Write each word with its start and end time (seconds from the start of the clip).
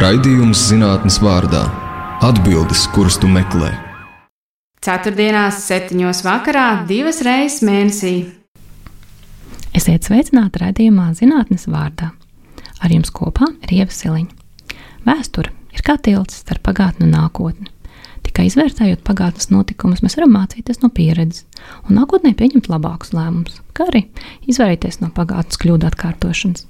Raidījums 0.00 0.62
zinātnes 0.70 1.18
vārdā- 1.20 1.60
atbildes, 2.28 2.86
kuras 2.94 3.18
tu 3.20 3.28
meklē. 3.28 3.68
Ceturtdienās, 4.80 5.58
septiņos 5.66 6.22
vakarā, 6.24 6.86
divas 6.88 7.20
reizes 7.20 7.60
mēnesī. 7.60 8.12
Esiet 9.76 10.08
sveicināti 10.08 10.62
raidījumā 10.62 11.10
zinātnes 11.18 11.68
vārdā. 11.68 12.08
Ar 12.80 12.88
jums 12.88 13.12
kopā 13.12 13.50
ir 13.60 13.76
Ieva 13.76 13.92
Siliņa. 13.92 14.32
Vēsture 15.04 15.52
ir 15.76 15.84
kā 15.84 15.98
tilts 16.00 16.40
starp 16.46 16.64
pagātni 16.70 17.04
un 17.04 17.12
nākotni. 17.18 17.68
Tikai 18.24 18.48
izvērtējot 18.48 19.04
pagātnes 19.04 19.52
notikumus, 19.52 20.00
mēs 20.00 20.16
varam 20.16 20.32
mācīties 20.32 20.80
no 20.80 20.88
pieredzes 20.88 21.44
un 21.90 22.00
nākotnē 22.00 22.32
pieņemt 22.40 22.72
labākus 22.72 23.12
lēmumus, 23.12 23.60
kā 23.76 23.92
arī 23.92 24.06
izvairīties 24.48 25.02
no 25.04 25.12
pagātnes 25.12 25.60
kļūdu 25.60 25.92
atkārtošanas. 25.92 26.69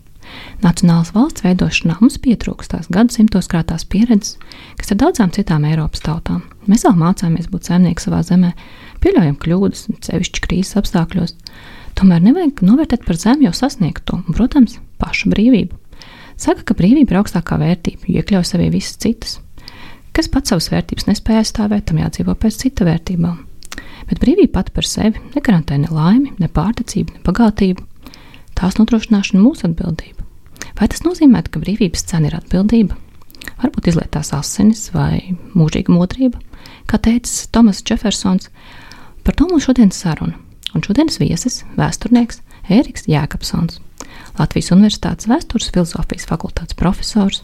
Nacionālas 0.64 1.12
valsts 1.14 1.44
veidošanā 1.44 1.96
mums 2.00 2.18
pietrūkst 2.20 2.74
tās 2.74 2.88
gadsimtos 2.92 3.48
krātās 3.50 3.86
pieredzes, 3.88 4.36
kas 4.76 4.92
ar 4.92 5.00
daudzām 5.02 5.32
citām 5.34 5.64
Eiropas 5.68 6.04
tautām. 6.04 6.42
Mēs 6.68 6.84
vēl 6.86 6.98
mācāmies 7.00 7.48
būt 7.52 7.70
saimnieki 7.70 8.04
savā 8.04 8.20
zemē, 8.26 8.52
pieļaujam 9.00 9.36
kļūdas, 9.40 9.86
sevišķi 10.06 10.44
krīzes 10.46 10.78
apstākļos. 10.80 11.36
Tomēr 11.98 12.22
nevajag 12.24 12.62
novērtēt 12.64 13.06
par 13.06 13.18
zemu 13.18 13.48
jau 13.48 13.54
sasniegto 13.56 14.20
un, 14.20 14.36
protams, 14.36 14.78
pašu 15.00 15.32
brīvību. 15.32 15.76
Saka, 16.40 16.64
ka 16.64 16.76
brīvība 16.76 17.12
ir 17.12 17.20
augstākā 17.20 17.58
vērtība, 17.60 18.06
jo 18.08 18.22
iekļauj 18.22 18.46
sevī 18.48 18.70
visas 18.72 18.96
citas. 19.02 19.38
Kas 20.16 20.30
pats 20.32 20.52
savas 20.52 20.70
vērtības 20.72 21.08
nespēja 21.10 21.42
aizstāvēt, 21.42 21.86
tam 21.90 22.00
jādzīvo 22.00 22.34
pēc 22.40 22.62
cita 22.64 22.86
vērtībām. 22.88 23.36
Bet 24.08 24.22
brīvība 24.22 24.56
pati 24.58 24.74
par 24.74 24.88
sevi 24.88 25.20
negarantē 25.34 25.78
ne 25.78 25.90
laimi, 25.92 26.32
ne 26.40 26.48
pārticību, 26.50 27.18
ne 27.18 27.24
bagātību. 27.26 27.84
Tās 28.58 28.80
nodrošināšana 28.80 29.42
mūsu 29.44 29.68
atbildība. 29.68 30.19
Vai 30.78 30.88
tas 30.90 31.02
nozīmē, 31.06 31.42
ka 31.48 31.62
brīvības 31.62 32.06
cena 32.10 32.30
ir 32.30 32.36
atbildība? 32.38 32.96
Varbūt 33.60 33.90
izlietās 33.92 34.32
asinis 34.36 34.88
vai 34.94 35.36
mūžīga 35.56 35.92
modrība, 35.92 36.40
kā 36.88 37.00
teica 37.02 37.48
Tomas 37.52 37.82
Jeffersons. 37.84 38.48
Par 39.24 39.36
to 39.36 39.48
mums 39.50 39.66
šodienas 39.66 40.00
saruna. 40.00 40.38
Un 40.74 40.84
šodienas 40.86 41.18
viesis- 41.18 41.64
vēsturnieks 41.80 42.40
Ēriks 42.70 43.08
Jēkabsons, 43.10 43.80
Latvijas 44.38 44.70
Universitātes 44.70 45.26
vēstures 45.26 45.70
filozofijas 45.74 46.28
fakultātes 46.30 46.76
profesors 46.78 47.42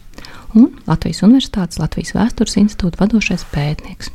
un 0.55 0.70
Latvijas 0.86 1.22
Universitātes 1.27 1.80
Latvijas 1.83 2.14
vēstures 2.16 2.56
institūta 2.61 3.02
vadošais 3.02 3.44
pētnieks. 3.52 4.12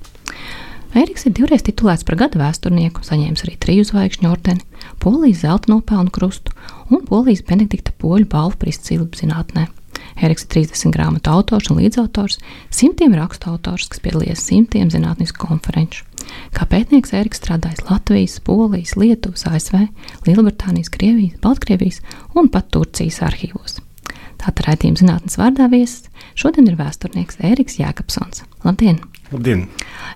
Ēriks 0.97 1.25
ir 1.27 1.35
divreiz 1.35 1.63
titulēts 1.63 2.03
par 2.07 2.17
gada 2.19 2.39
vēsturnieku, 2.41 3.03
saņēmis 3.07 3.45
arī 3.45 3.57
triju 3.63 3.85
zvaigžņu 3.87 4.31
ordeni, 4.31 4.65
Polijas 5.01 5.43
zelta 5.45 5.71
nopelnu 5.73 6.13
krustu 6.13 6.55
un 6.89 7.05
Polijas 7.07 7.43
Benedikta 7.47 7.93
poļu 8.01 8.27
balvu 8.31 8.69
izcīlību 8.71 9.21
zinātnē. 9.21 9.67
Eriks 10.21 10.45
ir 10.45 10.51
30 10.67 10.93
grāmatu 10.93 11.31
autors 11.31 11.69
un 11.71 11.79
līdzautors, 11.81 12.39
simtiem 12.73 13.13
rakstu 13.17 13.49
autors, 13.51 13.87
kas 13.89 14.01
piedalījies 14.03 14.43
simtiem 14.49 14.89
zinātnisku 14.93 15.45
konferenču. 15.47 16.05
Kā 16.55 16.67
pētnieks 16.69 17.13
Eriks 17.17 17.41
strādājis 17.41 17.85
Latvijas, 17.87 18.39
Polijas, 18.45 18.95
Lietuvas, 18.99 19.45
ASV, 19.49 19.87
Lielbritānijas, 20.27 20.91
Krievijas, 20.93 21.39
Baltkrievijas 21.43 22.01
un 22.37 22.51
pat 22.53 22.69
Turcijas 22.73 23.21
arhīvos. 23.25 23.79
Tātad 24.41 24.63
raidījuma 24.65 25.01
zinātnes 25.01 25.37
vārdā 25.37 25.67
viesis 25.69 26.09
šodien 26.39 26.69
ir 26.69 26.77
vēsturnieks 26.79 27.41
Eriks 27.45 27.77
Jēkabsons. 27.81 28.45
Labdien! 28.65 29.01
Labdien! 29.31 29.67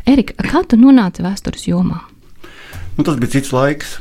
Erika, 0.10 0.38
kā 0.42 0.64
tu 0.66 0.80
nonāci 0.82 1.26
vēstures 1.26 1.68
jomā? 1.70 2.02
Nu, 2.96 3.04
tas 3.04 3.20
bija 3.20 3.36
cits 3.36 3.52
laiks, 3.54 4.00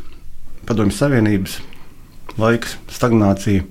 padomju 0.69 0.97
Savienības 0.97 1.59
laiks, 2.41 2.79
stagnācija. 2.93 3.65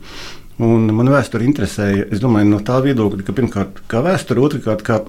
Un 0.63 0.85
man 0.93 1.09
vēsture 1.09 1.45
interesēja, 1.47 2.05
es 2.13 2.21
domāju, 2.21 2.51
no 2.51 2.59
tā 2.63 2.77
viedokļa, 2.85 3.25
ka 3.25 3.35
pirmkārt, 3.35 3.81
kā 3.89 4.03
vēsture, 4.05 4.43
otrkārt, 4.43 4.83
kā 4.85 4.99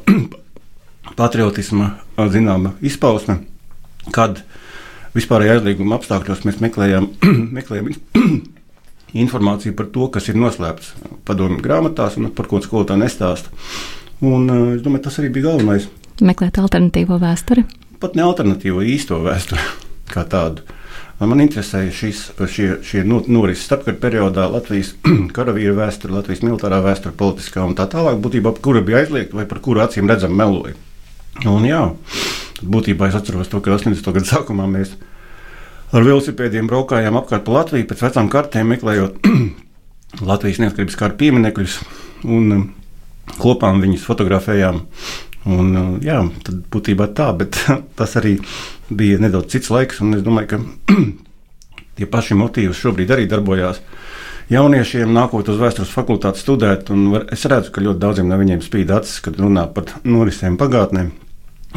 patriotisma 1.20 1.92
zināma 2.32 2.74
izpausme, 2.84 3.42
kad 4.14 4.40
vispārējā 5.14 5.58
aizlieguma 5.58 5.98
apstākļos 6.00 6.46
mēs 6.48 6.60
meklējām, 6.64 7.10
meklējām 7.58 7.92
informāciju 9.24 9.76
par 9.78 9.90
to, 9.94 10.08
kas 10.16 10.30
ir 10.32 10.40
noslēpts 10.40 10.94
padomju 11.28 11.60
grāmatās 11.64 12.18
un 12.18 12.32
par 12.34 12.48
ko 12.50 12.62
skolotāji 12.64 13.04
nestāsta. 13.04 13.52
Un, 14.24 14.48
es 14.74 14.82
domāju, 14.82 15.04
tas 15.06 15.20
arī 15.20 15.30
bija 15.34 15.50
galvenais. 15.50 15.90
Meklēt 16.24 16.58
alternatīvo 16.62 17.18
vēsturi. 17.20 17.66
Pat 18.00 18.16
ne 18.16 18.24
alternatīvo 18.24 18.82
īsto 18.86 19.20
vēsturi 19.22 19.62
kā 20.14 20.24
tādu. 20.30 20.64
Man 21.20 21.40
interesēja 21.44 21.92
šis, 21.94 22.20
šie, 22.50 22.68
šie 22.82 23.04
norises 23.06 23.62
starpkara 23.68 23.96
periodā, 24.02 24.48
Latvijas 24.50 24.94
karavīra 25.36 25.76
vēsture, 25.78 26.14
Latvijas 26.16 26.42
militārā 26.42 26.80
vēsture, 26.82 27.14
politiskā 27.18 27.62
un 27.62 27.76
tā 27.78 27.86
tālāk, 27.90 28.18
būtībā, 28.24 28.56
kura 28.64 28.82
bija 28.84 29.04
aizliegta 29.04 29.38
vai 29.38 29.46
par 29.50 29.62
kuru 29.62 29.84
acīm 29.84 30.10
redzam 30.10 30.34
meloja. 30.34 30.74
Un, 31.46 31.66
jā, 31.66 31.84
būtībā 32.62 33.10
es 33.10 33.18
atceros 33.18 33.50
to, 33.50 33.62
ka 33.62 33.76
80. 33.76 34.10
gada 34.16 34.26
sākumā 34.26 34.66
mēs 34.70 34.96
ar 35.94 36.02
velosipēdiem 36.02 36.66
braukājām 36.70 37.18
apkārt 37.20 37.44
pa 37.46 37.60
Latviju 37.60 37.86
pēc 37.90 38.02
vecām 38.08 38.30
kartēm, 38.32 38.74
meklējot 38.74 39.28
Latvijas 40.30 40.60
neatkarības 40.62 40.98
kara 40.98 41.18
pieminekļus 41.18 41.78
un 42.26 42.56
um, 42.56 42.66
kopā 43.38 43.70
viņus 43.78 44.06
fotografējām. 44.08 44.82
Un, 45.44 45.70
uh, 45.76 45.94
jā, 46.02 46.22
tad 46.46 46.62
būtībā 46.74 47.10
tā, 47.14 47.30
bet 47.38 47.60
tas 47.98 48.18
arī 48.18 48.38
bija 48.90 49.20
nedaudz 49.22 49.54
cits 49.54 49.70
laiks, 49.72 50.00
un 50.04 50.16
es 50.18 50.24
domāju, 50.24 50.54
ka 50.54 50.94
tie 51.98 52.08
paši 52.10 52.36
motīvi 52.38 52.76
šobrīd 52.76 53.14
arī 53.14 53.26
darbojās. 53.30 53.80
Jauniešiem 54.52 55.12
nākot 55.14 55.48
uz 55.48 55.60
vēstures 55.60 55.92
fakultāti 55.94 56.42
studēt, 56.42 56.90
un 56.92 57.06
var, 57.14 57.26
es 57.32 57.46
redzu, 57.48 57.72
ka 57.72 57.84
ļoti 57.84 58.02
daudziem 58.02 58.28
no 58.28 58.38
viņiem 58.40 58.60
spīd 58.64 58.92
acis, 58.92 59.22
kad 59.24 59.38
runā 59.40 59.64
par 59.72 59.88
norisēm 60.04 60.58
pagātnē. 60.60 61.06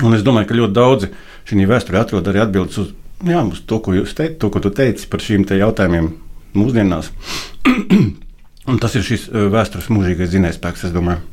Un 0.03 0.13
es 0.13 0.25
domāju, 0.25 0.50
ka 0.50 0.57
ļoti 0.57 0.75
daudzi 0.75 1.12
šī 1.47 1.68
vēsturē 1.69 2.01
atrod 2.03 2.28
arī 2.28 2.44
atbildes 2.44 2.81
uz, 2.84 2.91
jā, 3.24 3.39
uz 3.47 3.63
to, 3.66 3.79
ko 3.79 3.95
jūs 3.95 4.13
teicat, 4.18 4.38
to, 4.44 4.51
ko 4.51 4.62
tu 4.62 4.74
teici 4.75 5.07
par 5.09 5.24
šīm 5.24 5.47
te 5.47 5.57
jautājumiem 5.57 6.12
mūsdienās. 6.59 7.09
un 8.69 8.84
tas 8.84 9.00
ir 9.00 9.07
šis 9.07 9.29
uh, 9.31 9.47
vēstures 9.53 9.88
mūžīgais 9.94 10.35
zinājspēks, 10.35 10.89
es 10.89 10.95
domāju. 10.95 11.24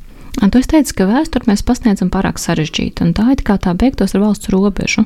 Un 0.43 0.51
tu 0.51 0.63
teici, 0.63 0.95
ka 0.97 1.07
vēsturi 1.07 1.51
mēs 1.51 1.63
pasniedzam 1.67 2.11
pārāk 2.15 2.41
sarežģīti, 2.43 3.05
un 3.07 3.13
tā 3.15 3.29
ir 3.35 3.43
kā 3.47 3.59
tā 3.63 3.75
beigtos 3.79 4.17
ar 4.17 4.25
valsts 4.25 4.51
robežu. 4.55 5.05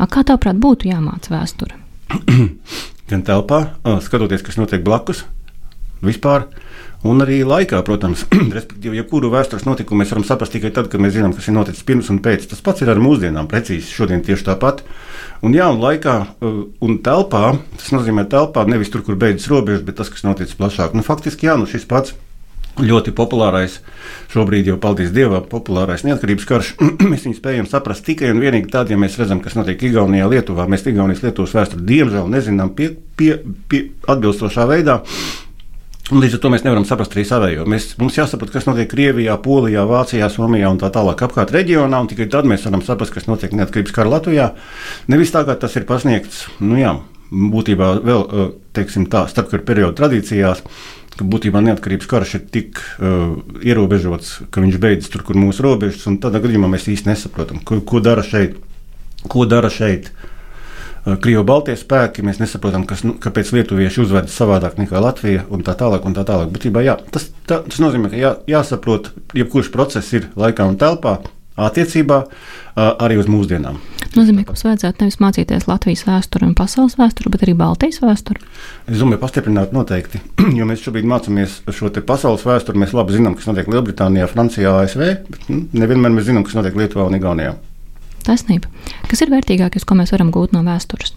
A, 0.00 0.08
kā 0.08 0.24
tavuprāt, 0.24 0.56
būtu 0.56 0.88
jāmāca 0.88 1.34
vēsture? 1.34 1.76
Gan 3.10 3.26
telpā, 3.26 3.60
skatoties, 4.00 4.42
kas 4.46 4.56
notiek 4.56 4.80
blakus, 4.86 5.26
vispār, 6.00 6.46
un 7.04 7.20
arī 7.20 7.42
laikā, 7.44 7.82
protams, 7.84 8.22
respektīvi, 8.56 8.96
jebkuru 9.02 9.28
vēstures 9.34 9.66
notikumu 9.68 10.00
mēs 10.00 10.14
varam 10.14 10.24
saprast 10.24 10.56
tikai 10.56 10.70
tad, 10.72 10.88
kad 10.88 11.04
mēs 11.04 11.18
zinām, 11.18 11.34
kas 11.36 11.50
ir 11.50 11.56
noticis 11.58 11.84
pirms 11.84 12.08
un 12.14 12.22
pēc. 12.24 12.48
Tas 12.48 12.64
pats 12.64 12.80
ir 12.80 12.92
ar 12.92 13.02
mūsdienām, 13.02 13.50
precīzi 13.50 13.92
šodien 13.92 14.24
tieši 14.24 14.48
tāpat. 14.48 14.80
Un, 15.44 15.52
jā, 15.56 15.68
un 15.68 15.82
laikā 15.84 16.16
un 16.40 16.98
telpā, 17.04 17.44
tas 17.76 17.92
nozīmē 17.92 18.24
telpā 18.32 18.64
nevis 18.70 18.92
tur, 18.94 19.04
kur 19.04 19.20
beidzas 19.20 19.50
robežas, 19.52 19.84
bet 19.84 20.00
tas, 20.00 20.12
kas 20.12 20.24
noticis 20.24 20.56
plašāk. 20.56 20.96
Nu, 20.96 21.04
faktiski, 21.04 21.50
jā, 21.50 21.60
nu 21.60 21.68
šis 21.68 21.84
pats 21.90 22.16
ļoti 22.84 23.12
populārais, 23.16 23.78
šobrīd 24.32 24.70
jau 24.70 24.78
paldies 24.80 25.12
Dievam, 25.14 25.44
populārais 25.50 26.04
neatkarības 26.06 26.48
karš. 26.48 26.72
mēs 27.10 27.26
viņu 27.26 27.38
spējam 27.38 27.68
saprast 27.70 28.06
tikai 28.06 28.32
un 28.34 28.40
vienīgi 28.42 28.70
tad, 28.72 28.90
ja 28.92 28.98
mēs 29.00 29.18
redzam, 29.20 29.42
kas 29.44 29.58
notiek 29.58 29.82
Igaunijā, 29.90 30.28
Lietuvā. 30.30 30.66
Mēs 30.70 30.86
Igaunijas 30.90 31.22
Lietuvas 31.26 31.54
vēsturi 31.56 31.86
diemžēl 31.90 32.32
nezinām 32.32 32.72
pie, 32.76 32.92
pie, 33.18 33.36
pie 33.70 33.84
atbilstošā 34.10 34.66
veidā. 34.70 35.00
Un 36.10 36.18
līdz 36.18 36.36
ar 36.36 36.42
to 36.42 36.50
mēs 36.50 36.64
nevaram 36.66 36.84
saprast 36.88 37.12
arī 37.14 37.22
savējo. 37.28 37.64
Mēs, 37.70 37.92
mums 38.00 38.16
jāsaprot, 38.18 38.50
kas 38.50 38.66
notiek 38.66 38.88
Krievijā, 38.90 39.36
Polijā, 39.44 39.84
Vācijā, 39.86 40.26
Somijā 40.32 40.72
un 40.72 40.80
tā 40.80 40.90
tālāk 40.90 41.22
apkārt 41.22 41.54
reģionā, 41.54 42.00
un 42.02 42.10
tikai 42.10 42.26
tad 42.32 42.48
mēs 42.50 42.66
varam 42.66 42.82
saprast, 42.82 43.14
kas 43.14 43.28
notiek 43.30 43.54
neatkarības 43.54 43.94
kara 43.94 44.10
Latvijā. 44.16 44.48
Nevis 45.12 45.30
tā, 45.30 45.44
kā 45.46 45.54
tas 45.54 45.78
ir 45.78 45.86
pasniegts, 45.86 46.48
nu 46.58 46.80
jā, 46.80 46.96
būtībā 47.30 47.92
vēl, 48.04 48.24
teiksim 48.76 49.06
tā, 49.10 49.26
starpkara 49.30 49.66
perioda 49.66 49.96
tradīcijās 50.02 50.64
būtībā 51.20 51.60
neatkarības 51.64 52.08
karš 52.10 52.34
ir 52.38 52.42
tik 52.54 52.80
uh, 52.80 53.36
ierobežots, 53.66 54.40
ka 54.52 54.62
viņš 54.62 54.80
beidzas 54.80 55.12
tur, 55.12 55.24
kur 55.26 55.38
mūsu 55.38 55.64
robežas, 55.66 56.06
un 56.08 56.20
tādā 56.22 56.40
gadījumā 56.42 56.70
mēs 56.72 56.88
īsti 56.90 57.10
nesaprotam, 57.10 57.62
ko, 57.64 57.80
ko 57.84 58.02
dara 58.04 58.24
šeit. 58.26 58.58
Ko 59.28 59.44
dara 59.44 59.68
šeit 59.72 60.08
uh, 60.08 61.18
Krievijas-Baltijas 61.20 61.82
spēki? 61.84 62.24
Mēs 62.24 62.40
nesaprotam, 62.40 62.86
kas, 62.88 63.04
nu, 63.04 63.18
kāpēc 63.20 63.52
lietuvieši 63.52 64.04
uzvedas 64.06 64.36
savādāk 64.36 64.80
nekā 64.80 65.02
Latvija 65.02 65.44
un 65.52 65.64
tā 65.66 65.76
tālāk. 65.76 66.08
Un 66.08 66.16
tā 66.16 66.24
tālāk. 66.28 66.48
Būtībā, 66.54 66.84
jā, 66.86 66.96
tas, 67.12 67.28
tā, 67.44 67.60
tas 67.66 67.82
nozīmē, 67.84 68.12
ka 68.12 68.20
jā, 68.20 68.34
jāsaprot, 68.48 69.12
jebkurš 69.36 69.72
process 69.74 70.16
ir 70.16 70.30
laikā 70.40 70.64
un 70.70 70.80
telpā, 70.80 71.18
attiecībā 71.60 72.22
arī 72.80 73.20
uz 73.20 73.28
mūsdienām. 73.28 73.76
Nozīmē, 74.10 74.42
ka 74.42 74.54
mums 74.54 74.64
vajadzētu 74.66 75.04
nevis 75.04 75.18
mācīties 75.22 75.68
Latvijas 75.70 76.02
vēsturi 76.02 76.48
un 76.48 76.54
pasaules 76.58 76.96
vēsturi, 76.98 77.30
bet 77.30 77.44
arī 77.46 77.54
Baltijas 77.58 78.00
vēsturi. 78.02 78.42
Es 78.90 78.98
domāju, 78.98 79.20
pastiprināt 79.22 79.74
noteikti, 79.76 80.18
jo 80.58 80.66
mēs 80.66 80.82
šobrīd 80.82 81.06
mācāmies 81.06 81.60
šo 81.76 81.92
pasaules 82.08 82.42
vēsturi. 82.48 82.82
Mēs 82.82 82.96
labi 82.96 83.14
zinām, 83.14 83.36
kas 83.38 83.46
notiek 83.46 83.70
Lielbritānijā, 83.70 84.26
Francijā, 84.32 84.74
ASV, 84.82 85.06
bet 85.30 85.48
nu, 85.52 85.62
nevienmēr 85.78 86.16
mēs 86.16 86.26
zinām, 86.26 86.46
kas 86.46 86.58
notiek 86.58 86.78
Lietuvā 86.80 87.06
un 87.06 87.20
Igaunijā. 87.20 87.54
Taisnība. 88.26 88.68
Kas 89.06 89.22
ir 89.22 89.30
vērtīgākais, 89.32 89.86
ko 89.86 89.96
mēs 90.00 90.10
varam 90.16 90.34
gūt 90.34 90.56
no 90.56 90.64
vēstures? 90.66 91.14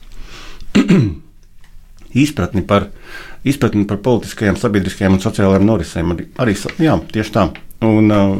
izpratni 2.14 2.62
par, 2.68 2.88
izpratni 3.48 3.88
par 3.90 4.00
politiskajām, 4.06 4.58
sabiedriskajām 4.60 5.18
un 5.18 5.24
sociālajām 5.24 5.66
norisēm. 5.68 6.14
Arī, 6.14 6.30
arī 6.46 6.58
jā, 6.82 6.98
tieši 7.14 7.34
tā. 7.36 7.48
Un, 7.84 8.14
uh, 8.14 8.36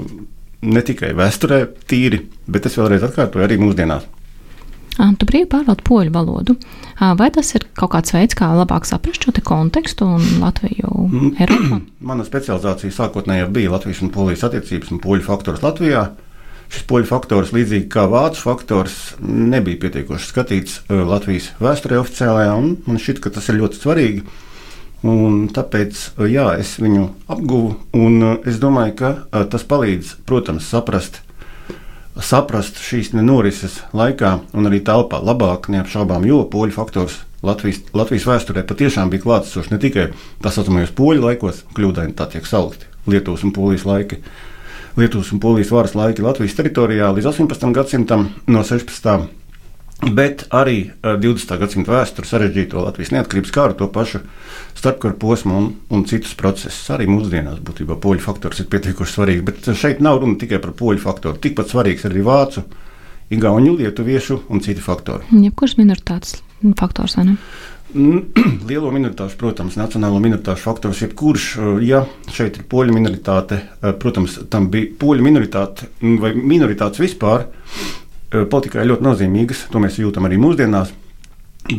ne 0.64 0.84
tikai 0.86 1.12
vēsturē, 1.18 1.64
tīri, 1.90 2.22
bet 2.48 2.70
es 2.70 2.78
vēlreiz 2.80 3.06
atkārtoju 3.10 3.46
arī 3.48 3.58
mūsdienās. 3.62 4.06
Tu 4.94 5.26
brīvi 5.26 5.48
pārvaldi 5.50 5.86
poļu 5.88 6.12
valodu. 6.14 6.58
Vai 7.18 7.32
tas 7.34 7.50
ir 7.58 7.66
kaut 7.74 7.96
kāds 7.96 8.14
veids, 8.14 8.38
kā 8.38 8.52
labāk 8.54 8.86
saprast 8.86 9.26
šo 9.26 9.34
kontekstu 9.44 10.06
un 10.06 10.28
Latviju 10.44 10.94
Mm. 11.14 11.82
Mana 12.10 12.26
specializācija 12.28 12.94
sākotnēji 12.94 13.50
bija 13.54 13.74
Latvijas 13.74 14.02
un 14.04 14.12
Polijas 14.14 14.46
attiecības 14.48 14.94
un 14.94 15.02
poļu 15.04 15.26
faktors 15.28 15.64
Latvijā. 15.64 16.08
Šis 16.74 16.88
poļu 16.90 17.06
faktors, 17.06 17.52
līdzīgi 17.54 17.90
kā 17.92 18.08
vācu 18.10 18.40
faktors, 18.42 18.96
nebija 19.22 19.82
pietiekoši 19.84 20.30
skatīts 20.30 20.80
uh, 20.88 21.04
Latvijas 21.06 21.52
vēsturē 21.62 22.00
oficiālajā, 22.02 22.56
un 22.58 22.72
man 22.88 23.02
šķiet, 23.02 23.22
ka 23.22 23.34
tas 23.36 23.50
ir 23.52 23.60
ļoti 23.60 23.82
svarīgi. 23.82 24.24
Un 25.04 25.44
tāpēc 25.54 26.00
uh, 26.16 26.26
jā, 26.32 26.48
es 26.64 26.78
viņu 26.82 27.06
apguvu, 27.36 27.76
un 28.00 28.18
uh, 28.24 28.34
es 28.50 28.58
domāju, 28.64 28.96
ka 29.04 29.44
tas 29.54 29.68
palīdz, 29.70 30.16
protams, 30.26 30.72
saprast, 30.72 31.22
saprast 32.22 32.78
šīs 32.84 33.14
norises 33.18 33.80
laikā 33.94 34.38
un 34.54 34.70
arī 34.70 34.84
telpā 34.86 35.22
labāk, 35.24 35.70
neapšaubām, 35.74 36.26
jo 36.30 36.44
poļu 36.50 36.76
faktors 36.76 37.22
Latvijas, 37.44 37.82
Latvijas 37.92 38.28
vēsturē 38.30 38.64
patiešām 38.68 39.10
bija 39.12 39.26
klātsošs 39.26 39.72
ne 39.74 39.80
tikai 39.82 40.08
tā 40.44 40.52
saucamajos 40.54 40.94
poļu 40.96 41.26
laikos, 41.26 41.64
kļūdaini 41.76 42.16
tā 42.16 42.30
tiek 42.32 42.48
saukti 42.48 42.88
Lietuvas 43.10 43.44
un 43.44 43.52
Polijas 43.52 43.84
laiki. 43.84 44.22
Lietuvas 44.96 45.34
un 45.36 45.42
Polijas 45.44 45.74
varas 45.74 45.96
laiki 45.98 46.24
Latvijas 46.24 46.56
teritorijā 46.56 47.10
līdz 47.12 47.34
18. 47.34 47.72
gadsimtam 47.76 48.30
no 48.48 48.64
16. 48.64 49.43
Bet 50.12 50.48
arī 50.54 50.92
20. 51.04 51.56
gadsimta 51.62 51.94
vēsture 51.94 52.28
sarežģīto 52.28 52.82
Latvijas 52.84 53.14
neatkarības 53.16 53.54
kāru, 53.56 53.78
to 53.80 53.88
pašu 53.94 54.24
starpkara 54.76 55.16
posmu 55.20 55.58
un, 55.58 55.68
un 55.94 56.06
citus 56.10 56.36
procesus. 56.40 56.86
Arī 56.94 57.08
mūsdienās 57.12 57.62
būtībā 57.64 57.98
poļu 58.04 58.24
faktors 58.26 58.64
ir 58.64 58.70
pietiekoši 58.74 59.16
svarīgs. 59.16 59.46
Bet 59.48 59.70
šeit 59.80 60.02
nav 60.04 60.22
runa 60.24 60.40
tikai 60.42 60.60
par 60.64 60.76
poļu 60.80 61.04
faktoru. 61.04 61.40
Tikpat 61.44 61.72
svarīgs 61.72 62.04
ir 62.04 62.16
arī 62.16 62.26
vācu, 62.28 62.66
igauņu, 63.34 63.78
lietuviešu 63.80 64.42
un 64.52 64.64
citu 64.66 64.84
faktoru. 64.84 65.24
Jebkurš 65.32 65.78
minoritātes 65.80 66.42
faktors, 66.80 67.18
vai 67.20 67.32
ne? 67.32 67.38
Lielo 68.70 68.90
minoritāšu, 68.94 69.38
protams, 69.38 69.78
nacionālo 69.78 70.18
minoritāšu 70.24 70.66
faktors, 70.66 71.02
jebkurš, 71.04 71.50
ja 71.86 72.04
šeit 72.34 72.58
ir 72.58 72.68
poļu 72.70 72.96
minoritāte, 72.96 73.60
protams, 74.02 74.40
tam 74.50 74.72
bija 74.74 74.96
poļu 75.00 75.26
minoritāte 75.26 75.92
vai 76.02 76.34
minoritātes 76.34 77.04
vispār 77.04 77.46
politikā 78.52 78.82
ir 78.82 78.92
ļoti 78.92 79.08
nozīmīgas. 79.08 79.68
To 79.74 79.82
mēs 79.84 80.02
jūtam 80.02 80.30
arī 80.30 80.42
mūsdienās. 80.42 80.94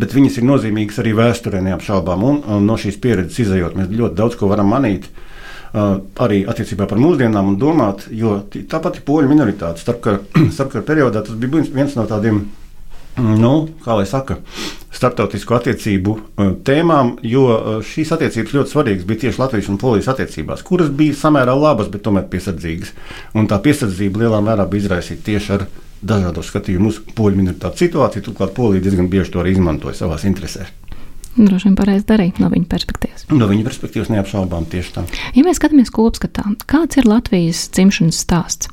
Bet 0.01 0.15
viņas 0.17 0.39
ir 0.41 0.49
nozīmīgas 0.49 1.03
arī 1.03 1.13
vēsturē, 1.19 1.61
neapšaubām. 1.67 2.25
Un, 2.25 2.43
un 2.57 2.67
no 2.69 2.79
šīs 2.81 2.97
pieredzes 3.03 3.43
izējot, 3.45 3.77
mēs 3.77 3.93
ļoti 3.93 4.21
daudz 4.21 4.39
ko 4.41 4.49
varam 4.53 4.71
manīt. 4.73 5.11
Uh, 5.11 5.35
arī 5.75 6.45
attiecībā 6.47 6.87
par 6.87 7.01
mūsdienām 7.03 7.49
un 7.51 7.57
domāt, 7.59 8.07
jo 8.15 8.39
tā 8.71 8.79
pati 8.83 9.03
poļu 9.05 9.31
minoritāte 9.31 9.83
starpkara 9.83 10.21
starp 10.55 10.77
periodā 10.91 11.25
tas 11.27 11.35
bija 11.35 11.65
viens 11.75 11.97
no 11.99 12.05
tādiem, 12.07 12.45
nu, 13.19 13.53
kā 13.83 13.97
lai 13.99 14.07
saka, 14.07 14.39
starptautisku 14.95 15.57
attiecību 15.57 16.15
tēmām, 16.67 17.17
jo 17.27 17.45
šīs 17.87 18.15
attiecības 18.15 18.55
ļoti 18.55 18.75
svarīgas 18.75 19.09
bija 19.09 19.25
tieši 19.27 19.43
Latvijas 19.43 19.71
un 19.73 19.81
Polijas 19.83 20.13
attiecībās, 20.15 20.63
kuras 20.67 20.93
bija 20.95 21.17
samērā 21.19 21.57
labas, 21.59 21.91
bet 21.91 22.05
tomēr 22.07 22.29
piesardzīgas. 22.31 22.95
Un 23.35 23.51
tā 23.51 23.59
piesardzība 23.63 24.23
lielā 24.23 24.39
mērā 24.47 24.69
bija 24.71 24.87
izraisīta 24.87 25.27
tieši 25.33 25.57
ar 25.59 25.67
dažādu 26.05 26.45
skatījumu 26.45 26.93
uz 26.93 27.01
poļu 27.17 27.41
minoritātes 27.41 27.87
situāciju. 27.87 28.29
Turklāt 28.29 28.55
Polija 28.57 28.85
diezgan 28.85 29.11
bieži 29.13 29.35
to 29.35 29.43
arī 29.43 29.55
izmantoja 29.57 29.97
savās 30.05 30.27
interesēs. 30.29 30.73
Droši 31.35 31.67
vien 31.67 31.75
pareizi 31.79 32.07
darīt 32.07 32.39
no 32.39 32.47
viņa 32.53 32.69
perspektīvas. 32.71 33.27
No 33.35 33.49
viņa 33.51 33.67
perspektīvas 33.67 34.13
neapšaubām 34.13 34.69
tieši 34.71 34.95
tā. 34.95 35.03
Ja 35.35 35.43
mēs 35.43 35.59
skatāmies 35.59 35.91
kopskatā, 35.95 36.47
kāds 36.71 37.01
ir 37.01 37.09
Latvijas 37.11 37.67
dzimšanas 37.75 38.21
stāsts? 38.23 38.71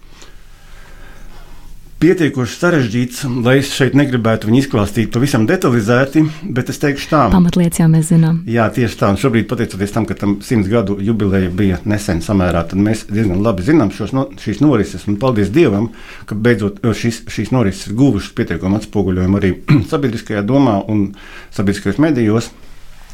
Pietiekoši 2.02 2.56
sarežģīts, 2.58 3.20
lai 3.46 3.60
es 3.60 3.70
šeit 3.76 3.94
negribētu 3.98 4.50
viņu 4.50 4.64
izklāstīt 4.64 5.12
pavisam 5.14 5.44
detalizēti, 5.50 6.24
bet 6.56 6.72
es 6.74 6.82
teikšu 6.82 7.10
tā. 7.12 7.20
Pamatlietas 7.34 7.84
jau 7.84 7.88
mēs 7.92 8.10
zinām. 8.10 8.40
Jā, 8.50 8.66
tieši 8.74 8.98
tā. 8.98 9.12
Un 9.14 9.20
šobrīd, 9.22 9.46
pateicoties 9.50 9.94
tam, 9.94 10.08
ka 10.10 10.18
tam 10.18 10.40
simts 10.46 10.70
gadu 10.72 10.98
jubileja 11.04 11.52
bija 11.54 11.78
nesen 11.86 12.24
samērā, 12.26 12.64
tad 12.72 12.82
mēs 12.82 13.06
diezgan 13.12 13.44
labi 13.46 13.68
zinām 13.68 13.94
šos, 13.94 14.16
no, 14.18 14.26
šīs 14.42 14.64
norises. 14.66 15.06
Un 15.12 15.20
paldies 15.22 15.54
Dievam, 15.54 15.92
ka 16.30 16.38
beidzot 16.38 16.82
šis, 16.98 17.22
šīs 17.30 17.54
norises 17.54 17.94
guvušas 17.94 18.34
pietiekami 18.40 18.82
atspoguļojumu 18.82 19.42
arī 19.42 19.54
sabiedriskajā 19.94 20.42
domā 20.48 20.80
un 20.90 21.12
sabiedriskajos 21.54 22.02
medijos. 22.02 22.50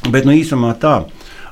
Bet 0.07 0.23
nu 0.29 0.31
īsumā 0.37 0.71
tā 0.79 1.01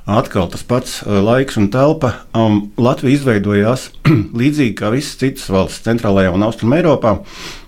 atkal 0.06 0.48
tas 0.54 0.64
pats 0.66 1.02
uh, 1.04 1.20
laiks 1.26 1.58
un 1.58 1.68
telpa. 1.74 2.14
Um, 2.38 2.70
Latvija 2.78 3.18
izveidojās 3.18 3.90
līdzīgi 4.40 4.76
kā 4.78 4.92
visas 4.94 5.18
citas 5.22 5.50
valsts 5.52 5.86
centrālajā 5.86 6.34
un 6.36 6.46
austrumē 6.46 6.82
Eiropā. 6.84 7.18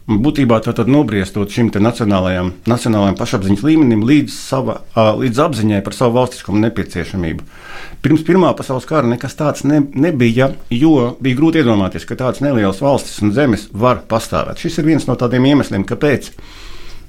Būtībā 0.08 0.62
tā 0.64 0.72
tad 0.72 0.88
nobriestot 0.88 1.52
šim 1.52 1.68
nacionālajam, 1.84 2.54
nacionālajam 2.70 3.18
pašapziņas 3.20 3.64
līmenim 3.66 4.06
līdz, 4.08 4.32
sava, 4.32 4.78
uh, 4.94 5.10
līdz 5.20 5.42
apziņai 5.44 5.82
par 5.84 5.98
savu 5.98 6.16
valstiskumu 6.22 6.62
nepieciešamību. 6.64 7.44
Pirms 8.06 8.24
Pirmā 8.24 8.54
pasaules 8.56 8.88
kara 8.88 9.10
nekas 9.10 9.36
tāds 9.36 9.66
ne, 9.68 9.82
nebija, 9.98 10.54
jo 10.72 11.18
bija 11.20 11.40
grūti 11.40 11.60
iedomāties, 11.60 12.06
ka 12.08 12.16
tādas 12.20 12.40
nelielas 12.46 12.80
valstis 12.86 13.20
un 13.26 13.34
zemes 13.36 13.68
var 13.74 14.06
pastāvēt. 14.08 14.62
Šis 14.64 14.80
ir 14.80 14.88
viens 14.88 15.10
no 15.10 15.18
tādiem 15.20 15.50
iemesliem, 15.50 15.84
kāpēc 15.90 16.32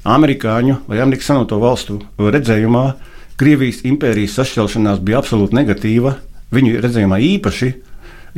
amerikāņu 0.08 0.80
vai 0.88 0.98
Amerikas 1.04 1.30
Savienoto 1.30 1.60
valstu 1.62 2.00
redzējumā 2.18 2.84
Krievijas 3.38 3.84
impērijas 3.86 4.34
sašķelšanās 4.34 4.98
bija 5.06 5.20
absolūti 5.20 5.54
negatīva, 5.54 6.16
viņu 6.54 6.80
redzējumā 6.82 7.20
īpaši, 7.22 7.68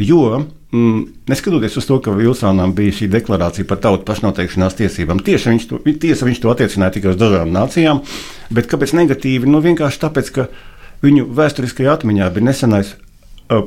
jo 0.05 0.25
mm, 0.37 0.99
neskatoties 1.31 1.79
uz 1.81 1.87
to, 1.88 1.97
ka 2.05 2.12
Vilsonam 2.12 2.75
bija 2.76 2.93
šī 2.99 3.08
deklarācija 3.14 3.69
par 3.69 3.81
tautu 3.81 4.05
pašnoteikšanās 4.11 4.76
tiesībām, 4.76 5.23
tieši 5.25 5.55
viņš 5.55 5.69
to, 5.70 5.81
tiesa, 6.02 6.29
viņš 6.29 6.43
to 6.43 6.52
attiecināja 6.52 6.97
tikai 6.99 7.14
uz 7.14 7.20
dažām 7.20 7.49
nācijām, 7.55 8.02
bet 8.52 8.69
kāpēc 8.69 8.93
negatīvi? 9.00 9.49
Nu, 9.49 9.62
vienkārši 9.64 10.02
tāpēc, 10.05 10.31
ka 10.37 10.47
viņu 11.06 11.31
vēsturiskajā 11.38 11.96
atmiņā 11.96 12.29
bija 12.37 12.50
nesenais 12.50 12.93
uh, 13.49 13.64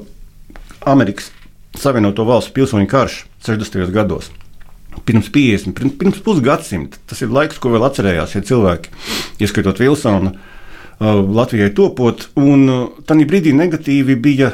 Amerikas 0.86 1.32
Savienoto 1.74 2.28
Valstu 2.30 2.54
pilsoņu 2.60 2.86
karš 2.94 3.24
60. 3.48 3.90
gados. 3.96 4.30
Pirms 5.10 5.34
50, 5.34 5.74
pirms, 5.74 5.98
pirms 5.98 6.22
pusgadsimta. 6.22 7.00
Tas 7.10 7.26
ir 7.26 7.34
laiks, 7.34 7.58
ko 7.58 7.74
vēl 7.74 7.88
atcerējās 7.88 8.36
šie 8.36 8.44
cilvēki, 8.52 8.92
ieskaitot 9.42 9.82
Vilsonu. 9.82 10.36
Uh, 10.36 10.50
Uh, 10.53 10.53
Latvijai 11.04 11.74
topot, 11.76 12.30
un 12.40 12.68
tādā 13.04 13.26
brīdī 13.28 13.52
negatīvi 13.56 14.16
bija 14.24 14.54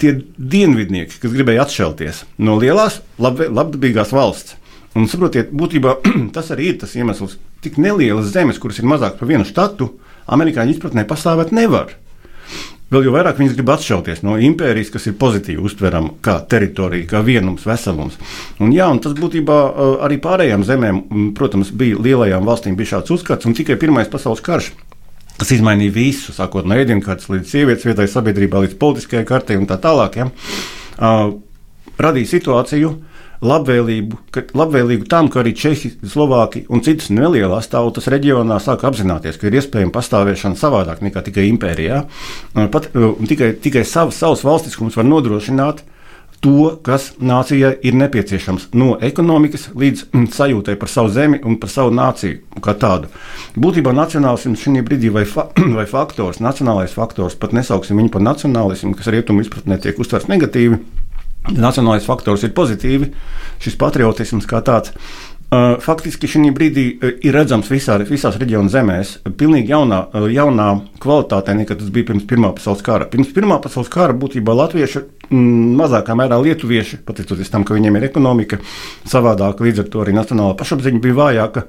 tie 0.00 0.14
dienvidnieki, 0.38 1.18
kas 1.20 1.34
gribēja 1.34 1.66
atšķelties 1.66 2.22
no 2.46 2.56
lielās, 2.60 3.00
lab, 3.20 3.42
labdabīgās 3.44 4.14
valsts. 4.16 4.56
Un 4.96 5.06
saprotiet, 5.10 5.52
būtībā 5.54 5.98
tas 6.36 6.48
arī 6.54 6.72
ir 6.72 6.78
tas 6.80 6.96
iemesls, 6.96 7.36
tik 7.62 7.76
nelielas 7.78 8.32
zemes, 8.32 8.58
kuras 8.58 8.80
ir 8.80 8.88
mazāk 8.88 9.20
par 9.20 9.28
vienu 9.28 9.44
štatu, 9.46 9.92
amerikāņu 10.32 10.74
izpratnē 10.74 11.04
pastāvēt 11.10 11.52
nevar. 11.54 11.92
Vēl 12.90 13.04
jau 13.06 13.12
vairāk 13.14 13.36
viņas 13.38 13.52
grib 13.54 13.68
atšķelties 13.70 14.24
no 14.26 14.34
impērijas, 14.42 14.88
kas 14.90 15.04
ir 15.06 15.18
pozitīvi 15.20 15.62
uztverama 15.62 16.16
kā 16.24 16.40
teritorija, 16.50 17.06
kā 17.12 17.20
vienums, 17.22 17.62
veselums. 17.68 18.16
Un, 18.58 18.72
jā, 18.74 18.88
un 18.90 18.98
tas 19.04 19.14
būtībā 19.14 19.58
arī 20.08 20.18
pārējām 20.22 20.64
zemēm, 20.66 21.04
protams, 21.38 21.70
bija 21.70 22.00
lielajām 22.02 22.48
valstīm 22.48 22.74
bija 22.80 22.96
šāds 22.96 23.14
uzskats, 23.14 23.46
un 23.46 23.54
tikai 23.54 23.78
Pirmais 23.78 24.10
pasaules 24.10 24.42
karš 24.42 24.72
kas 25.40 25.54
izmainīja 25.56 25.94
visu, 25.94 26.34
sākot 26.36 26.68
no 26.68 26.76
ēdienkartes 26.76 27.30
līdz 27.32 27.48
sievietes 27.48 27.86
vietai 27.88 28.08
sabiedrībā, 28.10 28.60
līdz 28.66 28.76
politiskajai 28.80 29.28
kartei 29.28 29.56
un 29.60 29.68
tā 29.70 29.80
tālāk. 29.80 30.20
Ja? 30.20 30.28
Uh, 31.00 31.38
radīja 32.00 32.34
situāciju, 32.34 32.92
labvēlību, 33.40 34.18
ka, 34.34 34.44
labvēlīgu 34.60 35.08
tam, 35.08 35.30
ka 35.32 35.40
arī 35.40 35.54
Čehi, 35.56 35.94
Slovāki 36.12 36.66
un 36.68 36.84
citas 36.84 37.08
nelielas 37.14 37.70
tautas 37.72 38.10
reģionā 38.12 38.58
sāk 38.60 38.84
apzināties, 38.88 39.40
ka 39.40 39.48
ir 39.48 39.56
iespējama 39.62 39.94
pastāvēšana 39.96 40.60
savādāk 40.60 41.00
nekā 41.06 41.24
tikai 41.30 41.46
impērijā. 41.54 42.02
Pat, 42.74 42.90
tikai 43.32 43.54
tikai 43.64 43.86
savs, 43.88 44.20
savs 44.20 44.44
valstiskums 44.44 45.00
var 45.00 45.08
nodrošināt 45.08 45.80
uh, 45.80 45.96
to, 46.40 46.76
kas 46.84 47.10
nācijai 47.20 47.74
ir 47.84 47.96
nepieciešams 48.00 48.70
no 48.80 48.94
ekonomikas 49.04 49.68
līdz 49.76 50.06
mm, 50.08 50.28
sajūtai 50.32 50.76
par 50.80 50.88
savu 50.92 51.12
zemi 51.12 51.40
un 51.44 51.58
par 51.60 51.72
savu 51.72 51.92
nāciju 51.92 52.60
kā 52.64 52.74
tādu. 52.80 53.10
Būtībā 53.60 53.92
nacionālisms 53.96 54.64
šī 54.64 54.84
brīdī 54.86 55.12
vai, 55.12 55.26
fa 55.28 55.50
vai 55.78 55.84
faktors, 55.90 56.40
nacionālais 56.40 56.96
faktors, 56.96 57.36
pat 57.36 57.52
nesauksim 57.56 58.00
viņu 58.00 58.14
par 58.14 58.24
nacionālismu, 58.24 58.94
kas 58.96 59.12
rietumu 59.12 59.44
izpratnē 59.44 59.80
tiek 59.82 60.00
uztverts 60.00 60.30
negatīvi. 60.32 60.80
Nacionālais 61.56 62.04
faktors 62.04 62.42
ir 62.44 62.52
pozitīvi, 62.56 63.12
šis 63.64 63.76
patriotisms 63.80 64.48
kā 64.48 64.60
tāds. 64.64 64.92
Faktiski 65.50 66.28
šī 66.30 66.52
brīdī 66.54 66.84
ir 67.26 67.34
redzams 67.34 67.66
visā, 67.72 67.96
visās 68.06 68.36
reģionu 68.38 68.70
zemēs 68.70 69.16
pilnīgi 69.34 69.72
jaunā, 69.72 70.04
jaunā 70.30 70.66
kvalitātē 71.02 71.56
nekā 71.58 71.74
tas 71.80 71.88
bija 71.90 72.06
pirms 72.12 72.26
Pirmā 72.30 72.52
pasaules 72.54 72.84
kara. 72.86 73.08
Pirms 73.10 73.32
Pirmā 73.34 73.56
pasaules 73.62 73.90
kara 73.90 74.14
būtībā 74.14 74.54
latvieši, 74.54 75.02
mm, 75.26 75.72
mazākā 75.80 76.14
mērā 76.14 76.38
lietuvieši, 76.38 77.00
pateicoties 77.06 77.50
tam, 77.50 77.64
ka 77.66 77.74
viņiem 77.74 77.98
ir 77.98 78.06
ekonomika 78.06 78.60
savādāka, 79.02 79.66
līdz 79.66 79.82
ar 79.82 79.88
to 79.90 80.04
arī 80.04 80.14
nacionālā 80.14 80.54
pašapziņa 80.60 81.02
bija 81.02 81.18
vājāka. 81.18 81.64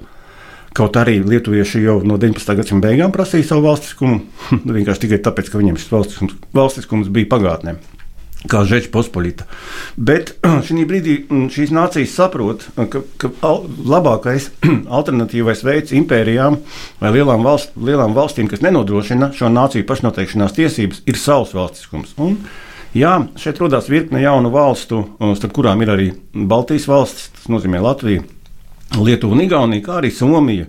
Kaut 0.78 0.96
arī 1.02 1.18
lietuvieši 1.26 1.82
jau 1.82 1.98
no 2.06 2.20
19. 2.22 2.54
gadsimta 2.56 2.86
beigām 2.86 3.12
prasīja 3.12 3.50
savu 3.50 3.66
valstiskumu, 3.66 4.22
vienkārši 4.78 5.08
tikai 5.08 5.20
tāpēc, 5.26 5.50
ka 5.50 5.58
viņiem 5.58 5.82
šis 5.82 5.90
valstiskums, 5.96 6.38
valstiskums 6.54 7.10
bija 7.10 7.34
pagātnē. 7.34 7.80
Kā 8.50 8.64
Žečpospolita. 8.66 9.46
Bet 9.98 10.34
šī 10.68 10.86
brīdī 10.90 11.16
šīs 11.54 11.74
nācijas 11.76 12.16
saprot, 12.18 12.66
ka, 12.76 13.04
ka 13.22 13.32
labākais 13.94 14.50
alternatīvais 14.98 15.64
veids 15.68 15.96
impērijām 15.98 16.58
vai 17.02 17.14
lielām, 17.18 17.46
valst, 17.46 17.76
lielām 17.78 18.16
valstīm, 18.18 18.50
kas 18.52 18.64
nenodrošina 18.66 19.32
šo 19.38 19.52
nāciju 19.54 19.88
pašnoteikšanās 19.90 20.58
tiesības, 20.58 21.04
ir 21.06 21.20
savs 21.22 21.56
valstiskums. 21.58 22.16
Un, 22.22 22.38
jā, 22.98 23.18
šeit 23.42 23.62
radās 23.62 23.90
virkne 23.92 24.24
jaunu 24.24 24.54
valstu, 24.54 25.04
starp 25.38 25.58
kurām 25.58 25.84
ir 25.86 25.94
arī 25.94 26.12
Baltijas 26.34 26.90
valstis, 26.90 27.30
tas 27.38 27.52
nozīmē 27.54 27.84
Latvija, 27.84 28.26
Lietuva 29.00 29.38
un 29.38 29.46
Igaunija, 29.46 29.86
kā 29.86 30.02
arī 30.02 30.10
Somija. 30.12 30.66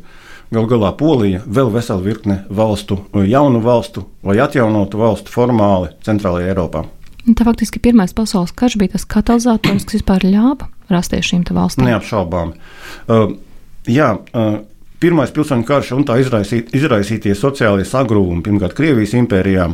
Galu 0.52 0.68
galā 0.68 0.90
Polija, 0.92 1.40
vēl 1.48 1.70
vesela 1.72 2.04
virkne 2.04 2.42
valstu, 2.52 2.98
jaunu 3.24 3.62
valstu 3.64 4.04
vai 4.20 4.36
atjaunotu 4.44 5.00
valstu 5.00 5.32
formāli 5.32 5.94
centrālajā 6.04 6.52
Eiropā. 6.52 6.84
Tā 7.22 7.46
faktiski 7.46 7.78
pirmais 7.82 8.10
pasaules 8.16 8.50
karš 8.58 8.76
bija 8.80 8.96
tas 8.96 9.06
katalizators, 9.06 9.84
kas 9.86 10.00
vispār 10.00 10.24
ļāva 10.26 10.66
rasties 10.90 11.28
šīm 11.30 11.44
valstīm. 11.54 11.86
Neapšaubām. 11.86 12.52
Uh, 13.06 13.36
jā, 13.86 14.16
uh, 14.18 14.56
pirmais 15.02 15.30
pilsoņu 15.34 15.66
karš 15.68 15.94
un 15.96 16.06
tā 16.08 16.18
izraisīt, 16.22 16.74
izraisītie 16.74 17.36
sociālie 17.38 17.86
sagrūvumi, 17.86 18.42
pirmkārt, 18.46 18.74
Krievijas 18.78 19.14
impērijā. 19.18 19.70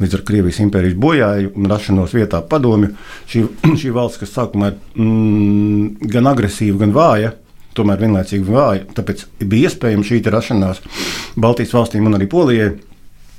Līdz 0.00 0.16
ar 0.16 0.22
Krievijas 0.30 0.60
impērijas 0.62 0.96
bojāju 0.96 1.50
un 1.58 1.68
rašanos 1.68 2.14
vietā 2.16 2.40
padomju, 2.48 2.94
šī, 3.28 3.42
šī 3.82 3.90
valsts, 3.96 4.22
kas 4.22 4.36
sākumā 4.38 4.70
ir 4.70 4.78
mm, 4.94 6.10
gan 6.14 6.30
agresīva, 6.30 6.84
gan 6.84 6.94
vāja, 6.94 7.34
tomēr 7.76 8.00
vienlaicīgi 8.06 8.46
vāja, 8.46 8.86
tāpēc 8.96 9.26
bija 9.42 9.68
iespējama 9.68 10.06
šī 10.06 10.22
rašanās 10.30 10.80
Baltijas 11.40 11.74
valstīm 11.76 12.06
un 12.06 12.18
arī 12.18 12.30
Polijai. 12.30 12.70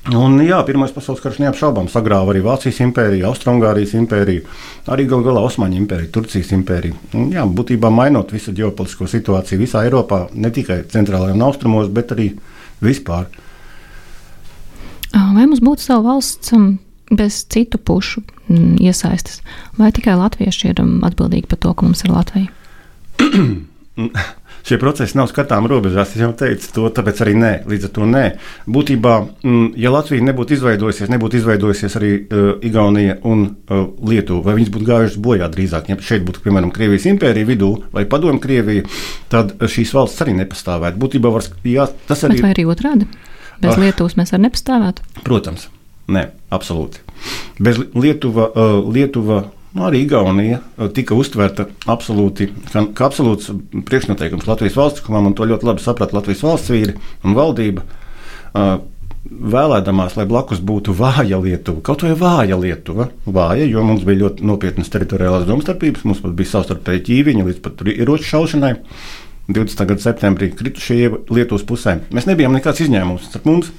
Un, 0.10 0.40
jā, 0.42 0.58
Pirmais 0.66 0.90
pasaules 0.90 1.22
karš 1.22 1.38
neapšaubām 1.44 1.86
sagrāva 1.92 2.34
arī 2.34 2.40
Vācijas 2.42 2.80
impēriju, 2.82 3.28
Austrumgārijas 3.30 3.94
impēriju, 4.00 4.48
arī 4.90 5.06
gal 5.12 5.22
galā 5.28 5.44
Osmaņu 5.46 5.78
impēriju, 5.78 6.10
Turcijas 6.16 6.50
impēriju. 6.58 6.98
Un, 7.14 7.28
jā, 7.36 7.44
būtībā 7.46 7.92
mainot 7.94 8.34
visu 8.34 8.50
ģeopolitisko 8.58 9.06
situāciju 9.12 9.62
visā 9.62 9.84
Eiropā, 9.86 10.24
ne 10.34 10.50
tikai 10.50 10.80
centrālajā 10.90 11.38
un 11.38 11.46
austrumos, 11.46 11.92
bet 11.94 12.16
arī 12.18 12.32
vispār. 12.82 13.30
Vai 15.14 15.46
mums 15.46 15.62
būtu 15.62 15.86
sava 15.86 16.16
valsts 16.16 16.56
um, 16.58 16.80
bez 17.14 17.44
citu 17.54 17.78
pušu 17.78 18.26
mm, 18.50 18.82
iesaistas, 18.82 19.44
vai 19.78 19.94
tikai 19.94 20.18
latvieši 20.18 20.74
ir 20.74 20.82
um, 20.82 20.98
atbildīgi 21.06 21.52
par 21.52 21.62
to, 21.62 21.78
ka 21.78 21.86
mums 21.86 22.02
ir 22.08 22.16
Latvija? 22.18 22.50
šie 24.68 24.78
procesi 24.82 25.18
nav 25.18 25.30
skatām 25.32 25.68
robežās. 25.70 26.14
Es 26.16 26.22
jau 26.22 26.32
teicu, 26.38 26.70
to 26.76 26.90
tāpēc 26.94 27.22
arī 27.26 27.36
nē, 27.40 27.52
līdz 27.70 27.88
ar 27.88 27.94
to 27.96 28.08
nē. 28.10 28.24
Būtībā, 28.72 29.14
mm, 29.44 29.68
ja 29.82 29.94
Latvija 29.94 30.26
nebūtu 30.28 30.58
izveidojusies, 30.58 31.12
nebūtu 31.12 31.40
izveidojusies 31.42 31.98
arī 32.00 32.12
uh, 32.18 32.52
Igaunija 32.68 33.18
un 33.28 33.46
uh, 33.48 33.84
Lietuva, 34.08 34.50
vai 34.50 34.58
viņas 34.60 34.74
būtu 34.76 34.90
gājušas 34.90 35.20
bojā 35.24 35.50
drīzāk, 35.54 35.92
ja 35.92 36.00
šeit 36.12 36.26
būtu, 36.28 36.44
piemēram, 36.46 36.74
Krievijas 36.76 37.08
impērija 37.12 37.50
vidū 37.50 37.72
vai 37.94 38.06
Padomu 38.10 38.42
Krievija, 38.44 38.88
tad 39.32 39.56
šīs 39.62 39.94
valsts 39.98 40.26
arī 40.26 40.38
nepastāvētu. 40.42 41.02
Būtībā 41.02 41.34
var, 41.34 41.48
jā, 41.68 41.88
tas 42.10 42.26
arī 42.28 42.40
ir. 42.40 42.46
Vai 42.48 42.56
arī 42.56 42.68
otrādi? 42.70 43.10
Bez 43.62 43.76
uh, 43.76 43.86
Lietuvas 43.86 44.18
mēs 44.18 44.34
arī 44.34 44.48
nepastāvētu? 44.48 45.08
Protams, 45.26 45.68
nē, 46.12 46.28
absolūti. 46.54 47.04
Bez 47.62 47.78
Lietuva, 47.94 48.50
uh, 48.50 48.78
Lietuva 48.94 49.44
Nu, 49.72 49.86
arī 49.88 50.02
Igaunija 50.04 50.60
uh, 50.60 50.90
tika 50.92 51.16
uztverta 51.16 51.70
absolūti, 51.90 52.50
kā, 52.74 52.84
kā 52.96 53.08
absolūts 53.08 53.54
priekšnoteikums 53.88 54.48
Latvijas 54.50 54.76
valstiskumam, 54.76 55.30
un 55.30 55.36
to 55.38 55.48
ļoti 55.48 55.68
labi 55.68 55.84
saprata 55.84 56.18
Latvijas 56.18 56.44
valsts 56.44 56.74
vīri 56.74 56.98
un 57.24 57.38
valdība. 57.38 57.86
Uh, 58.52 58.74
vēlēdamās, 59.32 60.18
lai 60.18 60.26
blakus 60.28 60.60
būtu 60.66 60.96
vāja 60.98 61.38
Lietuva, 61.40 61.80
kaut 61.86 62.04
vai 62.04 62.16
vāja 62.20 62.58
Lietuva, 62.60 63.08
vāja, 63.24 63.68
jo 63.70 63.84
mums 63.86 64.04
bija 64.04 64.26
ļoti 64.26 64.48
nopietnas 64.50 64.92
teritoriālās 64.92 65.46
domstarpības, 65.48 66.04
mums 66.10 66.24
pat 66.24 66.34
bija 66.36 66.52
savstarpēji 66.56 67.06
ķīviņi 67.08 67.46
līdz 67.48 67.62
pat 67.64 67.86
ieroču 67.94 68.28
šaušanai. 68.28 68.74
20. 69.52 69.86
gada 69.88 70.04
septembrī 70.04 70.50
kritušie 70.56 70.98
Lietuvas 71.32 71.64
pusē. 71.68 72.00
Mēs 72.16 72.28
nebijām 72.28 72.54
nekāds 72.56 72.84
izņēmums. 72.86 73.30
Mums, 73.48 73.72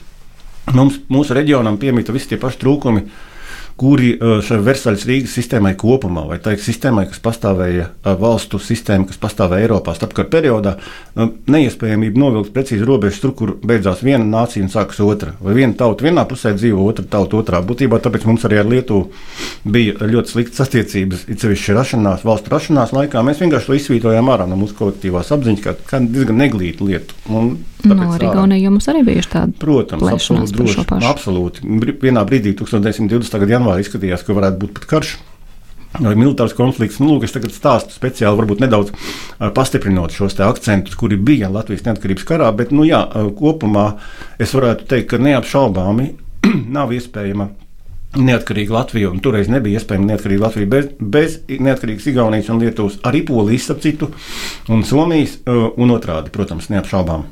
mums, 0.72 0.98
mūsu 1.12 1.36
reģionam 1.36 1.78
piemīta 1.80 2.14
visi 2.14 2.32
tie 2.32 2.38
paši 2.40 2.60
trūkumi, 2.62 3.04
uh, 3.04 3.31
kuri 3.80 4.12
eh, 4.14 4.40
šai 4.44 4.58
Versaļas 4.64 5.06
Rīgas 5.08 5.34
sistēmai 5.36 5.72
kopumā, 5.78 6.24
vai 6.28 6.38
tā 6.42 6.54
ir 6.56 6.62
sistēmai, 6.62 7.06
kas 7.10 7.22
pastāvēja 7.24 7.88
eh, 7.88 8.16
valstu 8.20 8.60
sistēma, 8.62 9.08
kas 9.08 9.20
pastāvēja 9.22 9.66
Eiropā 9.66 9.94
starpkara 9.96 10.30
periodā, 10.32 10.74
eh, 10.76 11.32
neiespējamība 11.52 12.22
novilkt 12.22 12.52
precīzi 12.54 12.86
robežas 12.88 13.22
tur, 13.22 13.34
kur 13.38 13.54
beidzās 13.62 14.04
viena 14.04 14.26
nācija 14.28 14.64
un 14.64 14.72
sākas 14.72 15.02
otra. 15.04 15.34
Vai 15.42 15.56
viena 15.58 15.76
tauta 15.78 16.06
vienā 16.06 16.26
pusē 16.28 16.54
dzīvo, 16.56 16.86
otra 16.92 17.06
tauta 17.16 17.40
otrā. 17.40 17.62
Būtībā 17.66 18.00
tāpēc 18.02 18.28
mums 18.28 18.46
arī 18.48 18.60
ar 18.62 18.70
Lietuvu 18.70 19.10
bija 19.64 20.08
ļoti 20.12 20.36
sliktas 20.36 20.66
attiecības, 20.66 21.26
it 21.32 21.42
sevišķi 21.42 21.76
rašanās, 21.78 22.26
valstu 22.28 22.52
rašanās 22.52 22.94
laikā. 22.96 23.24
Mēs 23.26 23.42
vienkārši 23.42 23.70
to 23.70 23.78
izsvītrojām 23.78 24.32
ārā 24.32 24.48
no 24.48 24.58
mūsu 24.60 24.78
kolektīvās 24.78 25.32
apziņas, 25.34 25.64
kā, 25.64 25.76
kā 25.88 26.02
diezgan 26.02 26.40
neglītu 26.44 26.88
lietu. 26.88 27.18
Un 27.32 27.54
no, 27.90 28.08
arī 28.14 28.30
Gaunijā 28.30 28.70
mums 28.72 28.88
arī 28.92 29.02
bijuši 29.06 29.30
tādi. 29.32 29.56
Protams, 29.62 30.06
absolūti, 30.14 30.56
droši, 30.56 30.86
absolūti. 31.08 31.66
Vienā 32.02 32.24
brīdī, 32.28 32.54
1920. 32.58 33.38
gada 33.42 33.56
janvārī 33.56 33.84
izskatījās, 33.84 34.24
ka 34.26 34.36
varētu 34.38 34.60
būt 34.62 34.74
pat 34.78 34.88
karš. 34.94 35.14
Vai 36.00 36.14
militārs 36.16 36.54
konflikts, 36.56 37.02
nu, 37.02 37.10
lūk, 37.10 37.26
es 37.26 37.34
tagad 37.34 37.52
stāstu 37.52 37.92
speciāli, 37.92 38.38
varbūt 38.38 38.62
nedaudz 38.64 38.94
pastiprinot 39.52 40.14
šos 40.16 40.38
akcentus, 40.40 40.96
kuri 40.96 41.18
bija 41.20 41.50
Latvijas 41.52 41.84
neatkarības 41.84 42.24
karā, 42.28 42.48
bet, 42.56 42.72
nu, 42.72 42.86
jā, 42.88 43.02
kopumā 43.36 43.90
es 44.40 44.54
varētu 44.56 44.88
teikt, 44.88 45.10
ka 45.12 45.20
neapšaubāmi 45.20 46.14
nav 46.78 46.96
iespējama 46.96 47.50
neatkarīga 48.16 48.74
Latvija, 48.74 49.10
un 49.12 49.20
toreiz 49.24 49.48
nebija 49.52 49.80
iespējama 49.80 50.10
neatkarīga 50.10 50.46
Latvija 50.46 50.72
bez, 50.72 50.88
bez 51.00 51.38
neatkarīgas 51.48 52.08
Igaunijas 52.12 52.50
un 52.52 52.60
Lietuvas, 52.60 52.98
arī 53.08 53.22
Polijas, 53.28 53.70
ap 53.72 53.84
citu, 53.84 54.10
un 54.72 54.84
Somijas, 54.88 55.38
un 55.46 55.94
otrādi, 55.94 56.32
protams, 56.32 56.68
neapšaubām. 56.72 57.28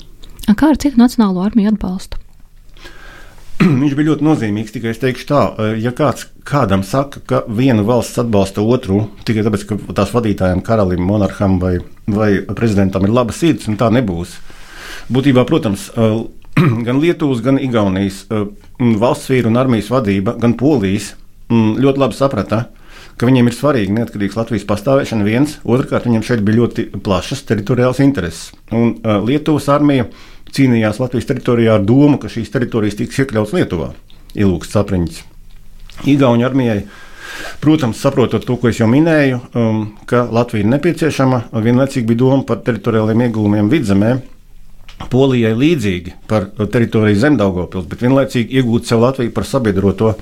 Kā 0.57 0.73
ar 0.73 0.81
citu 0.81 0.99
nacionālo 1.01 1.45
armiju 1.45 1.71
atbalstu? 1.75 2.21
viņš 3.61 3.95
bija 3.97 4.11
ļoti 4.11 4.25
nozīmīgs. 4.25 4.73
Tikai 4.75 4.93
es 4.95 5.01
teikšu 5.03 5.29
tā, 5.29 5.43
eh, 5.59 5.79
ja 5.85 5.93
kāds 5.97 6.27
kādam 6.49 6.85
saka, 6.87 7.21
ka 7.27 7.43
viena 7.49 7.85
valsts 7.87 8.19
atbalsta 8.23 8.65
otru 8.65 9.09
tikai 9.25 9.45
tāpēc, 9.45 9.67
ka 9.69 9.79
tās 9.95 10.13
vadītājiem, 10.15 10.65
karalim, 10.65 11.05
monarham 11.05 11.59
vai, 11.61 11.79
vai 12.07 12.41
prezidentam 12.41 13.05
ir 13.05 13.15
laba 13.15 13.33
sirds, 13.33 13.69
un 13.69 13.77
tā 13.77 13.91
nebūs. 13.93 14.39
Būtībā, 15.13 15.45
protams, 15.47 15.91
eh, 15.97 16.25
gan 16.87 17.01
Lietuvas, 17.01 17.43
gan 17.45 17.59
Igaunijas 17.59 18.25
eh, 18.31 18.47
valsts 18.79 19.31
vīru 19.31 19.53
un 19.53 19.61
armijas 19.61 19.91
vadība, 19.93 20.39
gan 20.41 20.55
Polijas 20.55 21.15
ļoti 21.51 21.99
labi 21.99 22.15
saprata, 22.15 22.69
ka 23.19 23.27
viņiem 23.27 23.49
ir 23.51 23.55
svarīga 23.57 23.93
neatkarīgas 23.93 24.37
Latvijas 24.39 24.65
pastāvēšana 24.69 25.25
viens, 25.27 25.57
otrkārt, 25.67 26.07
viņiem 26.07 26.23
šeit 26.23 26.45
bija 26.47 26.63
ļoti 26.63 26.85
plašas 27.03 27.43
teritoriālas 27.49 27.99
intereses. 28.01 28.53
Un 28.71 28.95
Lietuvas 29.27 29.67
armija 29.69 30.07
cīnījās 30.57 31.01
Latvijas 31.03 31.29
teritorijā 31.29 31.77
ar 31.79 31.85
domu, 31.87 32.19
ka 32.21 32.31
šīs 32.33 32.53
teritorijas 32.55 32.99
tiks 32.99 33.23
iekļautas 33.23 33.55
Lietuvā. 33.57 33.93
Ilūks 34.39 34.73
sapriņķis. 34.75 35.23
Igaunijas 36.11 36.51
armijai, 36.51 36.81
protams, 37.61 38.01
saprotot 38.01 38.45
to, 38.47 38.57
ko 38.61 38.71
es 38.71 38.81
jau 38.81 38.89
minēju, 38.91 39.41
um, 39.55 39.81
ka 40.09 40.25
Latvija 40.33 40.65
ir 40.65 40.71
nepieciešama, 40.73 41.43
vienlaicīgi 41.53 42.09
bija 42.09 42.23
doma 42.25 42.47
par 42.49 42.63
teritoriāliem 42.67 43.27
ieguvumiem 43.27 43.73
vidzemē. 43.73 44.15
Polijai 45.09 45.55
līdzīgi 45.57 46.13
par 46.29 46.51
teritoriju 46.61 47.19
zem 47.19 47.39
Daugopils, 47.41 47.89
bet 47.89 48.03
vienlaicīgi 48.05 48.61
iegūt 48.61 48.91
sev 48.91 49.01
Latviju 49.01 49.33
par 49.35 49.47
sabiedroto 49.49 50.13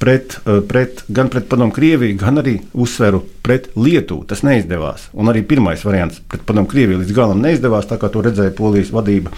pret, 0.00 0.38
eh, 0.46 0.60
pret, 0.68 1.04
gan 1.08 1.28
pret 1.28 1.48
Padomu 1.48 1.72
Krieviju, 1.72 2.16
gan 2.18 2.40
arī 2.40 2.58
uzsveru 2.72 3.22
pret 3.44 3.68
Lietuvu. 3.76 4.24
Tas 4.26 4.42
neizdevās. 4.42 5.08
Un 5.12 5.28
arī 5.32 5.44
pirmais 5.46 5.84
variants 5.84 6.20
pret 6.28 6.42
Padomu 6.46 6.68
Krieviju 6.68 7.02
līdz 7.02 7.14
galam 7.14 7.42
neizdevās, 7.44 7.86
tā 7.90 7.98
kā 8.00 8.10
to 8.10 8.22
redzēja 8.24 8.56
Polijas 8.56 8.90
vadība. 8.94 9.30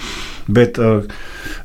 Bet 0.49 0.79
eh, 0.79 1.03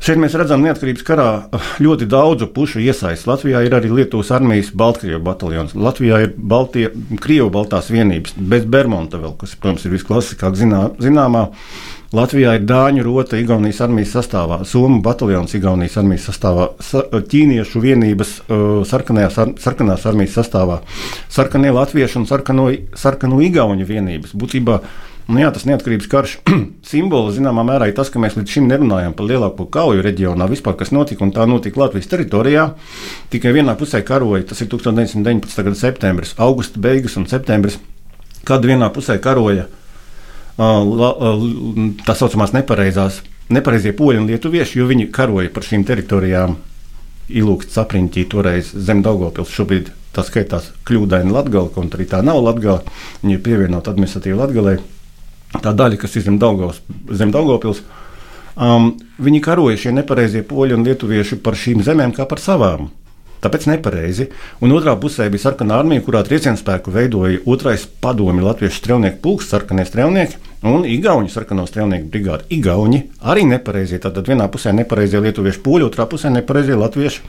šeit 0.01 0.17
mēs 0.17 0.35
redzam 0.37 0.65
neatkarības 0.65 1.05
karā 1.05 1.29
eh, 1.45 1.71
ļoti 1.85 2.09
daudzu 2.09 2.49
pušu 2.53 2.81
iesaisti. 2.81 3.29
Latvijā 3.29 3.63
ir 3.65 3.77
arī 3.77 3.93
Lietuvas 3.93 4.33
armijas 4.33 4.73
Baltkrievu 4.73 5.21
bataljons. 5.23 5.77
Latvijā 5.77 6.23
ir 6.25 6.35
Baltie, 6.37 6.89
Krievu 7.21 7.51
baltās 7.53 7.93
vienības, 7.93 8.33
bez 8.37 8.65
Bermonta 8.65 9.21
vēl, 9.21 9.37
kas, 9.37 9.55
protams, 9.55 9.85
ir 9.85 9.93
visklasiskāk 9.95 10.57
zinā, 10.57 10.87
zināmā. 11.01 11.47
Latvijā 12.11 12.57
ir 12.57 12.65
Dāņu 12.67 13.05
rota 13.05 13.37
Igaunijas 13.39 13.77
armijas 13.85 14.09
sastāvā, 14.17 14.57
Somu 14.67 14.97
bataljons 15.03 15.53
Igaunijas 15.55 15.93
armijas 16.01 16.25
sastāvā, 16.27 16.65
sa, 16.83 17.05
ķīniešu 17.07 17.79
vienības 17.79 18.33
uh, 18.41 18.81
sarkanajās, 18.87 19.37
ar, 19.39 19.53
sarkanās 19.63 20.03
armijas 20.11 20.35
sastāvā, 20.35 20.81
sarkanie 21.31 21.71
latviešu 21.71 22.19
un 22.19 22.27
sarkano, 22.27 22.67
sarkano 22.99 23.39
igauņu 23.47 23.87
vienības. 23.87 24.35
Būtībā 24.35 24.81
Nu, 25.31 25.37
jā, 25.39 25.47
tas 25.53 25.63
neatkarības 25.69 26.09
karš 26.11 26.31
simbols 26.91 27.37
zināmā 27.37 27.63
mērā 27.63 27.87
ir 27.87 27.95
tas, 27.95 28.09
ka 28.11 28.19
mēs 28.19 28.33
līdz 28.35 28.55
šim 28.57 28.65
nerunājam 28.67 29.13
par 29.15 29.29
lielāko 29.29 29.69
kauju 29.71 30.03
reģionā, 30.03 30.49
vispār, 30.51 30.75
kas 30.79 30.91
notika, 30.91 31.23
un 31.23 31.31
tā 31.31 31.45
notika 31.47 31.79
Latvijas 31.79 32.09
teritorijā. 32.11 32.65
Tikai 33.31 33.53
vienā 33.55 33.77
pusē 33.79 34.01
karoja, 34.03 34.43
tas 34.49 34.59
ir 34.65 34.67
1919. 34.73 35.61
gada 35.69 35.77
septembris, 35.77 36.33
augusta 36.41 36.81
beigas 36.83 37.15
un 37.21 37.29
septembris, 37.31 37.77
kad 38.43 38.65
vienā 38.67 38.89
pusē 38.91 39.21
karoja 39.23 39.69
tā 40.57 42.15
saucamās 42.17 42.53
nepareizās, 42.55 43.21
nepareizie 43.51 43.93
poļi 43.97 44.21
un 44.21 44.27
lietuvieši, 44.31 44.79
jo 44.79 44.89
viņi 44.89 45.09
karoja 45.13 45.51
par 45.53 45.67
šīm 45.67 45.85
teritorijām. 45.87 46.57
Ilūks 47.31 47.71
sapriņķī 47.71 48.25
toreiz 48.27 48.73
zem 48.75 49.03
Daugopils, 49.05 49.53
šobrīd 49.55 49.91
tā 50.11 50.23
skaitās 50.27 50.71
kļūdaini 50.87 51.31
Latgala, 51.31 51.71
kaut 51.71 51.95
arī 51.95 52.07
tā 52.11 52.19
nav 52.25 52.41
Latgala, 52.43 52.81
viņa 53.21 53.37
ir 53.37 53.43
pievienota 53.45 53.93
administratīvi 53.93 54.35
Latgalei. 54.35 54.77
Tā 55.61 55.71
daļa, 55.75 55.99
kas 55.99 56.15
ir 56.15 56.25
zem 56.27 56.39
Daugavpils, 57.31 57.81
um, 58.55 58.91
viņi 59.19 59.43
karoja 59.43 59.79
šie 59.79 59.95
nepareizie 59.95 60.43
poļi 60.47 60.75
un 60.75 60.83
lietuvieši 60.87 61.39
par 61.43 61.55
šīm 61.59 61.83
zemēm 61.87 62.15
kā 62.15 62.27
par 62.27 62.43
savām. 62.43 62.89
Tāpēc 63.41 63.67
nepareizi. 63.71 64.29
Un 64.61 64.75
otrā 64.75 64.93
pusē 65.01 65.25
bija 65.33 65.47
sarkanā 65.47 65.79
armija, 65.81 66.03
kurā 66.05 66.21
triecienspēku 66.27 66.93
veidoja 66.93 67.41
otrais 67.49 67.87
padomi 68.03 68.45
Latvijas 68.45 68.77
strelnieku 68.77 69.21
pulks, 69.23 69.49
sarkanie 69.49 69.85
strelnieki 69.87 70.37
un 70.61 70.85
Igauni 70.85 71.29
sarkano 71.29 71.65
strelnieku 71.65 72.09
brigādi. 72.13 72.45
Igauni 72.59 73.01
arī 73.25 73.47
nepareizie. 73.49 73.97
Tātad 74.01 74.27
vienā 74.29 74.45
pusē 74.51 74.73
nepareizie 74.77 75.21
lietuviešu 75.23 75.63
poļi, 75.65 75.87
otrā 75.89 76.05
pusē 76.09 76.29
nepareizie 76.33 76.77
latvieši. 76.77 77.23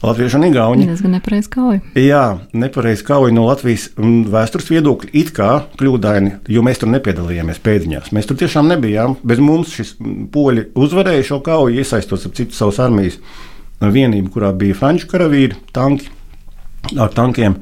Latvieši 0.00 0.38
un 0.38 0.46
Igauni. 0.46 0.86
Tas 0.88 1.02
gan 1.02 1.16
nepareizi 1.18 1.50
kauja. 1.52 1.82
Jā, 1.98 2.24
nepareizi 2.56 3.04
kauja 3.04 3.34
no 3.34 3.48
Latvijas 3.48 3.90
mm, 3.98 4.30
vēstures 4.32 4.70
viedokļa. 4.70 5.10
It 5.18 5.34
kā 5.36 5.50
kļūdaini, 5.80 6.36
jo 6.54 6.62
mēs 6.64 6.80
tur 6.80 6.92
nepiedalījāmies 6.94 7.60
pēdiņās. 7.66 8.14
Mēs 8.16 8.30
tur 8.30 8.38
tiešām 8.40 8.70
nebijām. 8.70 9.18
Bez 9.26 9.42
mums 9.42 9.74
šis 9.74 9.96
mm, 9.98 10.30
poļi 10.32 10.70
uzvarēja 10.78 11.26
šo 11.32 11.42
kauju, 11.44 11.82
iesaistot 11.82 12.30
ap 12.30 12.38
citu 12.38 12.56
savas 12.56 12.80
armijas 12.86 13.18
vienību, 13.80 14.32
kurā 14.34 14.52
bija 14.56 14.76
franču 14.76 15.08
karavīri, 15.10 15.56
tanki. 15.72 16.16
Ar 16.96 17.10
tankiem. 17.12 17.58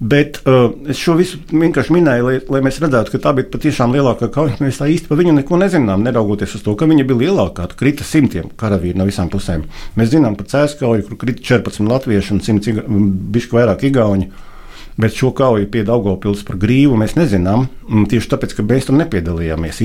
Bet 0.00 0.38
uh, 0.48 0.70
es 0.88 0.96
šo 0.96 1.18
visu 1.18 1.36
vienkārši 1.50 1.92
minēju, 1.92 2.24
lai, 2.24 2.38
lai 2.48 2.60
mēs 2.64 2.78
redzētu, 2.80 3.12
ka 3.12 3.18
tā 3.26 3.34
bija 3.36 3.50
patiešām 3.52 3.92
lielākā 3.92 4.30
kauja. 4.32 4.56
Mēs 4.64 4.80
tā 4.80 4.88
īsti 4.88 5.10
par 5.10 5.20
viņu 5.20 5.34
neko 5.36 5.58
nezinām, 5.60 6.00
neraugoties 6.06 6.56
uz 6.56 6.64
to, 6.64 6.72
ka 6.72 6.88
viņa 6.88 7.04
bija 7.04 7.26
lielākā. 7.26 7.66
Tur 7.68 7.80
krita 7.82 8.08
simtiem 8.08 8.48
karavīru 8.56 9.02
no 9.02 9.04
visām 9.04 9.28
pusēm. 9.28 9.66
Mēs 10.00 10.14
zinām 10.16 10.38
par 10.40 10.48
Cēskauju, 10.48 11.04
kur 11.10 11.20
krita 11.26 11.44
14 11.44 11.92
latvieši 11.92 12.34
un 12.38 12.42
100 12.48 12.88
bišku 13.36 13.60
vairāk 13.60 13.84
igauņu. 13.90 14.32
Uh, 14.32 14.53
Bet 15.00 15.16
šo 15.18 15.32
kauju 15.34 15.66
pie 15.72 15.82
Daugopils 15.86 16.44
par 16.46 16.58
grīvu 16.62 16.94
mēs 17.00 17.16
nezinām. 17.18 17.66
Tieši 18.10 18.30
tāpēc, 18.30 18.54
ka 18.54 18.66
mēs 18.66 18.86
tur 18.88 18.98
nepiedalījāmies. 19.00 19.80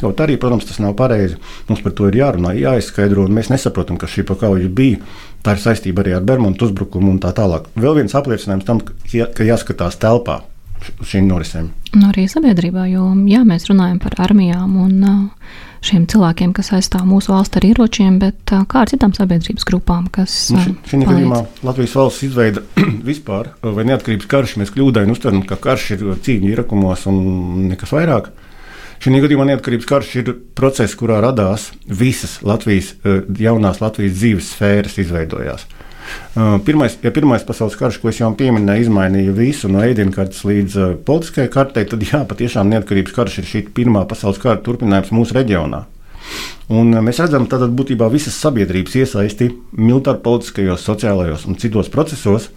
Kaut 0.00 0.22
arī, 0.24 0.38
protams, 0.40 0.64
tas 0.64 0.78
nav 0.80 0.94
pareizi. 0.96 1.36
Mums 1.68 1.82
par 1.84 1.92
to 1.92 2.08
ir 2.08 2.16
jārunā, 2.22 2.54
jāizskaidro, 2.56 3.26
un 3.28 3.36
mēs 3.36 3.50
nesaprotam, 3.52 3.98
ka 4.00 4.08
šī 4.08 4.24
pakauja 4.30 4.70
bija. 4.72 5.02
Tā 5.44 5.56
ir 5.56 5.60
saistība 5.60 6.00
arī 6.04 6.16
ar 6.16 6.24
Bermudu 6.24 6.70
uzbrukumu 6.70 7.12
un 7.12 7.20
tā 7.20 7.34
tālāk. 7.36 7.68
Vēl 7.76 8.00
viens 8.00 8.16
apliecinājums 8.16 8.68
tam, 8.68 8.80
ka 8.80 9.44
jāskatās 9.44 10.00
telpā 10.00 10.40
šīm 11.04 11.28
norisēm. 11.28 11.68
Un 11.96 12.06
arī 12.08 12.24
sabiedrībā, 12.30 12.86
jo 12.88 13.10
jā, 13.28 13.42
mēs 13.44 13.68
runājam 13.68 13.98
par 14.00 14.16
armijām 14.24 14.76
un 14.80 14.94
uh, 15.04 15.58
šiem 15.84 16.04
cilvēkiem, 16.10 16.52
kas 16.56 16.72
aizstāv 16.76 17.06
mūsu 17.08 17.32
valsts 17.32 17.56
ar 17.58 17.66
ieročiem, 17.66 18.18
bet 18.20 18.38
kā 18.50 18.82
ar 18.82 18.90
citām 18.90 19.14
sabiedrības 19.16 19.66
grupām, 19.68 20.10
kas. 20.12 20.36
Nu, 20.54 20.62
Šī 20.88 21.00
gadījumā 21.06 21.40
Latvijas 21.66 21.96
valsts 21.96 22.26
izveida 22.28 22.64
vispār, 23.10 23.54
vai 23.64 23.86
neatkarības 23.88 24.28
karš, 24.30 24.56
mēs 24.60 24.74
kļūdaini 24.76 25.16
uztveram, 25.16 25.42
ka 25.48 25.58
karš 25.60 25.90
ir 25.96 26.06
cīņa 26.26 26.52
ierakumos 26.52 27.06
un 27.10 27.20
nekas 27.70 27.94
vairāk. 27.96 28.30
Šī 29.00 29.16
gadījumā 29.16 29.46
neatkarības 29.48 29.88
karš 29.88 30.08
ir 30.20 30.34
process, 30.56 30.96
kurā 30.98 31.22
radās 31.24 31.70
visas 31.88 32.42
Latvijas, 32.44 32.92
jaunās 33.40 33.80
Latvijas 33.80 34.18
dzīves 34.18 34.50
sfēras 34.52 34.98
izveidojās. 35.00 35.64
Pirmais, 36.66 36.94
ja 37.02 37.10
pirmais 37.14 37.44
pasaules 37.46 37.76
karš, 37.78 38.00
ko 38.02 38.10
es 38.12 38.20
jau 38.20 38.30
pieminēju, 38.38 38.86
izmainīja 38.86 39.36
visu 39.36 39.70
no 39.72 39.82
ēdienkartes 39.82 40.44
līdz 40.46 40.76
politiskajai 41.06 41.50
kartei, 41.52 41.86
tad 41.90 42.04
jā, 42.06 42.22
patiešām 42.28 42.70
neatkarības 42.70 43.16
karš 43.16 43.40
ir 43.42 43.48
šī 43.50 43.64
pirmā 43.76 44.04
pasaules 44.10 44.38
kara 44.42 44.62
turpinājums 44.62 45.10
mūsu 45.16 45.36
reģionā. 45.38 45.84
Un 46.70 46.94
mēs 47.02 47.18
redzam, 47.18 47.48
ka 47.50 47.58
būtībā 47.66 48.06
visas 48.12 48.36
sabiedrības 48.38 48.98
iesaisti 49.02 49.50
militāri, 49.74 50.22
politiskajos, 50.22 50.84
sociālajos 50.86 51.48
un 51.50 51.58
citos 51.58 51.90
procesos, 51.90 52.50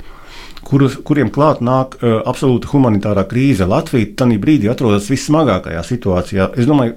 kurus, 0.64 0.98
kuriem 1.06 1.32
klāt 1.34 1.64
nāk 1.66 1.98
uh, 2.00 2.20
absolūta 2.30 2.70
humanitārā 2.72 3.26
krīze. 3.30 3.68
Latvija 3.70 4.12
tajā 4.22 4.40
brīdī 4.42 4.70
atrodas 4.72 5.10
vissmagākajā 5.12 5.82
situācijā. 5.88 6.52
Es 6.60 6.70
domāju, 6.70 6.96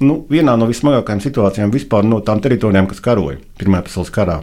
nu, 0.00 0.16
vienā 0.30 0.56
no 0.58 0.68
vismagākajām 0.70 1.22
situācijām 1.24 1.74
vispār 1.74 2.08
no 2.08 2.22
tām 2.24 2.42
teritorijām, 2.44 2.88
kas 2.90 3.04
karoja 3.04 3.38
Pirmajā 3.60 3.86
pasaules 3.90 4.14
karā. 4.14 4.40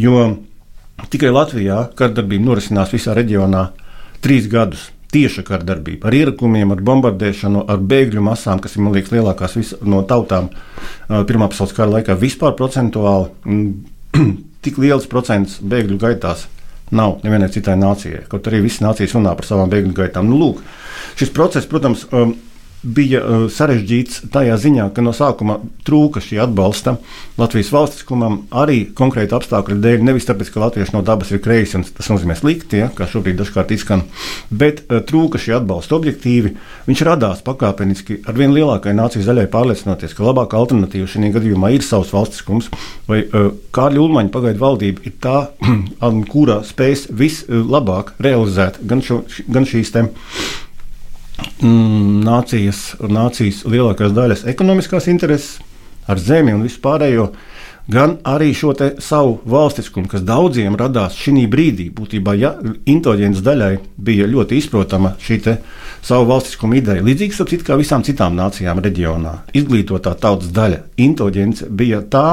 Jo 0.00 0.26
Tikai 1.10 1.30
Latvijā 1.34 1.80
kardarbība 1.98 2.48
norisinās 2.48 2.92
visā 2.94 3.14
reģionā 3.16 3.68
trīs 4.24 4.48
gadus. 4.50 4.90
Tieša 5.14 5.44
kardarbība 5.46 6.08
ar 6.10 6.14
ierakumiem, 6.18 6.72
ar 6.74 6.80
bombardēšanu, 6.82 7.60
ar 7.70 7.78
bēgļu 7.78 8.22
masām, 8.26 8.58
kas 8.58 8.74
ir 8.74 8.88
liekas 8.90 9.12
lielākās 9.14 9.76
no 9.86 10.00
tautām 10.10 10.48
Pirmā 11.06 11.46
pasaules 11.52 11.74
kara 11.76 11.92
laikā. 11.92 12.16
Vispār 12.18 12.56
procentuāli 12.58 13.30
tik 14.66 14.80
liels 14.82 15.06
procents 15.10 15.60
bēgļu 15.62 16.00
gaitās 16.02 16.48
nav 16.94 17.20
nevienai 17.22 17.50
citai 17.54 17.76
nācijai. 17.78 18.24
Kaut 18.30 18.50
arī 18.50 18.64
visas 18.64 18.82
nācijas 18.82 19.14
runā 19.14 19.36
par 19.38 19.46
savām 19.46 19.70
bēgļu 19.70 19.94
gaitām. 19.94 20.26
Nu, 20.30 20.40
lūk, 20.40 20.64
šis 21.20 21.30
process, 21.34 21.70
protams, 21.70 22.08
bija 22.84 23.20
uh, 23.20 23.44
sarežģīts 23.52 24.26
tajā 24.32 24.56
ziņā, 24.60 24.88
ka 24.94 25.02
no 25.04 25.14
sākuma 25.16 25.58
trūka 25.86 26.20
šī 26.22 26.38
atbalsta 26.44 26.96
Latvijas 27.40 27.72
valstiskumam 27.74 28.42
arī 28.54 28.84
konkrēti 28.96 29.34
apstākļu 29.36 29.78
dēļ. 29.82 30.04
Nevis 30.06 30.28
tāpēc, 30.28 30.52
ka 30.52 30.62
latvieši 30.62 30.94
no 30.94 31.02
dabas 31.06 31.32
ir 31.34 31.42
kreisi 31.44 31.78
un 31.78 31.86
tas 31.88 32.10
nozīmē 32.12 32.36
slikti, 32.38 32.82
ja, 32.82 32.90
kā 32.94 33.08
šobrīd 33.10 33.40
dažkārt 33.40 33.74
izskan, 33.74 34.04
bet 34.50 34.84
uh, 34.84 35.00
trūka 35.06 35.40
šī 35.40 35.56
atbalsta 35.58 35.96
objektīvi. 35.98 36.54
Viņš 36.88 37.04
radās 37.08 37.44
pakāpeniski 37.46 38.20
ar 38.28 38.38
vien 38.38 38.54
lielākai 38.54 38.94
nācijas 38.96 39.30
daļai 39.30 39.48
pārliecinoties, 39.52 40.14
ka 40.16 40.28
labākā 40.28 40.60
alternatīva 40.60 41.08
šajā 41.10 41.32
gadījumā 41.38 41.72
ir 41.74 41.86
savs 41.86 42.12
valstiskums, 42.14 42.70
vai 43.08 43.24
uh, 43.24 43.52
Kārļa 43.74 44.04
Ulmaņa 44.04 44.34
pagaidu 44.34 44.62
valdība 44.62 45.08
ir 45.08 45.16
tā, 45.24 45.38
kurā 46.32 46.60
spēs 46.66 47.08
vislabāk 47.14 48.14
realizēt 48.22 48.82
gan, 48.84 49.02
šo, 49.04 49.22
gan 49.48 49.66
šīs 49.68 49.94
tēmas 49.94 50.62
nācijas, 51.64 52.94
nācijas 53.00 53.64
lielākās 53.68 54.14
daļas 54.14 54.46
ekonomiskās 54.50 55.08
intereses 55.10 55.58
ar 56.10 56.20
zemi 56.20 56.52
un 56.54 56.64
vispārējo, 56.66 57.30
gan 57.88 58.16
arī 58.24 58.52
šo 58.56 58.74
savu 59.02 59.38
valstiskumu, 59.48 60.08
kas 60.08 60.24
daudziem 60.24 60.76
radās 60.76 61.16
šī 61.20 61.46
brīdī. 61.50 61.90
Būtībā, 61.92 62.34
ja 62.36 62.54
inteliģences 62.60 63.44
daļai 63.44 63.72
bija 63.96 64.28
ļoti 64.28 64.60
izprotama 64.60 65.14
šī 65.20 65.40
savu 66.04 66.28
valstiskuma 66.28 66.78
ideja, 66.80 67.04
līdzīgs 67.04 67.40
ap 67.40 67.50
citu 67.52 67.64
kā 67.64 67.78
visām 67.80 68.04
citām 68.04 68.36
nācijām 68.36 68.80
reģionā, 68.84 69.38
izglītotā 69.56 70.14
tautas 70.20 70.52
daļa, 70.52 70.84
inteliģence 71.00 71.68
bija 71.70 72.02
tā, 72.04 72.28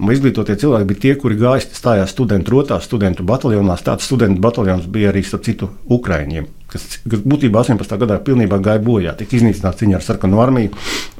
Izglītotie 0.00 0.54
cilvēki 0.56 0.86
bija 0.88 1.00
tie, 1.00 1.10
kuri 1.20 1.36
gāja 1.36 1.60
stājās 1.76 2.14
studentu 2.14 2.54
rotās, 2.54 2.86
studentu 2.88 3.24
bataljonās. 3.28 3.82
Tāds 3.84 4.06
studentu 4.08 4.40
bataljons 4.40 4.86
bija 4.88 5.10
arī 5.12 5.20
starp 5.26 5.44
citu 5.44 5.68
Ukraiņiem, 5.92 6.46
kas, 6.70 6.86
kas 7.04 7.22
būtībā 7.24 7.62
18. 7.62 7.96
gadā 8.00 8.18
pilnībā 8.24 8.60
gāja 8.62 8.82
bojā. 8.84 9.14
Tika 9.18 9.38
iznīcināts 9.38 9.84
viņa 9.84 9.98
ar 9.98 10.04
sarkanu 10.06 10.40
armiju, 10.42 10.72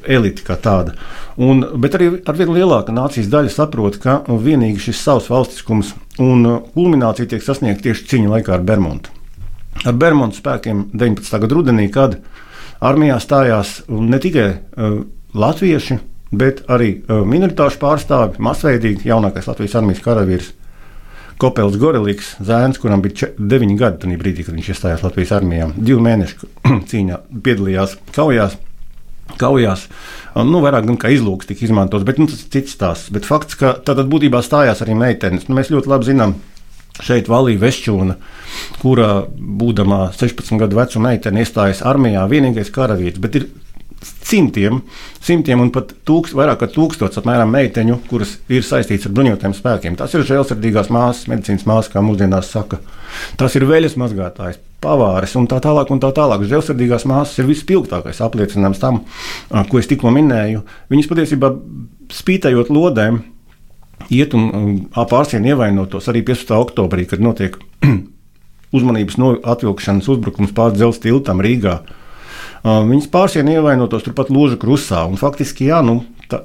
elite 0.06 0.44
kā 0.46 0.56
tāda. 0.60 0.96
Un, 1.40 1.62
bet 1.80 1.96
arī 1.96 2.10
ar 2.28 2.38
vien 2.38 2.52
lielāka 2.54 2.94
nācijas 2.94 3.30
daļa 3.32 3.54
saprot, 3.54 3.98
ka 4.02 4.20
vienīgi 4.28 4.86
šis 4.88 5.00
savs 5.04 5.30
valstiskums 5.32 5.94
un 6.20 6.44
kulminācija 6.74 7.30
tiek 7.30 7.44
sasniegta 7.44 7.88
tieši 7.88 8.06
cīņa 8.12 8.34
laikā 8.34 8.54
ar 8.56 8.66
Bermudu. 8.66 9.16
Ar 9.86 9.96
Bermudu 9.96 10.36
spēkiem 10.36 10.90
19. 10.92 11.40
gada 11.44 11.56
rudenī, 11.56 11.88
kad 11.92 12.18
armijā 12.84 13.16
stājās 13.22 13.80
ne 13.88 14.20
tikai 14.20 14.48
uh, 14.52 15.02
latvieši, 15.34 16.00
bet 16.36 16.64
arī 16.70 16.92
uh, 16.98 17.22
minoritāšu 17.26 17.80
pārstāvi, 17.80 18.40
masveidīgi 18.42 19.08
jaunākais 19.08 19.48
Latvijas 19.48 19.78
armijas 19.80 20.02
karavīrs. 20.04 20.52
Kopels 21.40 21.78
Goreliks, 21.80 22.34
zēns, 22.44 22.78
kuram 22.80 23.00
bija 23.04 23.30
9 23.38 23.78
gadi 23.80 24.02
tajā 24.02 24.18
brīdī, 24.20 24.44
kad 24.44 24.56
viņš 24.56 24.72
iestājās 24.74 25.04
Latvijas 25.06 25.32
armijā. 25.38 25.70
Divu 25.76 26.02
mēnešu 26.04 26.50
cīņā 26.90 27.20
piedalījās 27.46 27.96
kaujās. 28.16 28.58
Kaujās, 29.40 29.84
nu, 30.34 30.58
vairāk 30.58 30.88
gan 30.88 30.96
kā 30.98 31.12
izlūks 31.14 31.46
tika 31.46 31.62
izmantots, 31.62 32.02
bet 32.04 32.18
nu, 32.18 32.26
tas 32.28 32.40
ir 32.42 32.48
cits 32.50 32.74
stāsts. 32.74 33.12
Bet 33.14 33.28
fakts, 33.28 33.54
ka 33.56 33.76
tad 33.86 34.02
būtībā 34.10 34.40
stājās 34.42 34.82
arī 34.82 34.96
meitenes. 34.98 35.46
Nu, 35.46 35.54
mēs 35.56 35.70
ļoti 35.70 35.92
labi 35.92 36.08
zinām, 36.08 36.34
šeit 36.98 37.30
Valija 37.30 37.62
Vešķūna, 37.62 38.16
kurā 38.82 39.10
būdama 39.30 40.10
16 40.18 40.60
gadu 40.60 40.80
veca 40.80 41.02
meitene 41.06 41.44
iestājas 41.44 41.84
armijā, 41.86 42.26
vienīgais 42.28 42.74
karavīrs, 42.74 43.22
bet 43.22 43.38
ir 43.38 43.48
simtiem, 44.02 44.80
simtiem 45.24 45.60
un 45.60 45.70
pat 45.74 45.92
tūkst, 46.08 46.34
vairāk 46.38 46.62
kā 46.62 46.68
tūkstots 46.72 47.20
apmēram 47.20 47.50
meiteņu, 47.52 47.98
kuras 48.08 48.36
ir 48.52 48.64
saistītas 48.66 49.08
ar 49.08 49.14
bruņotiem 49.16 49.54
spēkiem. 49.56 49.98
Tas 50.00 50.14
ir 50.16 50.24
žēlsirdīgās 50.28 50.90
māsas, 50.94 51.26
medicīnas 51.30 51.66
māsas, 51.68 51.90
kā 51.92 52.02
mūsdienās 52.04 52.52
saka. 52.52 52.80
Tas 53.40 53.56
ir 53.58 53.66
veļas 53.68 53.98
mazgātājs, 54.00 54.60
pavāris 54.80 55.36
un 55.36 55.48
tā 55.50 55.60
tālāk. 55.62 55.92
Un 55.92 56.00
tā 56.02 56.12
tālāk. 56.16 56.46
Žēlsirdīgās 56.48 57.06
māsas 57.10 57.42
ir 57.42 57.50
vispilgtākais 57.50 58.22
apliecinājums 58.24 58.80
tam, 58.82 59.02
ko 59.50 59.80
es 59.80 59.90
tikko 59.90 60.12
minēju. 60.14 60.64
Viņas 60.92 61.10
patiesībā 61.10 61.52
spītējot 62.14 62.72
lodēm, 62.72 63.20
iet 64.10 64.34
un 64.34 64.86
pārsienu 64.96 65.52
ievainotos 65.52 66.08
arī 66.10 66.24
15. 66.26 66.56
oktobrī, 66.56 67.04
kad 67.10 67.22
notiek 67.22 67.58
uzmanības 68.76 69.18
no 69.20 69.34
atvilkšanas 69.36 70.08
uzbrukums 70.08 70.54
pār 70.56 70.72
dzelzceļa 70.76 71.18
tiltam 71.18 71.42
Rīgā. 71.44 71.80
Viņas 72.64 73.08
pārsienu 73.08 73.54
ievainotos 73.54 74.04
turpat 74.04 74.28
ložu 74.32 74.58
krusā. 74.60 75.06
Un, 75.08 75.16
faktiski, 75.20 75.70
jā, 75.70 75.80
nu, 75.84 76.02
tā, 76.28 76.42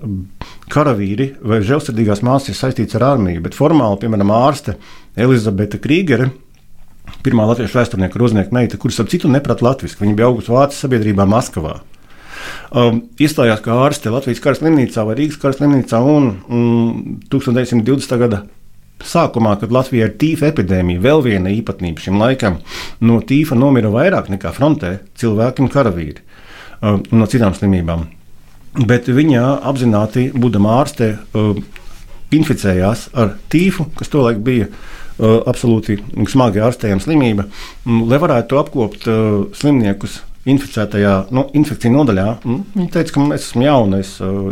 karavīri 0.71 1.33
vai 1.43 1.59
žēlsirdīgās 1.65 2.23
māsas 2.23 2.53
ir 2.53 2.59
saistīts 2.59 2.95
ar 2.95 3.09
armiju, 3.11 3.43
bet 3.43 3.57
formāli, 3.57 3.99
piemēram, 4.03 4.31
ārste 4.31 4.77
Elizabete 5.15 5.81
Krīgere. 5.81 6.31
pirmā 7.25 7.45
latviešu 7.45 7.77
vēsturnieka 7.77 8.19
roznieka 8.21 8.53
meita, 8.53 8.77
kuras 8.77 8.99
ap 8.99 9.09
citu 9.09 9.29
neprata 9.29 9.65
latviešu. 9.65 9.97
Viņa 9.99 10.15
bija 10.15 10.29
augusta 10.29 10.53
vācu 10.53 10.77
sabiedrībā 10.77 11.25
Maskavā. 11.29 11.79
Um, 12.71 13.01
iestājās 13.21 13.61
kā 13.65 13.73
ārste 13.85 14.11
Latvijas 14.13 14.41
kara 14.43 14.57
slimnīcā 14.57 15.05
vai 15.05 15.15
Rīgas 15.17 15.39
kara 15.41 15.57
slimnīcā 15.57 16.01
un 16.01 16.27
um, 16.49 17.19
1920. 17.31 18.17
gada 18.21 18.43
sākumā, 19.05 19.55
kad 19.61 19.73
Latvijā 19.73 20.09
ir 20.09 20.17
tīfa 20.21 20.49
epidēmija, 20.51 21.01
vēl 21.03 21.23
viena 21.25 21.53
īpatnība 21.53 22.03
šim 22.03 22.19
laikam, 22.21 22.59
no 23.05 23.21
tīfa 23.21 23.57
nomira 23.57 23.91
vairāk 23.93 24.29
nekā 24.33 24.51
frontē 24.55 24.97
cilvēki 25.19 25.65
un 25.65 25.71
karavīri 25.73 26.21
um, 26.81 27.01
no 27.15 27.29
citām 27.31 27.55
slimībām. 27.57 28.07
Bet 28.89 29.07
viņa 29.07 29.45
apzināti, 29.69 30.27
būdama 30.35 30.75
ārste, 30.81 31.15
um, 31.37 31.63
inficējās 32.35 33.09
ar 33.15 33.35
tīfu, 33.53 33.87
kas 33.95 34.11
tolaik 34.11 34.41
bija 34.43 34.67
uh, 34.67 35.41
absolūti 35.47 35.99
smagi 36.31 36.63
ārstējama 36.65 37.03
slimība, 37.05 37.47
um, 37.85 38.03
lai 38.09 38.19
varētu 38.21 38.51
to 38.51 38.61
apkopt 38.61 39.07
uh, 39.07 39.45
slimniekus 39.55 40.19
inficētajā 40.49 41.13
nu, 41.33 41.45
infekciju 41.57 41.93
nodaļā. 41.95 42.25
Mm, 42.45 42.61
viņa 42.77 42.91
teica, 42.93 43.13
ka 43.15 43.25
es 43.33 43.47
esmu 43.47 43.65
jauna, 43.65 43.99
es 44.03 44.11
uh, 44.21 44.51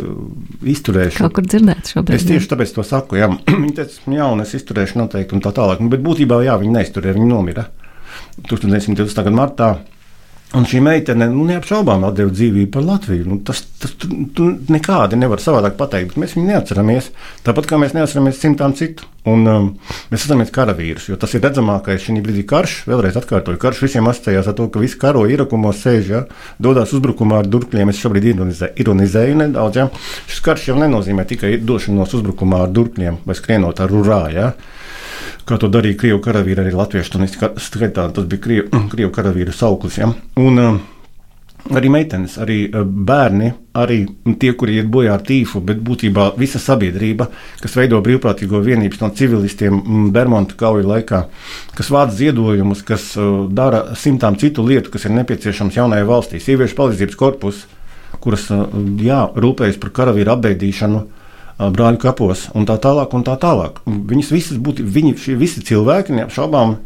izturēšu. 0.74 1.22
Kaut 1.22 1.36
kur 1.38 1.46
dzirdēt 1.46 1.92
šobrīd. 1.94 2.18
Es 2.18 2.26
tieši 2.28 2.50
tāpēc 2.50 2.74
to 2.74 2.84
saku. 2.86 3.20
Jā. 3.20 3.30
viņa 3.64 3.76
teica, 3.78 3.90
esmu 4.00 4.18
jauna, 4.18 4.46
es 4.46 4.56
izturēšu 4.58 4.98
noteikti 5.00 5.38
un 5.38 5.44
tā 5.44 5.54
tālāk. 5.54 5.82
Bet 5.92 6.02
būtībā 6.04 6.40
jā, 6.46 6.58
viņa 6.60 6.78
neizturēja, 6.80 7.16
viņa 7.18 7.30
nomira 7.30 7.68
1920. 8.50 9.22
gada 9.22 9.36
martā. 9.38 9.70
Un 10.54 10.66
šī 10.70 10.78
meitene 10.84 11.26
nu, 11.32 11.42
neapšaubām 11.48 12.04
atdeva 12.06 12.30
dzīvību 12.30 12.70
par 12.76 12.84
Latviju. 12.86 13.24
Nu, 13.26 13.40
tas 13.42 13.64
tas 13.84 13.92
tu, 14.00 14.08
tu 14.36 14.46
nekādi 14.72 15.18
nevar 15.18 15.40
savādāk 15.42 15.74
pateikt, 15.76 16.16
mēs 16.20 16.36
viņu 16.36 16.46
neatceramies. 16.48 17.10
Tāpat 17.44 17.66
kā 17.68 17.78
mēs 17.80 17.92
neatceramies 17.96 18.38
simtām 18.40 18.72
citu. 18.78 19.08
Un, 19.28 19.42
um, 19.48 19.66
mēs 20.12 20.26
atceramies 20.26 20.52
karavīrus, 20.52 21.08
jo 21.08 21.16
tas 21.20 21.32
ir 21.32 21.42
redzamākais 21.44 22.02
šī 22.04 22.18
brīdī 22.24 22.44
karš. 22.48 22.76
Vēlreiz 22.90 23.16
atkārtoju, 23.20 23.60
karš 23.60 23.80
visiem 23.86 24.08
asociējās 24.10 24.50
ar 24.52 24.56
to, 24.58 24.68
ka 24.72 24.82
visi 24.82 25.00
karo 25.00 25.24
ierakumos 25.28 25.80
sēž, 25.80 26.10
ja, 26.12 26.22
dodas 26.62 26.92
uzbrukumā 26.96 27.40
ar 27.42 27.48
durkļiem. 27.48 27.92
Es 27.92 28.02
šobrīd 28.04 28.30
ironizē, 28.34 28.70
ironizēju 28.84 29.40
nedaudz. 29.40 29.80
Ja. 29.80 29.88
Šis 30.28 30.44
karš 30.44 30.68
jau 30.70 30.78
nenozīmē 30.80 31.26
tikai 31.28 31.56
došanos 31.64 32.14
uzbrukumā 32.20 32.62
ar 32.66 32.72
durkļiem 32.76 33.22
vai 33.24 33.38
skrienot 33.40 33.84
ar 33.84 33.96
urā. 33.96 34.22
Ja 34.36 34.52
kā 35.48 35.60
to 35.60 35.70
darīja 35.72 36.00
Krievijas 36.00 36.24
karavīri, 36.24 36.64
arī 36.64 36.74
Latviešu 36.76 37.28
skaitā. 37.60 38.08
Tas 38.14 38.26
bija 38.30 38.42
Krievijas 38.48 38.90
Krievu 38.92 39.14
karavīru 39.14 39.54
sauklis. 39.54 40.00
Ja? 40.02 40.10
Un, 40.40 40.60
uh, 40.60 40.82
Arī 41.72 41.88
meitenes, 41.88 42.34
arī 42.36 42.66
uh, 42.66 42.82
bērni, 42.84 43.46
arī 43.80 44.02
tie, 44.36 44.50
kuri 44.52 44.74
iet 44.76 44.88
bojā 44.92 45.14
ar 45.16 45.22
tīfu, 45.24 45.62
bet 45.64 45.78
būtībā 45.80 46.26
visa 46.36 46.60
sabiedrība, 46.60 47.30
kas 47.62 47.78
veido 47.78 48.02
brīvprātīgo 48.04 48.60
vienības 48.60 49.00
no 49.00 49.08
civilistiem 49.16 50.10
Bermuda 50.12 50.58
kauju 50.60 50.84
laikā, 50.90 51.22
kas 51.72 51.88
vāc 51.94 52.12
ziedojumus, 52.18 52.84
kas 52.84 53.06
uh, 53.16 53.46
dara 53.48 53.96
simtām 53.96 54.36
citu 54.36 54.60
lietu, 54.66 54.92
kas 54.92 55.08
ir 55.08 55.16
nepieciešams 55.16 55.80
jaunajai 55.80 56.04
valstī. 56.10 56.42
Sieviešu 56.44 56.76
palīdzības 56.82 57.16
korpus, 57.22 57.64
kuras 58.20 58.44
jā, 59.00 59.22
rūpējas 59.32 59.80
par 59.80 59.96
karavīru 60.02 60.36
apbeidīšanu, 60.36 61.00
brāļu 61.58 62.00
kapos 62.02 62.48
un 62.54 62.66
tā 62.68 62.78
tālāk. 62.82 63.14
Un 63.14 63.26
tā 63.26 63.36
tālāk. 63.40 63.82
Viņas 63.86 64.32
visas 64.34 64.58
būtu, 64.58 64.86
viņi 64.86 65.14
šie 65.20 65.38
visi 65.40 65.62
cilvēki 65.64 66.18
neapšaubām 66.18 66.76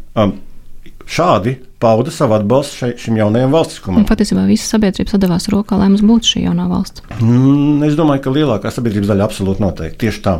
šādi 1.09 1.55
pauda 1.79 2.11
savu 2.11 2.35
atbalstu 2.35 2.75
šai, 2.81 2.89
šim 2.99 3.17
jaunajam 3.17 3.53
valstiskumam. 3.55 4.03
Patiesībā 4.07 4.43
visa 4.49 4.67
sabiedrība 4.75 5.13
sadavās 5.13 5.47
rokā, 5.51 5.77
lai 5.79 5.87
mums 5.89 6.03
būtu 6.05 6.33
šī 6.33 6.43
jaunā 6.43 6.67
valsts. 6.69 7.05
Mm, 7.21 7.85
es 7.87 7.95
domāju, 7.97 8.25
ka 8.25 8.33
lielākā 8.35 8.71
sabiedrības 8.75 9.09
daļa 9.13 9.27
absolūti 9.29 9.63
noteikti 9.63 10.01
tieši 10.03 10.23
tā. 10.25 10.35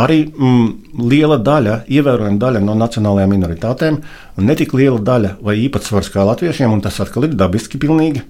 Arī 0.00 0.22
mm, 0.26 1.04
liela 1.04 1.36
daļa, 1.44 1.82
ievērojama 1.92 2.40
daļa 2.42 2.64
no 2.64 2.74
nacionālajām 2.80 3.34
minoritātēm, 3.36 4.00
ne 4.40 4.58
tik 4.58 4.74
liela 4.78 4.98
daļa 5.04 5.36
vai 5.44 5.58
īpatsvars 5.66 6.10
kā 6.14 6.24
latviešiem, 6.32 6.72
un 6.72 6.82
tas 6.84 6.98
atkal 7.04 7.28
ir 7.28 7.36
dabiski 7.38 7.78
pilnīgi. 7.82 8.24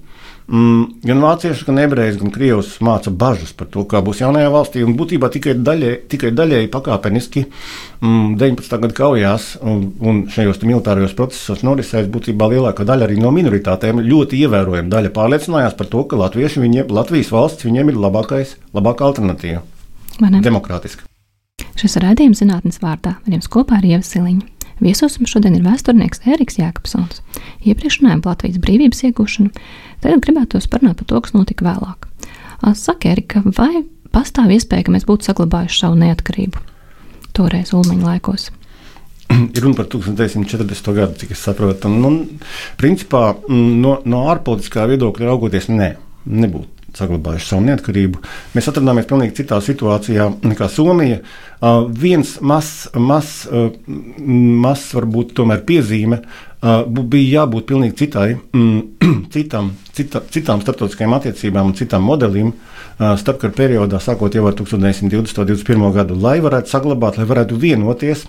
Mm, 0.51 0.97
gan 1.07 1.21
vācieši, 1.23 1.63
gan 1.63 1.77
ebreji, 1.79 2.17
gan 2.19 2.31
krievs 2.35 2.73
māca 2.83 3.07
bažas 3.07 3.53
par 3.55 3.69
to, 3.71 3.85
kā 3.87 4.01
būs 4.03 4.19
jaunajā 4.19 4.49
valstī. 4.51 4.81
Un 4.83 4.97
būtībā 4.99 5.29
tikai, 5.31 5.53
daļai, 5.55 5.91
tikai 6.11 6.33
daļēji 6.35 6.67
pakāpeniski 6.73 7.45
mm, 7.47 8.33
19. 8.41 8.81
gada 8.83 8.97
kaujās 8.97 9.53
un, 9.63 9.85
un 10.03 10.25
šajos 10.31 10.59
militārajos 10.67 11.15
procesos 11.15 11.63
norisēs 11.63 12.11
būtībā 12.11 12.51
lielākā 12.51 12.83
daļa 12.87 13.07
arī 13.07 13.21
no 13.23 13.31
minoritātēm. 13.31 14.03
Ļoti 14.03 14.43
ievērojama 14.43 14.91
daļa 14.91 15.15
pārliecinājās 15.15 15.77
par 15.79 15.87
to, 15.93 16.03
ka 16.03 16.19
Latvieši, 16.19 16.65
viņiem, 16.65 16.91
Latvijas 16.99 17.31
valsts 17.31 17.69
viņiem 17.69 17.93
ir 17.93 18.03
labākais, 18.03 18.57
labākā 18.75 19.07
alternatīva. 19.07 19.63
Demokrātiska. 20.19 21.07
Šis 21.79 21.95
raidījums 22.03 22.43
zinātnes 22.43 22.83
vārdā 22.83 23.21
ar 23.21 23.37
jums 23.37 23.47
kopā 23.51 23.79
ir 23.79 23.93
Ieva 23.95 24.03
Siliņa. 24.03 24.57
Viesos 24.81 25.19
mums 25.19 25.29
šodien 25.29 25.53
ir 25.53 25.61
vēsturnieks 25.61 26.23
Ēriks 26.25 26.57
Jēkabsons. 26.57 27.19
Iepriekš 27.69 27.99
runājām 28.01 28.23
par 28.25 28.33
Latvijas 28.33 28.57
brīvības 28.63 29.03
iegūšanu, 29.05 29.51
tagad 30.03 30.23
gribētos 30.25 30.69
parunāt 30.71 30.99
par 31.01 31.09
to, 31.09 31.21
kas 31.25 31.35
notika 31.35 31.67
vēlāk. 31.67 32.09
Saka, 32.77 33.13
Erika, 33.13 33.41
vai 33.57 33.85
pastāv 34.13 34.51
iespēja, 34.53 34.87
ka 34.87 34.95
mēs 34.95 35.07
būtu 35.09 35.29
saglabājuši 35.29 35.79
savu 35.81 35.97
neatkarību 36.01 36.65
toreiz 37.37 37.71
Ulmaņa 37.73 38.09
laikos? 38.09 38.49
Ir 39.55 39.63
runa 39.63 39.79
par 39.79 39.87
1940. 39.93 40.91
gadu, 40.97 41.17
cik 41.21 41.33
es 41.33 41.45
saprotu. 41.47 41.89
Nu, 41.89 42.11
principā 42.81 43.31
no, 43.47 43.97
no 44.05 44.27
ārpolitiskā 44.33 44.85
viedokļa 44.91 45.31
raugoties, 45.31 45.71
nē, 45.71 45.95
nebūtu 46.27 46.80
saglabājuši 46.97 47.47
savu 47.47 47.65
neatkarību. 47.67 48.21
Mēs 48.55 48.69
atrodāmies 48.71 49.07
pavisam 49.09 49.35
citā 49.37 49.59
situācijā 49.63 50.27
nekā 50.47 50.69
Somija. 50.71 51.21
Uh, 51.61 51.85
viens 51.93 52.37
mazs, 52.41 52.89
mazs, 52.97 53.45
uh, 53.45 53.69
mas, 54.65 54.87
varbūt 54.97 55.35
tomēr 55.37 55.61
piezīme 55.67 56.21
uh, 56.23 56.81
bija 56.87 57.43
jābūt 57.43 57.67
pilnīgi 57.69 57.99
citai, 58.01 58.27
mm, 58.33 58.81
citam, 59.35 59.71
cita, 59.93 60.23
citām 60.33 60.63
starptautiskajām 60.65 61.17
attiecībām 61.19 61.69
un 61.69 61.77
citām 61.77 62.05
modelim. 62.07 62.55
Uh, 62.97 63.13
starpkara 63.17 63.53
periodā, 63.57 64.01
sākot 64.01 64.33
jau 64.33 64.47
ar 64.49 64.57
1920. 64.57 65.05
un 65.05 65.15
2021. 65.29 65.89
gadu, 65.95 66.17
lai 66.17 66.39
varētu 66.43 66.73
saglabāt, 66.73 67.21
lai 67.21 67.29
varētu 67.29 67.61
vienoties 67.61 68.25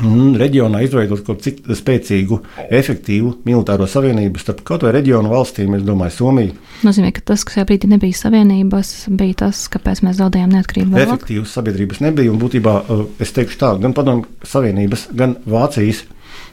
Mm, 0.00 0.38
reģionā 0.40 0.80
izveidot 0.86 1.20
kaut 1.26 1.44
kādu 1.44 1.76
spēcīgu, 1.76 2.38
efektīvu 2.72 3.34
militāro 3.44 3.84
savienību 3.90 4.40
starp 4.40 4.62
kaut 4.66 4.86
vai 4.86 4.94
reģionu 4.96 5.28
valstīm, 5.30 5.76
es 5.76 5.84
domāju, 5.84 6.14
Somiju. 6.16 6.54
Nozīmē, 6.82 7.10
ka 7.12 7.20
tas, 7.32 7.44
kas 7.44 7.58
tajā 7.58 7.68
brīdī 7.68 7.90
nebija 7.92 8.16
savienības, 8.16 8.94
bija 9.20 9.42
tas, 9.44 9.66
kāpēc 9.72 10.00
mēs 10.06 10.16
zaudējām 10.18 10.56
neatkarību. 10.56 10.96
Efektīvas 11.04 11.52
sabiedrības 11.58 12.00
nebija, 12.06 12.32
un 12.32 12.40
būtībā 12.40 12.74
uh, 12.80 13.04
es 13.22 13.34
teikšu 13.36 13.60
tā, 13.60 13.74
gan 13.84 13.94
padomu 13.96 14.48
savienības, 14.48 15.10
gan 15.18 15.36
Vācijas. 15.44 16.06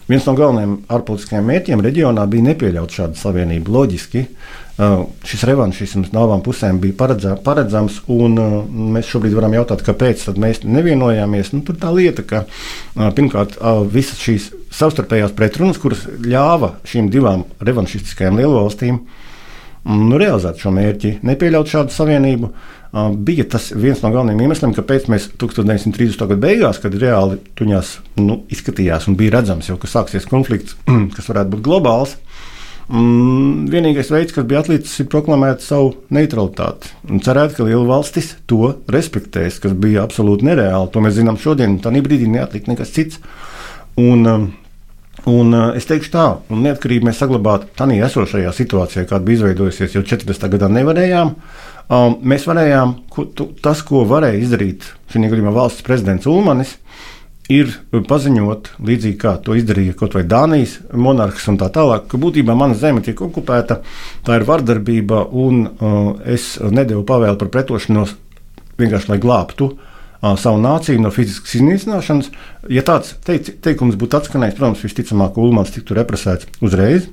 Viens 0.10 0.26
no 0.26 0.34
galvenajiem 0.38 0.80
ārpolitiskajiem 0.90 1.52
mērķiem 1.52 1.84
reģionā 1.86 2.26
bija 2.30 2.48
nepieļaut 2.50 2.96
šādu 2.96 3.20
savienību. 3.20 3.76
Loģiski, 3.76 4.26
Uh, 4.80 5.02
šis 5.28 5.42
revanšisms 5.44 6.14
no 6.16 6.22
abām 6.24 6.40
pusēm 6.40 6.78
bija 6.80 6.96
paredzā, 7.02 7.34
paredzams, 7.44 7.98
un 8.16 8.40
uh, 8.40 8.54
mēs 8.96 9.10
šobrīd 9.12 9.34
varam 9.36 9.52
jautāt, 9.58 9.82
kāpēc 9.84 10.22
mēs 10.40 10.62
nevienojāmies. 10.64 11.50
Nu, 11.52 11.60
tur 11.68 11.76
tā 11.82 11.90
lieta, 11.92 12.24
ka 12.24 12.46
uh, 12.46 13.10
pirmkārt 13.18 13.58
visas 13.92 14.22
šīs 14.24 14.46
savstarpējās 14.72 15.36
pretrunas, 15.36 15.82
kuras 15.84 16.06
ļāva 16.24 16.78
šīm 16.88 17.10
divām 17.12 17.44
revanšistiskajām 17.60 18.40
lielvalstīm 18.40 19.02
mm, 19.02 20.00
nu, 20.14 20.22
realizēt 20.22 20.64
šo 20.64 20.72
mērķi, 20.78 21.18
nepieļaut 21.28 21.76
šādu 21.76 21.98
savienību. 21.98 22.54
Bija 22.90 23.46
tas 23.46 23.68
viens 23.78 24.00
no 24.02 24.10
galvenajiem 24.10 24.48
iemesliem, 24.48 24.72
kāpēc 24.74 25.10
mēs 25.14 25.28
1930. 25.38 26.24
gada 26.24 26.42
beigās, 26.42 26.80
kad 26.82 26.96
reāli 26.98 27.38
tuņās 27.60 27.92
nu, 28.24 28.40
izskatījās 28.50 29.06
un 29.12 29.18
bija 29.20 29.38
redzams, 29.38 29.70
jau, 29.70 29.78
ka 29.78 29.92
sāksies 29.92 30.26
konflikts, 30.30 30.74
kas 31.16 31.30
varētu 31.30 31.54
būt 31.54 31.66
globāls, 31.70 32.18
Mm, 32.90 33.68
vienīgais 33.70 34.08
veids, 34.10 34.34
kas 34.34 34.48
bija 34.50 34.64
atlicis, 34.64 34.96
ir 35.04 35.08
proklamēt 35.14 35.62
savu 35.62 35.92
neutralitāti. 36.16 36.90
Un 37.06 37.22
cerēt, 37.22 37.54
ka 37.54 37.68
liela 37.68 37.86
valstis 37.86 38.32
to 38.50 38.72
respektēs, 38.90 39.60
kas 39.62 39.76
bija 39.78 40.02
absolūti 40.08 40.48
nereāli. 40.48 40.90
To 40.96 41.04
mēs 41.06 41.20
zinām 41.20 41.38
šodien, 41.38 41.78
tā 41.84 41.94
brīdī 41.94 42.26
neatlika 42.26 42.72
nekas 42.72 42.96
cits. 42.96 43.22
Un, 43.98 44.26
um, 44.26 44.50
Un 45.28 45.52
uh, 45.52 45.74
es 45.76 45.84
teikšu 45.84 46.12
tā, 46.14 46.26
un 46.48 46.62
neatkarību 46.64 47.10
mēs 47.10 47.18
saglabāt 47.20 47.66
tādā 47.76 47.98
esošajā 48.06 48.54
situācijā, 48.56 49.02
kāda 49.04 49.26
bija 49.28 49.42
izveidojusies 49.42 49.98
jau 49.98 50.04
40. 50.08 50.46
gadā, 50.54 50.70
nevarējām. 50.72 51.34
Um, 51.90 52.20
mēs 52.22 52.46
varējām, 52.46 52.94
ko, 53.10 53.26
tu, 53.34 53.48
tas, 53.66 53.82
ko 53.86 54.04
varēja 54.06 54.44
izdarīt 54.44 54.86
šī 55.10 55.24
gadījumā 55.26 55.54
valsts 55.56 55.86
prezidents 55.86 56.30
Ulmanis, 56.30 56.76
ir 57.50 57.72
paziņot, 57.90 58.76
līdzīgi 58.86 59.18
kā 59.18 59.34
to 59.42 59.56
izdarīja 59.58 59.96
kaut 59.98 60.14
vai 60.14 60.22
Dānijas 60.30 60.78
monarhs 60.94 61.48
un 61.50 61.58
tā 61.58 61.72
tālāk, 61.74 62.06
ka 62.12 62.22
būtībā 62.22 62.54
mana 62.58 62.78
zeme 62.78 63.02
tiek 63.02 63.18
okupēta, 63.26 63.80
tā 64.26 64.38
ir 64.38 64.46
vardarbība, 64.46 65.24
un 65.34 65.64
uh, 65.66 66.12
es 66.30 66.60
nedevu 66.62 67.02
pavēlu 67.10 67.42
par 67.42 67.50
pretošanos 67.58 68.14
vienkārši 68.78 69.10
lai 69.10 69.20
glābtu 69.26 69.72
uh, 69.74 70.36
savu 70.38 70.62
nāciju 70.62 71.02
no 71.02 71.10
fiziskas 71.16 71.58
iznīcināšanas. 71.58 72.30
Ja 72.70 72.86
tāds 72.86 73.16
teic, 73.26 73.50
teikums 73.66 73.98
būtu 73.98 74.22
atskanējis, 74.22 74.60
protams, 74.60 74.86
visticamāk, 74.86 75.42
Ulmans 75.42 75.74
tiktu 75.74 75.98
represēts 75.98 76.62
uzreiz. 76.62 77.10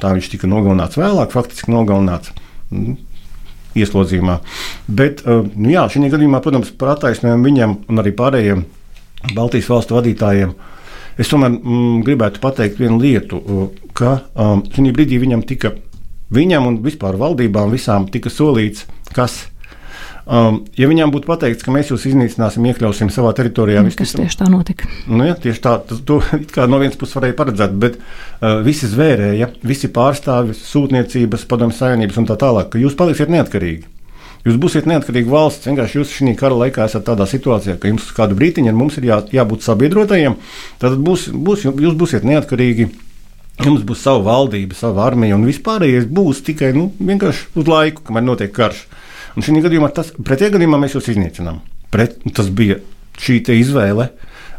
Tā 0.00 0.12
viņš 0.16 0.34
tika 0.34 0.48
nogalināts 0.48 1.00
vēlāk, 1.00 1.32
faktiski 1.32 1.72
nogalināts. 1.72 2.36
Ieslodzījumā. 3.78 4.40
Bet, 4.88 5.22
uh, 5.26 5.44
nu 5.54 5.72
jā, 5.72 5.86
šī 5.92 6.10
gadījumā, 6.10 6.42
protams, 6.42 6.72
par 6.76 6.96
attaisnojumu 6.96 7.46
viņam 7.46 7.76
un 7.90 8.02
arī 8.02 8.14
pārējiem 8.18 8.64
Baltijas 9.34 9.68
valstu 9.70 9.98
vadītājiem. 9.98 10.54
Es 11.20 11.28
tomēr 11.28 11.52
mm, 11.52 12.00
gribētu 12.06 12.40
pateikt 12.40 12.80
vienu 12.80 12.98
lietu, 13.02 13.40
ka 13.96 14.20
um, 14.34 14.62
šī 14.72 14.92
brīdī 14.96 15.18
viņam 15.20 15.44
tika, 15.46 15.74
viņam 16.32 16.68
un 16.70 16.78
vispār 16.84 17.18
valdībām 17.20 17.72
visām 17.74 18.08
tika 18.12 18.32
solīts, 18.32 18.86
kas. 19.14 19.42
Um, 20.30 20.60
ja 20.78 20.86
viņām 20.86 21.10
būtu 21.10 21.26
pateikts, 21.26 21.64
ka 21.66 21.72
mēs 21.74 21.88
jūs 21.90 22.04
iznīcināsim, 22.06 22.62
iekļausim 22.70 23.08
savā 23.10 23.32
teritorijā, 23.34 23.80
mm, 23.82 23.96
kas 23.98 24.12
tieši 24.14 24.38
tā 24.38 24.46
notika? 24.52 24.86
Nu, 25.10 25.24
ja, 25.26 25.34
tieši 25.34 25.62
tā, 25.64 25.72
tas, 25.88 26.04
to 26.06 26.20
no 26.70 26.78
vienas 26.78 26.98
puses 27.00 27.16
varēja 27.18 27.34
paredzēt, 27.40 27.74
bet 27.82 27.96
uh, 27.98 28.60
visi 28.62 28.86
zvērēja, 28.92 29.48
visi 29.66 29.90
pārstāvji, 29.90 30.54
sūtniecības, 30.54 31.48
padomju 31.50 31.74
savienības 31.80 32.20
un 32.22 32.28
tā 32.30 32.38
tālāk, 32.38 32.70
ka 32.70 32.78
jūs 32.78 32.94
paliksiet 33.00 33.32
neatkarīgi. 33.34 33.88
Jūs 34.46 34.56
būsiet 34.56 34.86
neatkarīga 34.88 35.28
valsts. 35.28 35.66
Vienkārši 35.68 35.98
jūs 35.98 36.14
šī 36.16 36.32
kara 36.38 36.56
laikā 36.62 36.86
esat 36.86 37.04
tādā 37.10 37.26
situācijā, 37.28 37.74
ka 37.76 37.90
jums 37.90 38.06
kādu 38.16 38.38
brīdiņu 38.38 38.72
mums 38.76 38.96
ir 38.96 39.10
jā, 39.10 39.18
jābūt 39.34 39.66
sabiedrotajiem. 39.66 40.38
Tad 40.80 40.96
būs, 40.96 41.26
būs, 41.34 41.66
jūs 41.68 41.98
būsiet 41.98 42.24
neatkarīgi. 42.24 42.88
Jums 43.60 43.82
būs 43.84 44.06
sava 44.06 44.22
valdība, 44.24 44.78
sava 44.78 45.04
armija, 45.10 45.36
un 45.36 45.44
vispārējais 45.44 46.06
būs 46.08 46.40
tikai 46.46 46.70
nu, 46.72 46.86
vienkārši 46.96 47.50
uz 47.60 47.68
laiku, 47.68 48.06
kamēr 48.06 48.24
notiek 48.30 48.54
karš. 48.56 48.86
Un 49.36 49.46
šī 49.46 49.60
gadījumā, 49.62 49.92
tas, 49.94 50.10
pretējā 50.16 50.56
gadījumā 50.56 50.80
mēs 50.82 50.96
jūs 50.96 51.12
iznīcinām. 51.12 51.60
Pret, 51.94 52.18
tas 52.34 52.50
bija 52.54 52.80
šī 53.20 53.40
izvēle. 53.60 54.10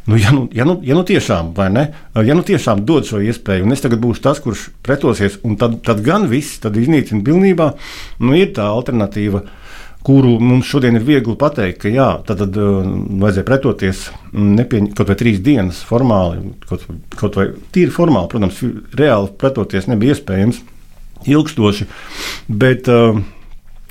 Nu, 0.09 0.17
ja, 0.17 0.31
nu, 0.33 0.47
ja, 0.53 0.65
nu, 0.65 0.79
ja 0.81 0.95
nu 0.97 1.03
tiešām, 1.05 1.51
vai 1.53 1.67
ne? 1.69 1.83
Ja 2.25 2.33
nu 2.33 2.41
tiešām 2.45 2.81
dod 2.89 3.05
šo 3.05 3.19
iespēju, 3.21 3.67
un 3.67 3.75
es 3.75 3.83
tagad 3.83 4.01
būšu 4.01 4.23
tas, 4.25 4.39
kurš 4.41 4.71
pretosies, 4.81 5.37
un 5.45 5.59
tad, 5.61 5.77
tad 5.85 6.01
gan 6.01 6.25
viss 6.31 6.57
iznīcina 6.57 7.21
pilnībā, 7.25 7.67
nu, 8.25 8.33
ir 8.37 8.53
tā 8.57 8.65
alternatīva. 8.71 9.45
Kuru 10.01 10.39
mums 10.41 10.65
šodien 10.65 10.97
ir 10.97 11.03
viegli 11.05 11.35
pateikt, 11.37 11.83
ka 11.83 11.89
jā, 11.93 12.07
tad, 12.25 12.39
tad 12.41 12.55
uh, 12.57 12.79
vajadzēja 13.21 13.45
pretoties 13.45 13.99
nepieņ, 14.33 14.87
kaut 14.97 15.11
vai 15.11 15.17
trīs 15.19 15.37
dienas 15.45 15.83
formāli, 15.85 16.55
kaut, 16.65 16.87
kaut 17.19 17.37
vai 17.37 17.51
tīri 17.69 17.93
formāli, 17.93 18.31
protams, 18.31 18.63
reāli 18.97 19.29
pretoties 19.37 19.85
nebija 19.91 20.15
iespējams 20.17 20.63
ilgstoši. 21.29 21.85
Bet, 22.49 22.89
uh, 22.89 23.21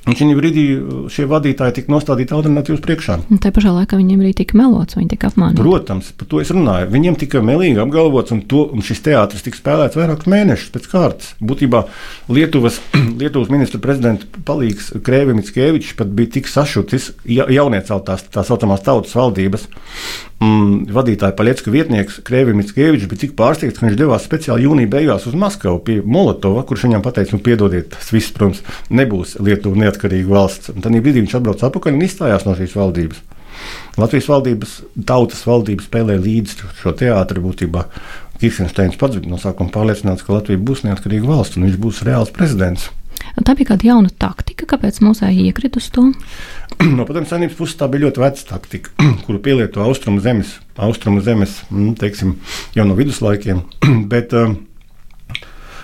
Un 0.09 0.17
šī 0.17 0.31
brīdī 0.33 0.63
uh, 0.75 1.01
šie 1.13 1.27
vadītāji 1.29 1.75
tika 1.77 1.93
nostādīti 1.93 2.33
alternatīvas 2.33 2.81
priekšā. 2.85 3.19
Un 3.29 3.41
tā 3.43 3.51
pašā 3.53 3.73
laikā 3.75 3.99
viņiem 4.01 4.23
arī 4.25 4.31
tika 4.39 4.57
melots, 4.57 4.97
viņi 4.97 5.11
tika 5.13 5.29
apmānīti. 5.29 5.61
Protams, 5.61 6.09
par 6.17 6.31
to 6.31 6.41
es 6.41 6.53
runāju. 6.55 6.89
Viņiem 6.95 7.19
tika 7.21 7.43
melīgi 7.45 7.83
apgalvots, 7.83 8.33
un, 8.33 8.41
to, 8.49 8.65
un 8.73 8.85
šis 8.87 9.05
teātris 9.05 9.45
tika 9.45 9.61
spēlēts 9.61 10.01
vairākus 10.01 10.31
mēnešus 10.33 10.73
pēc 10.73 10.89
kārtas. 10.95 11.35
Būtībā 11.45 11.85
Lietuvas, 12.33 12.81
Lietuvas 13.21 13.53
ministra 13.53 13.83
prezidenta 13.85 14.41
palīgs 14.49 14.89
Krēvimits 15.05 15.53
Kēvičs 15.57 15.93
pat 16.01 16.17
bija 16.17 16.39
tik 16.39 16.49
sašutis 16.49 17.13
ja, 17.29 17.45
jaunieceltās 17.53 18.25
tā 18.33 18.47
saucamās 18.47 18.87
tautas 18.87 19.13
valdības 19.21 19.69
mm, 20.45 20.91
vadītāja 20.95 21.37
Paļecka 21.39 21.73
vietnieks 21.73 22.21
Krēvimits 22.27 22.75
Kēvičs 22.77 23.09
bija 23.11 23.25
tik 23.25 23.35
pārsteigts, 23.39 23.81
ka 23.81 23.87
viņš 23.87 23.99
devās 24.01 24.27
speciāli 24.27 24.67
jūnija 24.67 24.93
beigās 24.93 25.27
uz 25.31 25.37
Maskavu 25.39 25.81
pie 25.87 25.99
Molotova, 26.05 26.65
kurš 26.69 26.87
viņam 26.89 27.05
pateica, 27.05 27.37
nu 27.37 27.45
piedodiet, 27.45 27.91
tas 27.95 28.13
viss, 28.15 28.33
protams, 28.37 28.63
nebūs 28.91 29.37
Lietuva 29.41 29.85
neatkarīga 29.85 30.31
valsts. 30.31 30.73
Un 30.75 30.85
tad 30.85 30.97
brīdī 30.97 31.25
viņš 31.25 31.37
atbrauca 31.41 31.69
atpakaļ 31.71 31.97
un 31.97 32.07
izstājās 32.07 32.47
no 32.49 32.57
šīs 32.59 32.77
valdības. 32.79 33.23
Latvijas 34.01 34.29
valdības, 34.31 34.77
tautas 35.09 35.43
valdība 35.45 35.85
spēlēja 35.85 36.23
līdzi 36.25 36.71
šo 36.81 36.95
teātri 36.97 37.43
būtībā. 37.45 37.85
Kirstensteins 38.41 38.97
pats 39.01 39.19
bija 39.21 39.35
no 39.35 39.41
sākuma 39.41 39.73
pārliecināts, 39.75 40.25
ka 40.25 40.39
Latvija 40.39 40.63
būs 40.63 40.87
neatkarīga 40.87 41.29
valsts 41.29 41.61
un 41.61 41.69
viņš 41.69 41.77
būs 41.83 42.01
reāls 42.09 42.33
prezidents. 42.33 42.89
Tā 43.39 43.55
bija 43.57 43.73
kāda 43.73 43.87
jauna 43.87 44.11
taktika, 44.21 44.67
kāpēc 44.69 45.01
mūsēji 45.05 45.49
iekrita 45.49 45.81
uz 45.81 45.89
to? 45.95 46.07
no 46.97 47.07
padomju 47.09 47.31
savienības 47.31 47.59
puses 47.59 47.79
tā 47.81 47.89
bija 47.91 48.07
ļoti 48.07 48.25
veca 48.25 48.47
taktika, 48.53 48.95
kuru 49.27 49.43
pielieto 49.45 49.85
austrumu 49.85 50.23
zemes, 50.25 50.57
austrumu 50.77 51.25
zemes 51.25 51.61
mm, 51.71 51.95
teiksim, 52.01 52.37
jau 52.77 52.87
no 52.89 52.99
viduslaikiem. 52.99 53.65
Bet 54.13 54.35
um, 54.39 54.57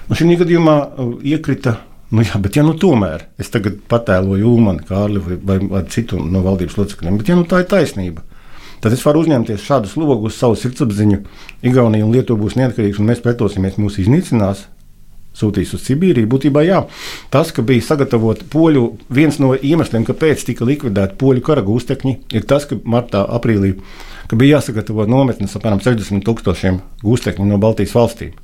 nu, 0.06 0.18
šī 0.18 0.40
gadījumā 0.42 0.78
uh, 0.86 1.12
iekrita 1.26 1.78
Nu, 2.06 2.22
jā, 2.22 2.38
bet 2.38 2.54
ja 2.54 2.62
nu 2.62 2.76
tomēr 2.78 3.24
es 3.42 3.48
tagad 3.50 3.80
patēloju 3.90 4.46
Ulmanu, 4.46 4.84
Kārli 4.86 5.18
vai, 5.24 5.38
vai, 5.42 5.56
vai 5.72 5.80
citu 5.90 6.20
no 6.22 6.42
valdības 6.44 6.76
locekļiem, 6.78 7.16
bet 7.18 7.32
ja 7.32 7.38
nu 7.38 7.42
tā 7.50 7.64
ir 7.64 7.66
taisnība, 7.72 8.22
tad 8.84 8.94
es 8.94 9.02
varu 9.02 9.24
uzņemties 9.24 9.64
šādu 9.66 9.90
slogu 9.90 10.30
uz 10.30 10.36
savu 10.38 10.54
sirdsapziņu. 10.60 11.18
Igaunija 11.66 12.06
un 12.06 12.14
Lietuva 12.14 12.44
būs 12.44 12.54
neatkarīgas, 12.60 13.00
un 13.02 13.10
mēs 13.10 13.24
pretosimies, 13.24 13.80
mūs 13.82 13.98
iznīcinās. 14.04 14.68
Sūtīs 15.36 15.74
uz 15.76 15.84
Sibīriju. 15.84 16.30
Būtībā 16.32 16.64
jā, 16.64 16.82
tas, 17.30 17.52
ka 17.52 17.64
bija 17.66 17.84
sagatavota 17.84 18.46
poļu, 18.52 18.86
viens 19.12 19.36
no 19.42 19.52
iemesliem, 19.54 20.06
kāpēc 20.08 20.46
tika 20.48 20.64
likvidēti 20.64 21.18
poļu 21.20 21.44
kara 21.44 21.64
gūstekņi, 21.66 22.14
ir 22.32 22.46
tas, 22.48 22.64
ka 22.68 22.80
martā, 22.88 23.26
aprīlī 23.36 23.74
ka 24.26 24.36
bija 24.38 24.58
jāsagatavo 24.58 25.06
nometnes 25.10 25.54
apmēram 25.58 25.82
60 25.82 26.24
tūkstošiem 26.26 26.80
gūstekņu 27.04 27.46
no 27.48 27.58
Baltijas 27.62 27.94
valstīm. 27.96 28.34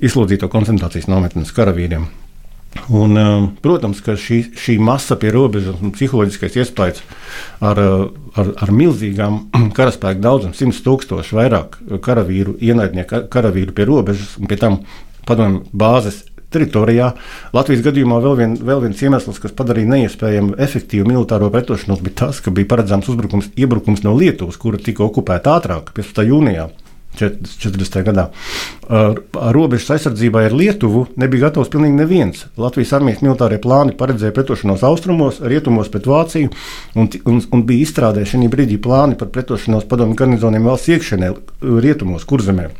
Izsludzīto 0.00 0.50
koncentrācijas 0.52 1.08
nometnes 1.10 1.52
karavīriem. 1.54 2.08
Un, 2.94 3.16
um, 3.18 3.46
protams, 3.58 3.98
ka 4.04 4.14
šī, 4.14 4.44
šī 4.54 4.76
masa 4.78 5.16
pie 5.18 5.32
robežas 5.34 5.80
un 5.82 5.90
psiholoģiskais 5.90 6.60
iespējas 6.60 7.00
ar, 7.66 7.80
uh, 7.82 8.04
ar, 8.38 8.52
ar 8.62 8.70
milzīgām 8.70 9.40
karaspēku 9.78 10.22
daudzumiem, 10.22 10.54
simts 10.54 10.78
tūkstoši 10.86 11.34
vairāk 11.34 11.80
karavīru, 12.04 12.54
ienaidnieku 12.62 13.24
karavīru 13.32 13.74
pie 13.74 13.88
robežas 13.90 14.36
un 14.38 14.50
pie 14.50 14.60
tam 14.60 14.78
padomju 15.28 15.64
bāzes 15.72 16.24
teritorijā. 16.50 17.12
Latvijas 17.54 17.84
gadījumā 17.86 18.18
vēl, 18.24 18.36
vien, 18.40 18.58
vēl 18.70 18.84
viens 18.86 19.02
iemesls, 19.04 19.40
kas 19.42 19.54
padarīja 19.56 19.92
neiespējamu 19.94 20.58
efektīvu 20.60 21.08
militāro 21.08 21.50
pretošanos, 21.54 22.02
bija 22.04 22.24
tas, 22.24 22.42
ka 22.44 22.54
bija 22.54 22.70
paredzams 22.70 23.10
uzbrukums, 23.12 23.50
iebrukums 23.60 24.04
no 24.06 24.16
Lietuvas, 24.18 24.58
kura 24.60 24.80
tika 24.82 25.06
okupēta 25.06 25.58
ātrāk, 25.60 25.94
15. 25.96 26.26
jūnijā. 26.30 26.70
40. 27.18 28.04
gadā. 28.06 28.28
Robežas 29.50 29.88
aizsardzībai 29.96 30.44
ar 30.46 30.54
Lietuvu 30.54 31.08
nebija 31.18 31.48
gatavs 31.48 31.72
pilnīgi 31.72 31.98
neviens. 31.98 32.44
Latvijas 32.60 32.92
armijas 32.96 33.24
militārie 33.24 33.58
plāni 33.62 33.96
paredzēja 33.98 34.34
pretošanos 34.36 34.84
austrumos, 34.86 35.40
rietumos 35.42 35.90
pret 35.90 36.06
Vāciju, 36.06 36.52
un, 36.94 37.10
un, 37.26 37.40
un 37.42 37.64
bija 37.66 37.88
izstrādāti 37.88 38.30
šī 38.36 38.46
brīdī 38.52 38.78
plāni 38.82 39.18
par 39.18 39.32
pretošanos 39.34 39.90
padomju 39.90 40.20
garnizoniem 40.22 40.70
valsts 40.70 40.94
iekšienē, 40.94 41.34
rietumos, 41.82 42.28
kurzemē. 42.30 42.70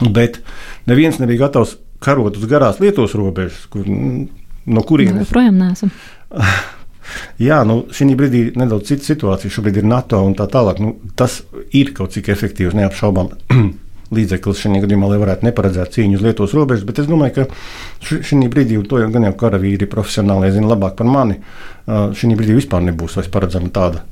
Bet 0.00 0.40
neviens 0.86 1.20
nebija 1.22 1.46
gatavs 1.46 1.76
karot 2.04 2.36
uz 2.36 2.48
garās 2.48 2.80
Lietuvas 2.82 3.14
robežas, 3.16 3.62
kur, 3.72 3.86
no 3.86 4.82
kurienes. 4.86 5.22
Mēs 5.22 5.30
joprojām 5.30 5.60
neesam. 5.62 5.92
Jā, 7.46 7.60
nu, 7.68 7.84
šī 7.94 8.10
brīdī 8.18 8.42
ir 8.48 8.60
nedaudz 8.60 8.90
cita 8.90 9.06
situācija. 9.06 9.52
Šobrīd 9.54 9.80
ir 9.80 9.88
NATO 9.88 10.20
un 10.26 10.34
tā 10.36 10.48
tālāk. 10.50 10.80
Nu, 10.82 10.96
tas 11.18 11.40
ir 11.76 11.92
kaut 11.96 12.16
cik 12.16 12.32
efektīvs, 12.34 12.76
neapšaubām. 12.76 13.30
Līdzeklis 14.16 14.60
šajā 14.62 14.82
gadījumā, 14.84 15.08
lai 15.10 15.18
varētu 15.18 15.46
neparedzēt 15.48 15.96
cīņu 15.96 16.18
uz 16.18 16.26
Lietuvas 16.26 16.52
robežas, 16.54 16.84
bet 16.86 17.00
es 17.02 17.08
domāju, 17.10 17.40
ka 17.40 18.12
šī 18.22 18.38
brīdī, 18.52 18.78
to 18.86 19.00
jau 19.02 19.08
gan 19.10 19.26
jau 19.26 19.32
karavīri 19.40 19.88
profesionāli 19.90 20.52
zina 20.54 20.70
labāk 20.70 20.94
par 21.00 21.10
mani, 21.10 21.40
šī 21.86 22.36
brīdī 22.38 22.54
vispār 22.60 22.86
nebūs 22.86 23.18
vairs 23.18 23.32
paredzama 23.34 23.72
tāda 23.74 24.04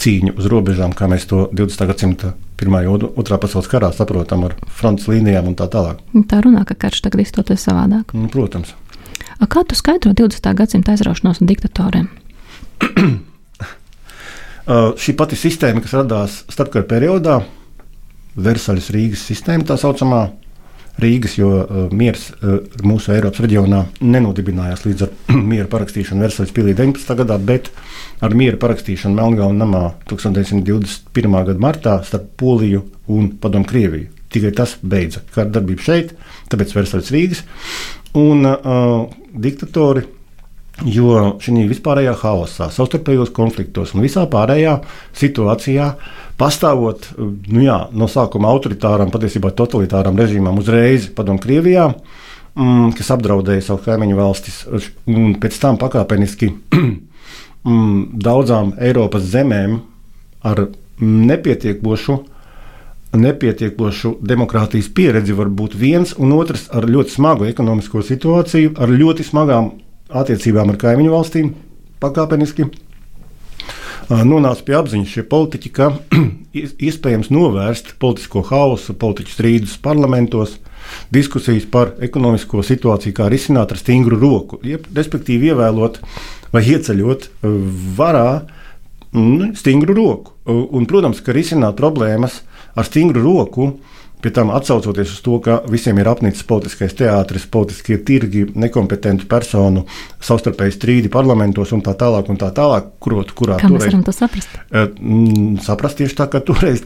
cīņa 0.00 0.34
uz 0.36 0.48
robežām, 0.50 0.94
kā 0.96 1.08
mēs 1.10 1.26
to 1.30 1.46
20. 1.52 1.86
gadsimta 1.90 2.32
pirmā 2.60 2.82
un 2.88 3.08
otrā 3.16 3.38
pasaules 3.40 3.68
karā 3.70 3.90
saprotam 3.94 4.44
ar 4.48 4.56
frontes 4.72 5.08
līnijām 5.10 5.50
un 5.50 5.56
tā 5.58 5.68
tālāk. 5.72 6.00
Tā 6.30 6.40
runā, 6.44 6.64
ka 6.68 6.76
karš 6.86 7.02
tagad 7.06 7.24
iztoties 7.24 7.64
savādāk. 7.68 8.14
Nu, 8.16 8.28
protams. 8.32 8.74
Kā 9.36 9.64
tu 9.68 9.76
skaidro 9.76 10.14
20. 10.16 10.48
gadsimta 10.56 10.94
aizraušanos 10.94 11.42
no 11.42 11.48
diktatoriem? 11.48 12.08
uh, 14.66 14.92
šī 14.96 15.16
pati 15.16 15.36
sistēma, 15.38 15.82
kas 15.84 15.96
radās 15.96 16.40
starpkara 16.52 16.88
periodā, 16.88 17.40
Versaļas 18.36 18.90
Rīgas 18.92 19.22
sistēma, 19.30 19.64
tā 19.68 19.78
saucamā 19.80 20.26
Rīgas, 21.02 21.36
jo 21.36 21.50
uh, 21.60 21.76
miers 21.92 22.30
uh, 22.38 22.58
mūsu 22.86 23.12
Eiropas 23.12 23.42
reģionā 23.44 23.82
nenodibinājās 24.00 24.86
līdz 24.86 25.06
ar 25.06 25.12
miera 25.50 25.68
parakstīšanu 25.72 26.24
Versaļas 26.24 26.54
pilī 26.56 26.72
19. 26.78 27.16
gadā, 27.20 27.36
bet 27.36 27.70
ar 28.24 28.36
miera 28.38 28.56
parakstīšanu 28.60 29.18
Melngalna 29.18 29.64
namā 29.66 29.84
1921. 30.08 31.38
gada 31.50 31.60
martā 31.60 31.98
starp 32.06 32.32
Poliju 32.40 32.86
un 33.12 33.34
Padomu 33.42 33.68
Krieviju. 33.68 34.08
Tikai 34.32 34.54
tas 34.56 34.74
beidza 34.82 35.22
kara 35.34 35.52
darbību 35.52 35.84
šeit, 35.84 36.16
tāpēc 36.52 36.74
Versaļas 36.78 37.12
Rīgas 37.14 37.44
un 38.16 38.48
uh, 38.48 39.06
diktatori. 39.36 40.06
Jo 40.84 41.38
šī 41.40 41.62
vispārējā 41.70 42.12
haosā, 42.20 42.66
savstarpējos 42.68 43.30
konfliktos 43.32 43.94
un 43.96 44.02
visā 44.04 44.26
pārējā 44.28 44.74
situācijā, 45.16 45.86
pastāvot 46.40 47.08
nu 47.16 47.64
jā, 47.64 47.78
no 47.96 48.08
sākuma 48.10 48.50
autoritāram, 48.52 49.12
patiesībā 49.12 49.52
totalitāram 49.56 50.18
režīmam 50.20 50.58
uzreiz 50.60 51.08
padomu 51.16 51.40
Krievijā, 51.42 51.88
mm, 52.54 52.94
kas 52.98 53.12
apdraudēja 53.16 53.68
savu 53.70 53.84
kaimiņu 53.86 54.18
valstis, 54.18 54.62
un 55.08 55.36
pēc 55.40 55.58
tam 55.62 55.80
pakāpeniski 55.80 56.52
mm, 56.76 58.00
daudzām 58.26 58.74
Eiropas 58.78 59.28
zemēm 59.32 59.80
ar 60.46 60.68
nepietiekošu 61.00 62.20
nepietiekošu 63.16 64.16
demokrātijas 64.20 64.88
pieredzi 64.92 65.34
var 65.36 65.48
būt 65.48 65.76
viens, 65.78 66.14
un 66.18 66.34
otrs 66.36 66.66
ar 66.74 66.86
ļoti 66.88 67.14
smagu 67.14 67.46
ekonomisko 67.48 68.02
situāciju, 68.04 68.74
ar 68.76 68.92
ļoti 68.92 69.24
smagām 69.26 69.70
attiecībām 70.12 70.72
ar 70.72 70.80
kaimiņu 70.80 71.14
valstīm 71.14 71.54
pakāpeniski. 72.02 72.68
Nonāca 74.10 74.62
pie 74.66 74.76
apziņas 74.78 75.12
šie 75.16 75.24
politiķi, 75.30 75.72
ka 75.74 75.90
iespējams 76.88 77.32
novērst 77.34 77.96
politisko 78.02 78.44
hausu, 78.50 78.94
politiķu 78.94 79.34
strīdus 79.34 79.76
parlamentos, 79.82 80.56
diskusijas 81.10 81.66
par 81.70 81.94
ekonomisko 82.04 82.62
situāciju, 82.62 83.16
kā 83.16 83.26
risināt 83.32 83.74
ar 83.74 83.80
stingru 83.80 84.18
roku, 84.20 84.60
respektīvi 84.94 85.50
ievēlot 85.50 85.98
vai 86.52 86.62
ieceļot 86.62 87.28
varā 87.98 88.28
mm, 89.10 89.56
stingru 89.58 89.96
roku. 89.98 90.36
Un, 90.46 90.86
protams, 90.86 91.20
ka 91.26 91.34
risināt 91.34 91.78
problēmas 91.80 92.44
ar 92.78 92.86
stingru 92.86 93.24
roku 93.24 93.72
Pie 94.22 94.32
tam 94.32 94.50
atsaucoties 94.54 95.12
uz 95.12 95.20
to, 95.22 95.36
ka 95.44 95.58
visiem 95.70 95.98
ir 96.00 96.08
apnicis 96.08 96.46
politiskais 96.48 96.94
teātris, 96.96 97.44
politiskie 97.52 97.98
tirgi, 98.06 98.46
nekompetentu 98.56 99.28
personu, 99.28 99.84
savstarpēji 100.24 100.76
strīdi 100.78 101.12
parlamentos 101.12 101.74
un 101.76 101.84
tā 101.84 101.92
tālāk. 102.00 102.30
Un 102.32 102.40
tā 102.40 102.48
tālāk 102.56 102.94
kurot, 103.02 103.34
kurā 103.36 103.60
Kā 103.60 103.68
toreiz, 103.68 103.84
mēs 103.84 103.92
varam 103.92 104.06
to 104.06 104.16
saprast? 104.16 104.56
Uh, 104.72 104.88
saprast 105.66 106.00
tieši 106.00 106.18
tā, 106.22 106.30
ka 106.32 106.40
toreiz 106.48 106.82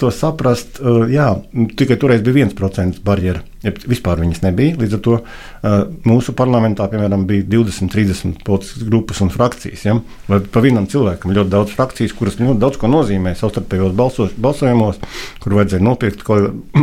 to 0.00 0.12
saprast, 0.14 0.82
uh, 0.84 1.06
jā, 1.10 1.30
tikai 1.78 1.98
toreiz 2.00 2.22
bija 2.26 2.42
viens 2.42 2.56
procents 2.58 3.00
barjera. 3.04 3.42
Ja 3.64 3.72
vispār 3.88 4.20
viņas 4.20 4.42
nebija. 4.44 4.76
Līdz 4.80 4.96
ar 4.98 5.00
to 5.04 5.14
uh, 5.18 5.74
mūsu 6.04 6.34
parlamentā, 6.36 6.84
piemēram, 6.92 7.24
bija 7.28 7.46
20, 7.54 7.88
30 7.94 8.42
politiskas 8.44 8.84
grupas 8.88 9.22
un 9.24 9.30
frakcijas. 9.32 9.84
Ja? 9.86 9.94
Vai 10.28 10.40
pa 10.52 10.62
vienam 10.64 10.88
cilvēkam 10.90 11.32
ļoti 11.32 11.52
daudz 11.52 11.72
frakcijas, 11.72 12.12
kuras 12.16 12.36
ļoti 12.40 12.60
daudz 12.60 12.80
ko 12.80 12.90
nozīmē 12.92 13.32
savstarpējos 13.38 13.94
balsos, 13.96 14.34
balsojumos, 14.36 15.00
kur 15.42 15.56
vajadzēja 15.58 15.84
nopirkt 15.84 16.26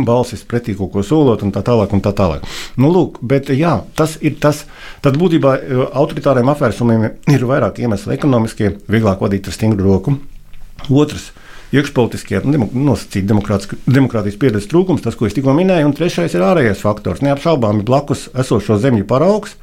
balsis 0.08 0.42
pretī 0.48 0.74
kaut 0.78 0.90
ko 0.96 1.06
solot 1.06 1.44
un 1.46 1.54
tā 1.54 1.62
tālāk. 1.66 1.94
Un 1.94 2.02
tā 2.02 2.14
tālāk. 2.16 2.46
Nu, 2.80 2.90
lūk, 2.94 3.20
bet 3.22 3.52
jā, 3.54 3.76
tas 3.98 4.16
ir 4.24 4.40
tas. 4.42 4.64
Tad 5.04 5.18
būtībā 5.20 5.54
autoritāriem 5.92 6.50
apvērsumiem 6.50 7.06
ir 7.30 7.46
vairāk 7.46 7.78
iemesli 7.84 8.16
ekonomiskie, 8.16 8.74
vieglāk 8.90 9.22
vadīt 9.22 9.46
ar 9.46 9.56
stingru 9.56 9.86
roku. 9.86 10.16
Otrs 10.90 11.30
iekšpolitiskie 11.72 12.42
nu, 12.46 12.66
nosacīti 12.72 13.28
demokrātijas 13.28 14.38
pieredzes 14.40 14.68
trūkums, 14.70 15.04
tas, 15.04 15.16
ko 15.18 15.28
es 15.28 15.36
tikko 15.36 15.54
minēju, 15.56 15.88
un 15.88 15.94
trešais 15.96 16.34
ir 16.36 16.44
ārējais 16.46 16.82
faktors. 16.84 17.22
Neapšaubāmi 17.24 17.84
blakus 17.88 18.28
esošo 18.38 18.78
zemju 18.82 19.06
paraugs. 19.08 19.56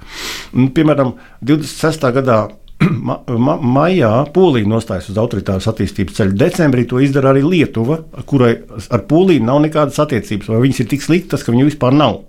Piemēram, 0.53 1.15
26. 1.45 2.09
gadā 2.17 2.39
ma, 3.07 3.19
ma, 3.27 3.57
maijā 3.59 4.11
Polija 4.33 4.69
nostājas 4.69 5.09
uz 5.11 5.19
autoritāras 5.21 5.67
attīstības 5.69 6.17
ceļa. 6.17 6.37
Decembrī 6.39 6.85
to 6.89 7.01
izdara 7.03 7.33
arī 7.33 7.43
Lietuva, 7.45 8.01
kurai 8.29 8.55
ar 8.79 9.05
Poliju 9.09 9.45
nav 9.45 9.61
nekādas 9.65 9.99
attiecības, 10.01 10.49
vai 10.51 10.63
viņas 10.65 10.83
ir 10.83 10.89
tik 10.93 11.05
sliktas, 11.05 11.45
ka 11.45 11.53
viņu 11.53 11.69
vispār 11.69 11.95
nav. 11.95 12.23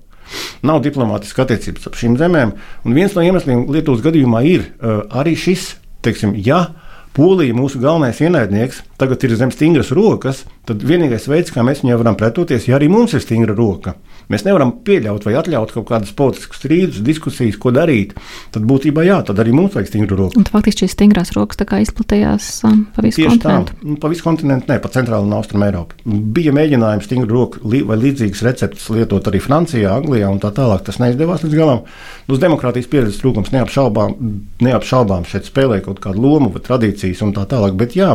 Nav 0.66 0.82
diplomātiska 0.84 1.42
attiecības 1.46 1.88
ar 1.88 1.96
šīm 1.98 2.18
zemēm. 2.20 2.52
Un 2.86 2.94
viens 2.94 3.16
no 3.16 3.24
iemesliem 3.26 3.64
Lietuvas 3.72 4.04
gadījumā 4.04 4.44
ir 4.46 4.68
uh, 4.68 5.02
arī 5.22 5.34
šis, 5.38 5.72
teiksim, 6.06 6.36
ja 6.38 6.68
Polija, 7.10 7.54
mūsu 7.58 7.80
galvenais 7.82 8.20
ienaidnieks, 8.22 8.84
tagad 9.00 9.24
ir 9.26 9.32
zem 9.34 9.50
stingras 9.50 9.90
rokas, 9.96 10.44
tad 10.68 10.84
vienīgais 10.86 11.26
veids, 11.26 11.50
kā 11.50 11.64
mēs 11.66 11.82
viņai 11.82 11.96
varam 11.98 12.18
pretoties, 12.18 12.68
ja 12.68 12.76
arī 12.78 12.86
mums 12.92 13.16
ir 13.16 13.24
stingra 13.24 13.56
roka. 13.58 13.96
Mēs 14.30 14.44
nevaram 14.46 14.72
pieļaut 14.86 15.24
vai 15.26 15.34
atļaut 15.40 15.72
kaut 15.74 15.88
kādas 15.88 16.12
politiskas 16.16 16.60
strīdus, 16.60 17.02
diskusijas, 17.06 17.58
ko 17.60 17.72
darīt. 17.74 18.14
Tad 18.54 18.66
būtībā 18.68 19.02
jā, 19.06 19.18
tad 19.26 19.40
arī 19.42 19.54
mums 19.56 19.74
vajag 19.74 19.90
stingru 19.90 20.18
roku. 20.20 20.38
Un 20.38 20.46
faktiski 20.46 20.84
šīs 20.84 20.94
stingrās 20.94 21.32
rokas 21.34 21.58
izplatījās 21.60 22.48
um, 22.68 22.84
pa 22.94 23.02
visu 23.04 23.20
Tieši 23.20 23.32
kontinentu. 23.32 23.74
Tā, 23.74 23.88
nu, 23.88 23.96
pa 24.00 24.10
visu 24.12 24.26
kontinentu, 24.26 24.70
ne 24.70 24.78
pa 24.82 24.90
centrālu 24.94 25.26
un 25.26 25.34
austrumu 25.34 25.66
Eiropu. 25.66 25.98
Bija 26.36 26.54
mēģinājumi 26.54 27.06
stingru 27.06 27.40
roku 27.40 27.62
li 27.72 27.82
vai 27.86 27.98
līdzīgas 28.00 28.44
receptes 28.46 28.86
lietot 28.94 29.26
arī 29.30 29.42
Francijā, 29.42 29.96
Anglijā 29.98 30.30
un 30.30 30.38
tā 30.42 30.52
tālāk. 30.54 30.84
Tas 30.86 31.00
neizdevās 31.02 31.42
līdz 31.46 31.58
galam. 31.58 31.82
Uz 32.30 32.42
demokrātijas 32.42 32.88
pieredzes 32.92 33.18
trūkums 33.22 33.50
neapšaubām, 33.54 34.14
neapšaubām 34.62 35.26
šeit 35.28 35.50
spēlē 35.50 35.80
kaut 35.84 35.98
kādu 36.04 36.22
lomu 36.22 36.52
vai 36.54 36.62
tradīcijas 36.64 37.24
un 37.26 37.34
tā 37.36 37.48
tālāk. 37.50 37.74
Bet 37.80 37.98
jā, 37.98 38.14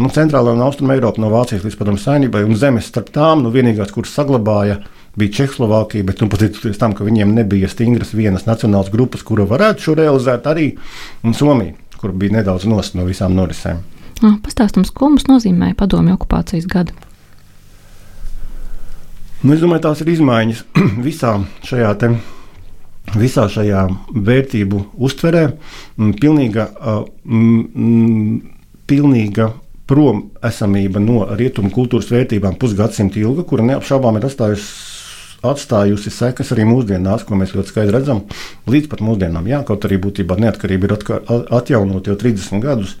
nu, 0.00 0.10
centrālā 0.14 0.54
un 0.56 0.66
austruma 0.66 0.98
Eiropa 0.98 1.22
no 1.22 1.30
Vācijas 1.34 1.64
līdz 1.66 1.78
padomu 1.78 2.02
saimībai 2.02 2.44
un 2.48 2.58
zemes 2.58 2.90
starp 2.90 3.14
tām, 3.14 3.44
nu, 3.46 3.54
vienīgās, 3.54 3.94
kuras 3.94 4.14
saglabāja 4.16 4.80
bija 5.16 5.32
Čehoslovākija, 5.38 6.04
bet 6.06 6.20
nu, 6.22 6.28
pateicoties 6.32 6.78
tam, 6.80 6.94
ka 6.96 7.06
viņiem 7.06 7.34
nebija 7.36 7.70
stingras 7.70 8.14
vienas 8.16 8.46
nacionālas 8.48 8.90
grupas, 8.92 9.22
kura 9.26 9.46
varētu 9.48 9.88
šo 9.88 9.96
realizēt, 9.98 10.46
arī 10.50 10.72
Somija, 11.36 11.74
kur 12.00 12.12
bija 12.12 12.40
nedaudz 12.40 12.66
nost 12.70 12.98
no 12.98 13.06
visām 13.06 13.36
norisēm. 13.38 13.82
Pastāstums, 14.44 14.92
ko 14.94 15.10
mums 15.12 15.26
nozīmē 15.28 15.74
padomju 15.78 16.14
okupācijas 16.16 16.68
gadi? 16.70 16.94
Nu, 19.44 19.52
es 19.52 19.60
domāju, 19.60 19.84
tās 19.84 20.00
ir 20.00 20.08
izmaiņas 20.14 20.62
visā 21.06 21.34
šajā 21.68 21.90
te, 22.00 22.10
visā 23.20 23.44
šajā 23.52 23.82
vērtību 24.14 24.80
uztverē. 25.04 25.44
Pilnīga, 26.22 26.70
mm, 27.28 28.38
pilnīga 28.88 29.50
prom 29.84 30.24
esamība 30.40 31.02
no 31.02 31.26
rietumu 31.36 31.68
kultūras 31.74 32.08
vērtībām 32.14 32.56
pusgadsimtu 32.60 33.20
ilga, 33.20 33.44
kura 33.44 33.66
neapšaubām 33.68 34.16
ir 34.16 34.30
atstājusi 34.30 34.93
atstājusi 35.50 36.12
sekas 36.14 36.52
arī 36.54 36.66
mūsdienās, 36.68 37.24
ko 37.26 37.38
mēs 37.38 37.54
ļoti 37.56 37.72
skaidri 37.72 37.96
redzam, 37.96 38.24
līdz 38.70 38.90
pat 38.92 39.02
mūsdienām. 39.04 39.48
Jā, 39.50 39.62
kaut 39.66 39.84
arī 39.88 40.00
būtībā 40.02 40.38
neatkarība 40.40 40.88
ir 40.88 40.96
atjaunot 41.54 42.10
jau 42.10 42.16
30 42.20 42.64
gadus. 42.64 42.96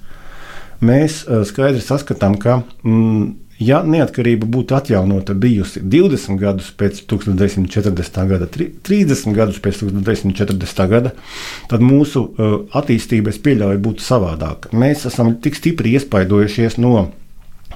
Mēs 0.84 1.22
eh, 1.24 1.42
skaidri 1.46 1.82
saskatām, 1.82 2.36
ka, 2.40 2.58
mm, 2.84 3.26
ja 3.62 3.80
neatkarība 3.86 4.48
būtu 4.50 4.76
atjaunota 4.76 5.36
bijusi 5.38 5.80
20 5.80 6.38
gadus 6.40 6.70
pēc 6.76 7.04
1940. 7.10 8.20
gada, 8.30 8.48
30 8.50 9.36
gadus 9.36 9.60
pēc 9.62 9.80
1940. 9.84 10.86
gada, 10.90 11.14
tad 11.70 11.84
mūsu 11.84 12.26
eh, 12.34 12.56
attīstība, 12.80 13.32
es 13.32 13.40
pieļauju, 13.44 13.82
būtu 13.86 14.04
savādāka. 14.04 14.74
Mēs 14.76 15.06
esam 15.10 15.36
tik 15.40 15.58
stipri 15.60 15.94
iespaidojušies 15.98 16.80
no 16.82 17.10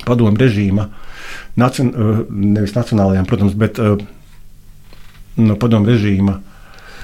padomu 0.05 0.37
režīma, 0.39 0.91
nacion, 1.59 1.95
eh, 1.95 2.23
nevis 2.29 2.77
nacionālajām, 2.77 3.29
protams, 3.31 3.57
bet 3.59 3.81
no 5.39 5.57
padomu 5.61 5.91
režīma 5.91 6.39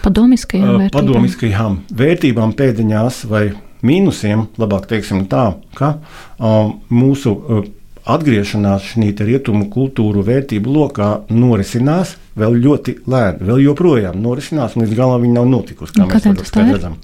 padomiskajām 0.05 0.81
vērtībām. 0.83 0.99
padomiskajām 0.99 1.79
vērtībām 1.97 2.53
pēdiņās 2.59 3.23
vai 3.31 3.45
mīnusiem, 3.85 4.47
labāk 4.61 4.89
teiksim 4.91 5.25
tā, 5.31 5.47
ka 5.77 5.95
um, 6.39 6.79
mūsu 6.93 7.33
uh, 7.33 7.65
atgriešanās 8.05 8.91
šajā 8.91 9.25
rietumu 9.25 9.71
kultūru 9.73 10.25
vērtību 10.27 10.75
lokā 10.75 11.11
norisinās 11.33 12.19
vēl 12.39 12.57
ļoti 12.65 12.97
lēni, 13.09 13.47
vēl 13.47 13.63
joprojām 13.69 14.19
norisinās, 14.23 14.75
un 14.75 14.85
līdz 14.85 14.97
galam 14.99 15.23
viņa 15.23 15.37
nav 15.39 15.51
notikusi. 15.51 15.95
Kā 15.97 16.07
mēs 16.09 16.53
to 16.53 16.65
redzam. 16.67 16.97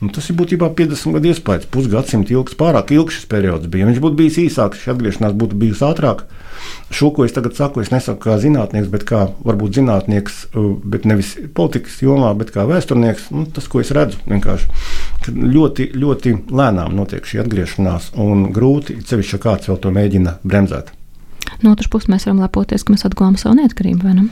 Un 0.00 0.08
tas 0.14 0.24
ir 0.30 0.36
būtībā 0.38 0.70
50 0.78 1.16
gadu 1.18 1.28
iespējas, 1.28 1.66
pusgadsimta 1.74 2.32
ilgs, 2.32 2.56
pārāk 2.56 2.94
ilgs 2.96 3.18
šis 3.18 3.28
periods 3.28 3.68
bija. 3.68 3.84
Ja 3.84 3.90
viņš 3.90 4.00
būtu 4.00 4.16
bijis 4.16 4.38
īsāks, 4.46 4.80
šī 4.80 4.94
atgriešanās 4.94 5.34
būtu 5.36 5.58
bijusi 5.60 5.84
ātrāka. 5.84 6.24
Šo, 6.94 7.10
ko 7.16 7.26
es 7.26 7.34
tagad 7.36 7.58
saku, 7.58 7.82
es 7.84 7.92
nesaku 7.92 8.22
kā 8.24 8.38
zinātnieks, 8.40 8.88
bet 8.92 9.04
kā 9.08 9.26
varbūt 9.44 9.76
zinātnieks, 9.76 10.40
uh, 10.54 10.72
bet 10.80 11.04
nevis 11.08 11.34
politikas 11.56 12.00
jomā, 12.04 12.32
bet 12.38 12.54
kā 12.54 12.64
vēsturnieks. 12.70 13.28
Nu, 13.34 13.44
tas, 13.52 13.68
ko 13.68 13.84
es 13.84 13.92
redzu, 13.96 14.22
vienkārši 14.30 14.70
ļoti, 15.28 15.90
ļoti 16.00 16.34
lēnām 16.48 16.94
notiek 16.96 17.26
šī 17.26 17.42
atgriešanās, 17.44 18.12
un 18.20 18.48
grūti, 18.54 19.00
cevišķi, 19.06 19.36
ja 19.36 19.42
kāds 19.42 19.70
vēl 19.70 19.80
to 19.82 19.92
mēģina 19.94 20.38
bremzēt. 20.44 20.94
No 21.60 21.74
otras 21.74 21.90
puses, 21.92 22.08
mēs 22.08 22.24
varam 22.28 22.40
lepoties, 22.44 22.84
ka 22.86 22.94
mēs 22.94 23.04
atguvām 23.08 23.36
savu 23.40 23.58
neatkarību, 23.60 24.06
vai 24.06 24.16
ne? 24.16 24.28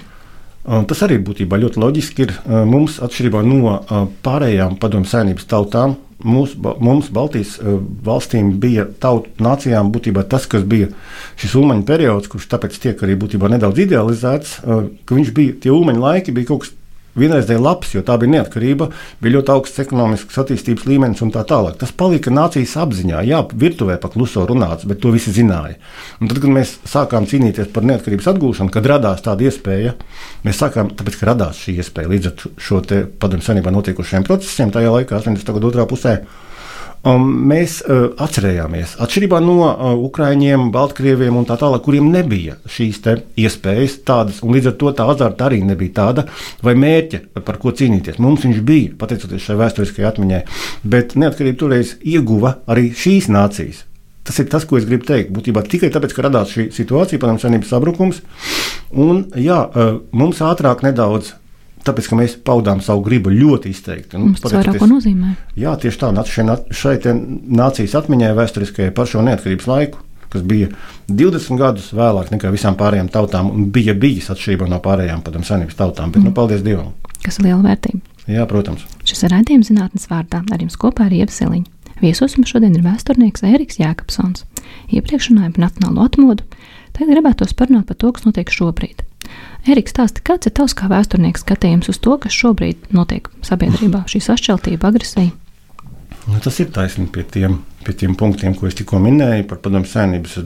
Tas 0.88 1.00
arī 1.06 1.16
būtībā 1.24 1.56
ļoti 1.60 1.80
loģiski 1.80 2.24
ir. 2.26 2.34
Mums, 2.68 2.98
atšķirībā 3.04 3.40
no 3.46 3.78
pārējām 4.24 4.76
padomju 4.80 5.08
saimnības 5.08 5.48
tautām, 5.48 5.96
mūs, 6.24 6.54
mums, 6.58 7.08
Baltijas 7.14 7.56
valstīm, 8.04 8.50
bija 8.60 8.84
tautu 9.00 9.32
nācijām 9.44 9.92
būtībā 9.94 10.26
tas, 10.28 10.48
kas 10.50 10.66
bija 10.68 10.90
šis 11.40 11.54
ulmaņa 11.60 11.86
periods, 11.88 12.28
kurš 12.32 12.48
tāpēc 12.52 12.80
tiek 12.82 13.04
arī 13.06 13.16
būtībā 13.20 13.50
nedaudz 13.52 13.84
idealizēts, 13.86 14.58
ka 14.64 15.18
viņš 15.18 15.32
bija, 15.36 15.56
tie 15.64 15.72
ulmaņa 15.72 16.04
laiki 16.04 16.36
bija 16.36 16.50
kaut 16.52 16.66
kas 16.66 16.74
vienreizēji 17.20 17.62
labs, 17.62 17.92
jo 17.94 18.02
tā 18.06 18.16
bija 18.20 18.36
neatkarība, 18.36 18.88
bija 19.22 19.36
ļoti 19.36 19.52
augsts 19.54 19.82
ekonomisks 19.84 20.40
attīstības 20.42 20.86
līmenis 20.88 21.22
un 21.24 21.32
tā 21.34 21.44
tālāk. 21.48 21.78
Tas 21.80 21.92
palika 21.92 22.32
nācijas 22.34 22.76
apziņā, 22.84 23.22
jā, 23.28 23.42
virtuvē 23.64 23.98
pa 24.02 24.10
kluso 24.12 24.46
runāts, 24.48 24.88
bet 24.88 25.02
to 25.02 25.12
visi 25.14 25.34
zināja. 25.34 25.78
Un 26.22 26.30
tad, 26.30 26.40
kad 26.42 26.54
mēs 26.54 26.76
sākām 26.88 27.28
cīnīties 27.30 27.72
par 27.74 27.86
neatkarības 27.88 28.30
atgūšanu, 28.34 28.74
kad 28.74 28.88
radās 28.88 29.24
tāda 29.26 29.48
iespēja, 29.48 29.94
mēs 30.46 30.60
sākām, 30.62 30.92
tāpēc, 30.98 31.20
ka 31.20 31.32
radās 31.32 31.62
šī 31.64 31.78
iespēja 31.82 32.12
līdz 32.14 32.32
ar 32.32 32.50
šo 32.68 32.82
padomju 33.20 33.46
senībā 33.46 33.72
notiekošiem 33.74 34.26
procesiem 34.28 34.74
tajā 34.74 34.92
laikā, 34.94 35.18
80. 35.22 35.56
gadu 35.58 35.72
otrā 35.72 35.88
pusē. 35.88 36.20
Um, 37.06 37.28
mēs 37.46 37.76
uh, 37.86 38.08
atcerējāmies, 38.18 38.96
atšķirībā 39.04 39.38
no 39.44 39.60
uh, 39.68 39.92
Ukrāņiem, 40.08 40.64
Baltkrieviem 40.74 41.36
un 41.38 41.46
tā 41.46 41.54
tālāk, 41.60 41.84
kuriem 41.84 42.08
nebija 42.10 42.56
šīs 42.66 42.98
iespējas, 43.38 44.00
tādas, 44.08 44.40
un 44.42 44.56
līdz 44.56 44.72
ar 44.72 44.74
to 44.80 44.92
tā 44.98 45.06
azarta 45.12 45.46
arī 45.46 45.60
nebija 45.62 45.94
tāda, 46.00 46.26
vai 46.64 46.74
mērķa, 46.74 47.22
par 47.46 47.60
ko 47.62 47.70
cīnīties. 47.70 48.18
Mums 48.18 48.42
viņš 48.48 48.62
bija, 48.66 48.96
pateicoties 48.98 49.46
šai 49.46 49.60
vēsturiskajai 49.62 50.10
atmiņai, 50.10 50.42
bet 50.90 51.14
neatkarība 51.14 51.62
toreiz 51.62 51.94
ieguva 52.02 52.56
arī 52.66 52.90
šīs 52.90 53.30
nācijas. 53.30 53.84
Tas 54.26 54.42
ir 54.42 54.50
tas, 54.50 54.66
ko 54.68 54.76
es 54.76 54.84
gribu 54.84 55.06
teikt. 55.08 55.30
Būtībā 55.32 55.62
tikai 55.70 55.88
tāpēc, 55.94 56.12
ka 56.12 56.26
radās 56.26 56.50
šī 56.52 56.66
situācija, 56.74 57.22
padomju 57.22 57.46
savienības 57.46 57.70
sabrukums. 57.72 58.24
Un, 58.90 59.28
jā, 59.38 59.62
uh, 59.70 60.00
mums 60.10 60.42
ātrāk 60.44 60.82
nedaudz 60.84 61.36
tāpēc, 61.86 62.10
ka 62.10 62.18
mēs 62.18 62.36
paudām 62.44 62.82
savu 62.84 63.04
gribu 63.06 63.32
ļoti 63.34 63.72
izteikti. 63.72 64.18
Nu, 64.20 64.32
tas 64.38 64.54
vairāk 64.54 64.82
nozīmē. 64.82 65.34
Jā, 65.58 65.76
tieši 65.80 66.02
tā. 66.02 66.10
Šai 66.28 66.98
nācijas 67.06 67.96
atmiņai 68.02 68.34
vēsturiskajai 68.38 68.94
par 68.96 69.10
šo 69.10 69.24
neatkarības 69.26 69.68
laiku, 69.70 70.02
kas 70.32 70.44
bija 70.44 70.68
20 71.08 71.60
gadus 71.60 71.88
vēlāk 71.96 72.32
nekā 72.34 72.52
visām 72.52 72.76
pārējām 72.78 73.08
tautām, 73.12 73.50
un 73.54 73.70
bija 73.74 73.96
bijis 73.96 74.28
atšķirībā 74.34 74.68
no 74.68 74.80
pārējām 74.84 75.24
padomu 75.24 75.48
savienības 75.48 75.78
tautām. 75.78 76.12
Bet, 76.12 76.22
nu, 76.22 76.28
mm. 76.28 76.32
nu, 76.32 76.36
paldies 76.36 76.64
Dievam! 76.66 76.92
Kas 77.24 77.40
ir 77.40 77.48
liela 77.48 77.62
vērtība? 77.64 78.04
Jā, 78.28 78.44
protams. 78.48 78.84
Šis 79.08 79.24
ir 79.24 79.32
raidījums 79.32 79.70
zinātnes 79.70 80.04
vārdā. 80.10 80.42
Ar 80.52 80.60
jums 80.60 80.76
kopā 80.80 81.08
ir 81.08 81.22
Ieva 81.22 81.32
Siliņa. 81.32 81.78
Viesos 82.02 82.36
mums 82.36 82.52
šodien 82.52 82.76
ir 82.76 82.84
vēsturnieks 82.84 83.42
Ēriks 83.48 83.80
Jēkabsons. 83.80 84.44
Iepriekš 84.94 85.32
runājām 85.32 85.56
par 85.56 85.64
nacionālo 85.64 86.04
atmodu, 86.06 86.44
tagad 86.94 87.16
gribētu 87.16 87.48
parunāt 87.58 87.88
par 87.88 87.98
to, 87.98 88.12
kas 88.14 88.28
notiek 88.28 88.52
šobrīd. 88.54 89.07
Eriks, 89.66 89.92
stāsti, 89.94 90.22
kāds 90.24 90.48
ir 90.48 90.54
tavs 90.56 90.76
kā 90.78 90.86
vēsturnieks 90.90 91.42
skatījums 91.44 91.90
uz 91.90 91.98
to, 92.04 92.14
kas 92.22 92.36
šobrīd 92.36 92.92
notiek 92.94 93.26
sabiedrībā, 93.44 94.04
šī 94.08 94.22
sašķeltība, 94.28 94.92
agresija? 94.92 95.32
Nu, 96.28 96.38
tas 96.44 96.60
ir 96.60 96.70
taisnība 96.72 97.18
pie 97.18 97.24
tiem, 97.34 97.58
pie 97.84 97.96
tiem 97.96 98.14
punktiem, 98.18 98.54
ko 98.56 98.68
es 98.68 98.76
tikko 98.78 99.00
minēju 99.02 99.48
par 99.48 99.62
padomu 99.64 99.88
saimnības. 99.88 100.38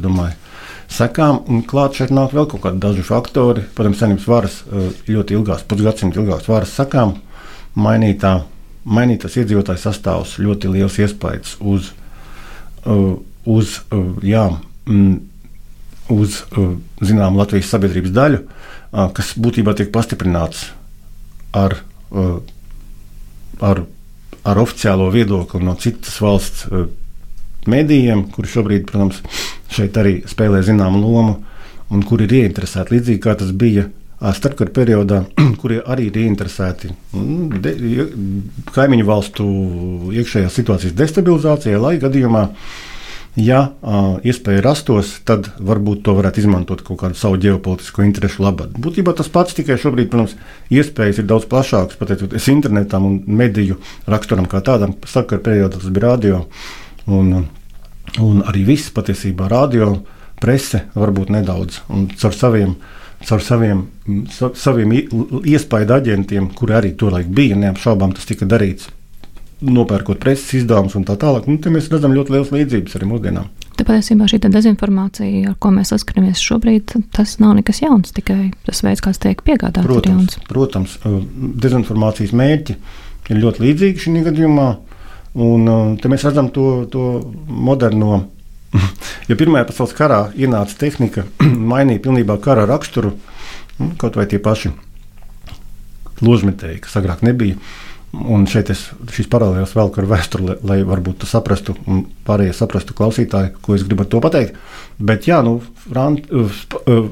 Sekām, 0.93 1.63
klāt 1.69 1.99
šeit 1.99 2.11
nāk 2.15 2.35
vēl 2.37 2.49
kaut 2.51 2.65
kādi 2.65 2.83
daži 2.83 3.05
faktori. 3.07 3.65
Padomu 3.77 3.99
saimnības 3.99 4.27
varas 4.29 4.63
eh, 4.65 4.89
ļoti 5.11 5.39
ilgās, 5.39 5.67
pusgadsimta 5.69 6.21
ilgās 6.21 6.49
varas 6.51 6.75
sekām, 6.79 7.17
mainītā 7.79 8.41
mainītas 8.85 9.37
iedzīvotāju 9.39 9.81
sastāvs 9.81 10.39
ļoti 10.43 10.71
liels 10.73 10.99
iespējas 11.03 11.57
uz, 11.61 11.93
uh, 12.87 13.15
uz, 13.47 13.77
uh, 13.95 14.09
jā, 14.27 14.49
mm, 14.89 15.15
uz 16.13 16.41
zinām, 17.03 17.39
Latvijas 17.39 17.71
sabiedrības 17.73 18.15
daļu, 18.15 18.43
kas 18.93 19.32
būtībā 19.40 19.74
tiek 19.76 19.93
pastiprināts 19.93 20.66
ar, 21.57 21.78
ar, 23.61 23.84
ar 24.45 24.61
oficiālo 24.62 25.09
viedokli 25.14 25.62
no 25.64 25.76
citas 25.80 26.18
valsts 26.20 26.68
mēdījiem, 27.70 28.26
kuri 28.34 28.51
šobrīd, 28.51 28.86
protams, 28.88 29.22
šeit 29.72 29.97
arī 30.01 30.20
spēlē 30.28 30.62
zināmu 30.66 31.01
lomu 31.03 31.36
un 31.93 32.05
kuri 32.07 32.26
ir 32.26 32.38
ieinteresēti. 32.43 32.97
Līdzīgi 32.97 33.22
kā 33.22 33.36
tas 33.38 33.53
bija 33.57 33.86
starpkara 34.22 34.70
periodā, 34.74 35.22
kuri 35.61 35.80
arī 35.80 36.09
ir 36.11 36.20
ieinteresēti 36.24 36.93
de, 37.64 37.74
kaimiņu 38.74 39.09
valstu 39.09 39.47
iekšējās 40.14 40.59
situācijas 40.59 40.97
destabilizācijā, 40.99 41.80
lai 41.82 41.97
gadījumā, 42.03 42.47
ja 43.39 43.61
uh, 43.80 44.18
iespēja 44.26 44.62
rastos, 44.64 45.14
tad 45.28 45.49
varbūt 45.62 46.03
to 46.05 46.14
varētu 46.18 46.43
izmantot 46.43 46.83
kaut 46.85 47.01
kādu 47.01 47.18
savu 47.18 47.39
ģeopolitisko 47.41 48.05
interesu 48.05 48.45
labad. 48.45 48.74
Būtībā 48.76 49.14
tas 49.16 49.30
pats 49.33 49.57
tikai 49.57 49.78
šobrīd, 49.80 50.11
protams, 50.12 50.37
iespējas 50.72 51.22
ir 51.22 51.28
daudz 51.30 51.49
plašākas, 51.49 51.99
pateicoties 52.01 52.49
internetam 52.53 53.09
un 53.09 53.20
mediju 53.26 53.78
raksturam 54.11 54.49
kā 54.51 54.61
tādam. 54.64 54.97
Starpkara 55.09 55.45
periodā 55.45 55.80
tas 55.80 55.93
bija 55.93 56.11
radio 56.11 56.43
un, 57.09 57.47
un 58.20 58.43
arī 58.49 58.66
viss 58.68 58.93
patiesībā 58.93 59.49
radio, 59.53 59.95
prese 60.43 60.87
varbūt 60.99 61.33
nedaudz 61.33 61.85
un 61.93 62.11
caur 62.18 62.37
saviem 62.37 62.76
caur 63.22 63.39
saviem, 63.39 63.85
sa, 64.35 64.49
saviem 64.59 64.91
iespaidu 65.47 65.95
aģentiem, 65.95 66.49
kuri 66.59 66.74
arī 66.74 66.91
tolaik 66.99 67.28
bija. 67.30 67.55
Neapšaubām 67.55 68.16
tas 68.16 68.26
tika 68.26 68.49
darīts, 68.51 68.89
nopērkot 69.63 70.21
preses 70.23 70.63
izdevumus 70.63 70.97
un 70.99 71.07
tā 71.09 71.17
tālāk. 71.21 71.49
Nu, 71.49 71.59
mēs 71.75 71.91
redzam 71.93 72.15
ļoti 72.17 72.35
liels 72.35 72.53
līdzības 72.55 72.99
arī 72.99 73.09
mūsdienām. 73.11 73.51
Te 73.79 73.87
patiesībā 73.89 74.27
šī 74.29 74.43
dezinformācija, 74.45 75.53
ar 75.53 75.57
ko 75.63 75.71
mēs 75.73 75.95
saskaramies 75.95 76.43
šobrīd, 76.45 76.93
tas 77.15 77.39
nav 77.41 77.55
nekas 77.59 77.81
jauns, 77.83 78.13
tikai 78.15 78.51
tas 78.67 78.83
veids, 78.85 79.01
kā 79.01 79.15
tas 79.15 79.23
tiek 79.23 79.41
piegādāts. 79.47 79.89
Protams, 79.89 80.37
protams, 80.51 80.99
dezinformācijas 81.65 82.35
mērķi 82.37 82.77
ir 83.33 83.41
ļoti 83.41 83.65
līdzīgi 83.65 84.05
šī 84.07 84.27
gadījumā. 84.29 84.69
Un 85.43 85.65
te 85.97 86.11
mēs 86.13 86.27
redzam 86.27 86.51
to, 86.53 86.85
to 86.93 87.07
moderno 87.49 88.27
Ja 89.31 89.37
Pirmajā 89.39 89.67
pasaules 89.69 89.95
karā 89.97 90.21
ienāca 90.39 90.77
tehnika, 90.81 91.27
mainīja 91.73 92.03
pilnībā 92.05 92.39
kara 92.43 92.67
raksturu, 92.69 93.15
kaut 94.01 94.19
vai 94.19 94.27
tie 94.31 94.41
paši 94.43 94.73
ložmetēji, 96.23 96.83
kas 96.85 96.99
agrāk 97.01 97.25
nebija. 97.27 97.59
Un 98.13 98.43
šeit 98.45 98.69
es 98.69 98.81
šīs 99.09 99.29
paralēlas 99.33 99.71
velku 99.73 100.03
ar 100.03 100.07
vēsturi, 100.11 100.45
lai, 100.45 100.57
lai 100.69 100.75
varbūt 100.85 101.25
saprastu, 101.25 101.73
un 101.89 102.03
pārējie 102.27 102.53
saprastu 102.59 102.93
klausītāji, 102.99 103.55
ko 103.65 103.73
es 103.73 103.87
gribu 103.87 104.05
ar 104.05 104.11
to 104.13 104.21
pateikt. 104.21 104.59
Bet, 105.01 105.25
jā, 105.31 105.39
nu, 105.47 105.55
Frant, 105.87 106.29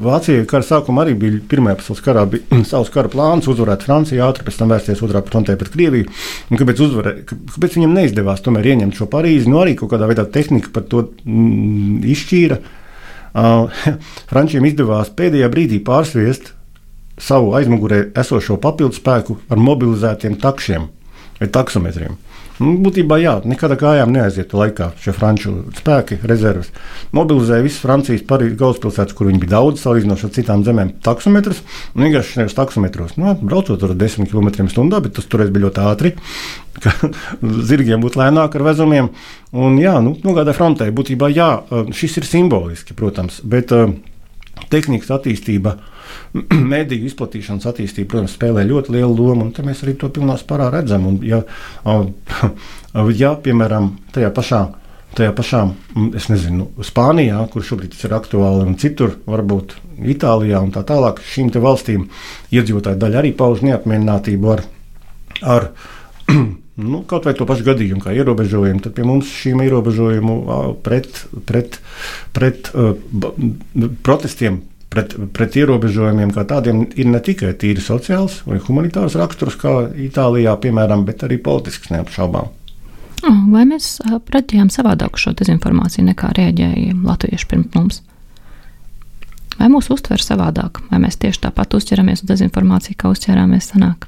Vācijai 0.05 0.45
kara 0.51 0.67
sākumā 0.67 1.07
arī 1.07 1.15
bija 1.23 1.41
Pirmā 1.49 1.73
pasaules 1.79 2.05
karā 2.05 2.27
bija 2.29 2.61
savs 2.69 2.93
kara 2.93 3.09
plāns, 3.13 3.49
uzvarēt 3.49 3.89
Franciju, 3.89 4.21
ātri 4.27 4.45
pēc 4.45 4.61
tam 4.61 4.75
vērsties 4.75 5.01
otrā 5.07 5.25
frontē 5.25 5.57
pret 5.57 5.73
Krieviju. 5.73 6.11
Un 6.53 6.61
kāpēc, 6.61 6.85
uzvarē, 6.85 7.17
kāpēc 7.33 7.81
viņam 7.81 7.97
neizdevās 7.97 8.45
tomēr 8.45 8.69
ieņemt 8.75 9.01
šo 9.01 9.09
Parīzi? 9.09 9.49
Nu, 9.49 9.63
arī 9.65 9.79
kaut 9.81 9.95
kādā 9.95 10.11
veidā 10.11 10.29
tehnika 10.29 10.69
par 10.77 10.85
to 10.93 11.07
mm, 11.25 12.05
izšķīra. 12.13 12.61
Uh, 13.31 13.83
Frančiem 14.31 14.69
izdevās 14.69 15.15
pēdējā 15.17 15.49
brīdī 15.49 15.81
pārsviest 15.87 16.53
savu 17.21 17.55
aizmugurē 17.59 18.07
esošo 18.23 18.59
papildu 18.63 18.97
spēku 18.97 19.39
ar 19.51 19.61
mobilizētiem 19.61 20.41
takšiem 20.41 20.89
vai 21.41 21.49
taksometriem. 21.53 22.19
Nu, 22.61 22.75
būtībā 22.85 23.17
jā, 23.17 23.39
nekādā 23.49 23.77
kājām 23.81 24.11
neaiziet 24.13 24.51
laikā 24.53 24.91
šie 25.01 25.15
franču 25.17 25.53
spēki, 25.79 26.19
rezerves. 26.29 26.69
Mobilizēja 27.17 27.65
visas 27.65 27.81
Francijas 27.81 28.25
galvaspilsētas, 28.29 29.17
kur 29.17 29.31
viņi 29.31 29.41
bija 29.41 29.55
daudz, 29.55 29.81
salīdzinoši 29.81 30.27
ar 30.29 30.35
citām 30.35 30.65
zemēm, 30.67 30.91
taksometrus. 31.01 31.63
Un 31.95 32.05
vienkārši 32.05 32.37
šajos 32.37 32.57
taksometros, 32.59 33.17
nu, 33.17 33.33
braucot 33.41 33.81
ar 33.89 33.95
10 33.97 34.29
km/h, 34.29 35.01
bet 35.07 35.17
tas 35.17 35.31
toreiz 35.33 35.49
bija 35.55 35.71
ļoti 35.71 35.85
ātri, 35.89 36.13
ka 36.85 36.93
zirgiem 37.71 38.05
būtu 38.05 38.21
lēnāk 38.21 38.61
ar 38.61 38.67
vezumiem. 38.69 39.09
Un 39.57 39.81
jā, 39.81 39.97
nu, 40.05 40.13
nogādāja 40.21 40.59
frontē. 40.61 40.91
Būtībā 40.93 41.33
jā, 41.33 41.49
šis 41.97 42.21
ir 42.21 42.29
simboliski, 42.29 42.93
protams, 42.99 43.41
bet 43.41 43.73
uh, 43.73 43.89
tehnikas 44.69 45.17
attīstība 45.17 45.79
mediju 46.75 47.09
izplatīšanas 47.11 47.69
attīstība, 47.71 48.11
protams, 48.15 48.37
spēlē 48.39 48.65
ļoti 48.69 48.97
lielu 48.97 49.15
lomu, 49.15 49.49
un 49.49 49.71
mēs 49.71 49.85
arī 49.85 49.97
to 50.01 50.11
pilnā 50.15 50.37
spārā 50.41 50.71
redzam. 50.73 51.07
Un, 51.11 51.19
ja, 51.27 51.43
ja, 53.19 53.33
piemēram, 53.45 53.93
tajā 54.15 54.31
pašā, 54.37 54.63
tajā 55.19 55.35
pašā, 55.37 55.63
es 56.19 56.29
nezinu, 56.31 56.71
Spānijā, 56.87 57.41
kur 57.53 57.67
šobrīd 57.67 57.95
tas 57.95 58.07
ir 58.07 58.17
aktuāli, 58.17 58.67
un 58.69 58.79
citur, 58.81 59.17
varbūt 59.31 59.77
Itālijā 60.11 60.63
un 60.65 60.71
tā 60.73 60.85
tālāk, 60.87 61.21
šīm 61.33 61.51
valstīm 61.61 62.07
iedzīvotāju 62.55 63.01
daļa 63.01 63.21
arī 63.21 63.35
pauž 63.37 63.65
neapmierinātību 63.67 64.55
ar, 64.55 64.65
ar 65.43 65.69
nu, 66.91 67.03
kaut 67.09 67.29
vai 67.29 67.35
to 67.37 67.47
pašu 67.49 67.67
gadījumu, 67.67 68.03
kā 68.05 68.15
ierobežojumu, 68.17 68.81
tad 68.85 68.97
pie 68.97 69.05
mums 69.09 69.31
šīm 69.43 69.61
ierobežojumu 69.67 70.39
pret, 70.85 71.25
pret, 71.49 71.81
pret 72.37 72.71
uh, 72.73 72.95
protestiem 74.07 74.63
pret, 74.91 75.15
pret 75.37 75.57
ierobežojumiem 75.61 76.33
kā 76.35 76.45
tādiem 76.49 76.85
ir 76.99 77.11
ne 77.11 77.21
tikai 77.23 77.55
tīri 77.59 77.83
sociāls 77.85 78.41
vai 78.47 78.61
humanitārs 78.63 79.17
raksturs, 79.21 79.59
kā 79.61 79.75
Itālijā, 80.09 80.57
piemēram, 80.61 81.07
bet 81.09 81.25
arī 81.27 81.41
politisks 81.43 81.93
neapšaubām. 81.95 82.51
Vai 83.53 83.67
mēs 83.69 83.99
redzējām 84.33 84.71
savādāk 84.73 85.19
šo 85.21 85.35
dezinformāciju 85.37 86.07
nekā 86.09 86.33
rēģēja 86.39 86.97
latvieši 87.05 87.49
pirms 87.51 87.75
mums? 87.77 88.01
Vai 89.61 89.69
mūs 89.69 89.91
uztver 89.93 90.23
savādāk, 90.25 90.81
vai 90.89 91.03
mēs 91.03 91.19
tieši 91.21 91.43
tāpat 91.45 91.75
uzķeramies 91.77 92.23
uz 92.23 92.31
dezinformāciju, 92.31 92.97
kā 92.97 93.11
uzķērāmies 93.13 93.69
senāk? 93.75 94.07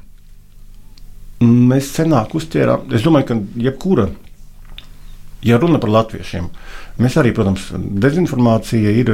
Mēs 1.42 1.90
senāk 1.92 2.32
uzķērām, 2.38 2.86
es 2.96 3.04
domāju, 3.04 3.28
ka 3.28 3.36
jebkura, 3.66 4.06
ja 5.46 5.58
runa 5.58 5.80
par 5.82 5.90
latviešiem, 5.90 6.48
Mēs 7.00 7.14
arī, 7.16 7.30
protams, 7.32 7.70
dezinformācija 7.72 8.90
ir 9.00 9.10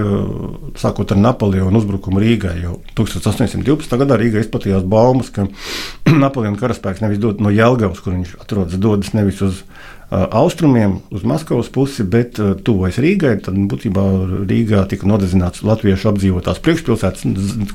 sākot 0.78 1.12
ar 1.14 1.20
Napoleona 1.20 1.78
uzbrukumu 1.78 2.18
Rīgai. 2.22 2.56
Jau 2.64 2.74
1812. 2.98 3.94
gadā 4.00 4.18
Rīgā 4.18 4.42
izplatījās 4.42 4.86
baumas, 4.88 5.30
ka 5.34 5.46
Napoleona 6.24 6.58
karaspēks 6.58 7.04
nevis 7.04 7.22
dod 7.22 7.42
no 7.44 7.52
Jelgavas, 7.54 8.02
kur 8.02 8.16
viņš 8.16 8.34
atrodas, 8.42 8.80
dodas 8.82 9.14
nevis 9.14 9.38
uz 9.46 9.62
austrumiem, 10.10 10.98
uz 11.10 11.22
Maskavas 11.22 11.68
pusi, 11.68 12.04
bet 12.04 12.38
tuvojas 12.64 12.96
Rīgai. 13.02 13.34
Tad 13.44 13.58
būtībā 13.68 14.04
Rīgā 14.48 14.84
tika 14.88 15.08
nodezināts 15.08 15.60
latviešu 15.66 16.08
apdzīvotās 16.12 16.62
priekšpilsētas, 16.64 17.26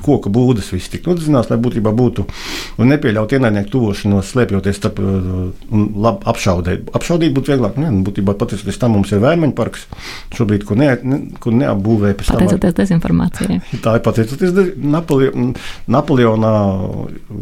koka 0.02 0.32
būdas, 0.34 0.72
viss 0.74 0.90
tika 0.90 1.12
nodezināts, 1.12 1.52
lai 1.52 1.60
būtībā 1.62 1.92
būtu 1.94 2.26
nepieļaut 2.82 3.36
ienaidnieku 3.36 3.70
tuvošanos, 3.76 4.32
slēpjoties 4.34 4.80
starp 4.80 4.98
un 5.04 5.86
labi 6.02 6.26
apšaudēt. 6.34 6.90
Apšaudīt 6.98 7.36
būtu 7.36 7.54
vieglāk. 7.54 7.78
Ne, 7.78 7.92
būtībā 8.06 8.34
pateicoties 8.40 8.82
tam 8.82 8.96
mums 8.98 9.14
ir 9.14 9.22
vērmeņu 9.22 9.54
parks, 9.54 9.86
šobrīd, 10.34 10.66
ko, 10.66 10.78
ne, 10.78 10.90
ne, 11.06 11.20
ko 11.38 11.54
neapbūvē. 11.54 12.16
Pateicoties 12.24 12.74
dezinformācijai. 12.82 13.62
Tā 13.84 13.98
ir 14.00 14.04
pateicoties 14.04 14.74
Napoleona, 14.82 15.52
Napoleona 15.86 16.54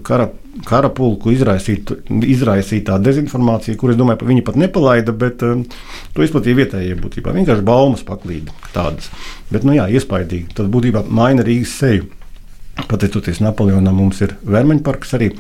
kara 0.05 0.29
kara 0.69 0.91
pulku 0.93 1.33
izraisītā 1.33 2.99
dezinformācija, 3.03 3.77
kuras, 3.81 3.97
domāju, 3.97 4.27
viņi 4.29 4.45
pat 4.45 4.59
nepalaida, 4.61 5.15
bet 5.17 5.45
um, 5.47 5.63
to 6.13 6.25
izplatīja 6.27 6.59
vietējie 6.59 6.99
būtībā. 7.01 7.33
Vienkārši 7.37 7.65
baumas 7.67 8.05
paklīda 8.07 8.53
tādas. 8.75 9.09
Bet, 9.53 9.65
nu 9.69 9.77
jā, 9.77 9.89
iespaidīgi. 9.97 10.53
Tad 10.59 10.69
būtībā 10.73 11.07
maina 11.09 11.45
Rīgas 11.47 11.77
seju. 11.81 12.11
pateicoties 12.89 13.41
Napoleonam, 13.45 13.97
mums 13.97 14.21
ir 14.25 14.37
Vermeņa 14.49 14.85
parks 14.85 15.17
arī. 15.17 15.33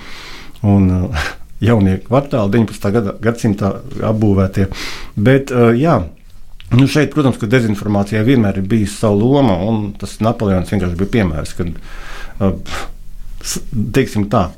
Un, 0.65 0.89
uh, 0.91 1.29
jaunie 1.69 1.99
kvartāli, 2.07 2.57
19. 2.57 2.91
Gada, 2.97 3.15
gadsimta 3.21 3.75
apbūvētie. 4.13 4.69
Bet, 5.17 5.53
uh, 5.53 5.71
jā, 5.77 5.99
nu 6.73 6.89
šeit, 6.89 7.13
protams, 7.13 7.37
ka 7.41 7.51
dezinformācijai 7.53 8.25
vienmēr 8.27 8.63
ir 8.63 8.69
bijusi 8.69 8.97
sava 8.97 9.21
loma, 9.21 9.61
un 9.69 9.93
tas 10.01 10.17
Napoleons 10.25 10.73
vienkārši 10.73 10.99
bija 11.05 11.15
piemērs. 11.19 11.55
Kad, 11.61 11.77
teiksim 13.93 14.29
tā, 14.33 14.49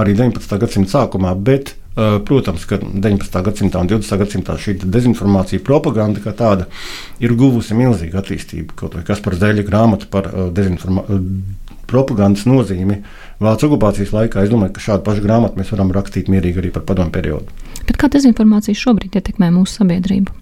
arī 0.00 0.16
19. 0.16 0.58
gadsimta 0.64 0.98
sākumā, 0.98 1.34
bet 1.36 1.76
Uh, 1.90 2.20
protams, 2.22 2.62
ka 2.70 2.76
19. 2.78 3.40
gadsimtā 3.44 3.80
un 3.82 3.88
20. 3.90 4.14
gadsimtā 4.20 4.54
šī 4.62 4.76
dezinformācija, 4.78 5.58
propaganda 5.66 6.22
kā 6.22 6.30
tāda 6.38 6.68
ir 7.18 7.34
guvusi 7.34 7.74
milzīgu 7.74 8.14
attīstību. 8.16 8.76
Kaut 8.78 8.94
vai 8.94 9.02
kas 9.04 9.18
par 9.20 9.34
Zēļa 9.34 9.64
grāmatu 9.66 10.06
par 10.08 10.28
uh, 10.30 10.44
dezinformāciju. 10.54 11.18
Uh, 11.18 11.66
propagandas 11.90 12.46
nozīmi 12.48 13.00
Vācijas 13.40 13.70
okupācijas 13.70 14.12
laikā. 14.14 14.44
Es 14.44 14.52
domāju, 14.52 14.74
ka 14.76 14.84
šādu 14.84 15.04
pašu 15.06 15.24
grāmatu 15.24 15.58
mēs 15.58 15.72
varam 15.74 15.92
rakstīt 15.96 16.30
mierīgi 16.32 16.62
arī 16.62 16.72
par 16.74 16.84
padomu 16.88 17.12
periodu. 17.14 17.50
Bet 17.88 17.98
kā 18.00 18.10
dezinformācija 18.12 18.78
šobrīd 18.78 19.16
ietekmē 19.18 19.50
mūsu 19.54 19.80
sabiedrību? 19.80 20.34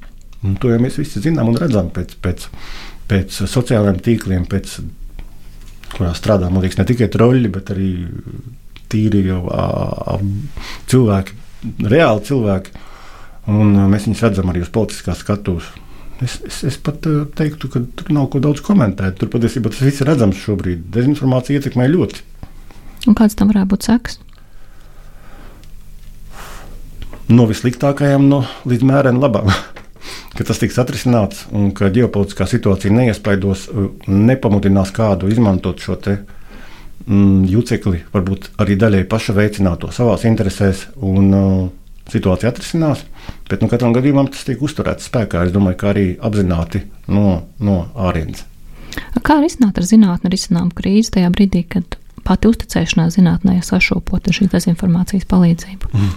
Un 0.46 0.56
to 0.60 0.72
jau 0.72 0.80
mēs 0.82 0.98
visi 1.00 1.22
zinām 1.22 1.50
un 1.50 1.58
redzam 1.58 1.92
pēc, 1.94 2.16
pēc, 2.22 2.48
pēc 3.10 3.40
sociālajiem 3.50 4.00
tīkliem, 4.04 4.46
pēc 4.50 4.78
kurā 5.94 6.12
strādā 6.18 6.50
liekas, 6.52 6.78
ne 6.78 6.86
tikai 6.90 7.08
troļļi, 7.14 7.52
bet 7.54 7.72
arī 7.74 7.90
tīri 8.92 9.24
jau 9.28 9.42
cilvēki, 10.90 11.36
reāli 11.88 12.24
cilvēki. 12.28 12.84
Un 13.48 13.76
mēs 13.88 14.04
viņus 14.08 14.24
redzam 14.26 14.50
arī 14.52 14.62
uz 14.64 14.72
politiskās 14.72 15.22
skatuves. 15.24 15.70
Es, 16.24 16.34
es, 16.44 16.62
es 16.66 16.76
pat 16.82 17.06
teiktu, 17.38 17.70
ka 17.72 17.80
tur 17.96 18.10
nav 18.12 18.26
ko 18.32 18.42
daudz 18.42 18.60
komentēt. 18.64 19.16
Tur 19.20 19.30
patiesībā 19.32 19.70
tas 19.72 19.84
viss 19.86 20.02
ir 20.02 20.10
redzams 20.10 20.40
šobrīd. 20.42 20.88
Dezinformācija 20.92 21.60
ietekmē 21.60 21.86
ļoti. 21.88 22.24
Un 23.08 23.16
kāds 23.16 23.38
tam 23.38 23.52
varētu 23.52 23.72
būt 23.72 23.88
seks? 23.88 24.18
No 27.28 27.44
visliktākajām 27.48 28.26
no 28.28 28.42
līdz 28.68 28.88
mērena 28.88 29.22
labām. 29.22 29.52
ka 30.36 30.46
tas 30.48 30.60
tiks 30.60 30.76
atrisināts 30.80 31.46
un 31.54 31.70
ka 31.76 31.92
ģeopolitiskā 31.94 32.48
situācija 32.50 32.94
neiespaidos, 32.94 33.68
nepamudinās 34.08 34.92
kādu 34.96 35.30
izmantot 35.32 35.80
šo 35.82 35.96
te, 36.02 36.18
uh, 36.18 36.37
mm, 37.06 37.44
jucekli 37.52 38.02
varbūt 38.12 38.52
arī 38.62 38.78
daļai 38.80 39.04
paša 39.10 39.36
veicināto 39.36 39.92
savās 39.94 40.26
interesēs. 40.28 40.88
Un, 41.04 41.34
uh, 41.34 41.68
Situācija 42.08 42.48
atrisinās, 42.48 43.02
bet 43.50 43.60
nu, 43.60 43.66
katram 43.68 43.92
gadījumam 43.92 44.30
tas 44.32 44.46
tiek 44.48 44.62
uzturēts 44.64 45.10
spēkā. 45.10 45.42
Es 45.44 45.52
domāju, 45.52 45.76
ka 45.76 45.90
arī 45.90 46.04
apzināti 46.24 46.80
no, 47.12 47.42
no 47.60 47.82
ārienes. 48.00 48.46
Kā 49.20 49.36
risināt 49.42 49.76
ar 49.76 49.84
zinātnē 49.84 50.30
risinājumu 50.32 50.72
krīzi 50.78 51.18
tajā 51.18 51.28
brīdī, 51.34 51.66
kad 51.68 51.98
pati 52.24 52.48
uzticēšanās 52.48 53.18
zinātnē 53.18 53.58
sašūpota 53.60 54.32
šīs 54.38 54.54
dezinformācijas 54.54 55.28
palīdzību? 55.28 55.92
Mm. 55.92 56.16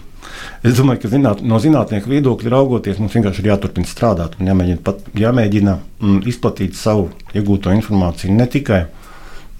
Es 0.64 0.78
domāju, 0.78 1.02
ka 1.04 1.12
zināt, 1.12 1.42
no 1.44 1.58
zinātnieku 1.62 2.12
viedokļa 2.12 2.52
raugoties, 2.54 3.00
mums 3.02 3.16
vienkārši 3.18 3.44
ir 3.44 3.52
jāturpina 3.52 3.90
strādāt 3.90 4.38
un 4.40 4.52
jāmēģina, 4.52 4.82
pat, 4.86 5.02
jāmēģina 5.18 5.76
mm, 5.76 6.20
izplatīt 6.30 6.78
savu 6.78 7.10
iegūto 7.36 7.74
informāciju 7.76 8.36
ne 8.38 8.48
tikai 8.52 8.84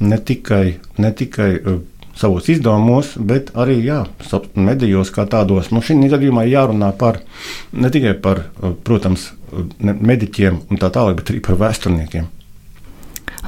ne 0.02 0.18
tikai, 0.18 0.76
ne 0.98 1.12
tikai 1.16 1.52
uh, 1.56 1.80
savos 2.18 2.50
izdevumos, 2.52 3.14
bet 3.18 3.54
arī 3.58 3.80
jā, 3.86 4.02
medijos 4.56 5.14
kā 5.14 5.26
tādos. 5.30 5.72
Nu, 5.72 5.82
šī 5.86 5.98
gadījumā 6.12 6.46
jārunā 6.50 6.92
par 6.98 7.22
ne 7.72 7.92
tikai 7.94 8.16
par, 8.22 8.46
uh, 8.62 8.76
protams, 8.84 9.32
uh, 9.32 9.66
mediķiem 9.82 10.62
un 10.70 10.82
tā 10.82 10.92
tālāk, 10.94 11.22
bet 11.22 11.34
arī 11.34 11.44
par 11.46 11.60
vēsturniekiem. 11.62 12.30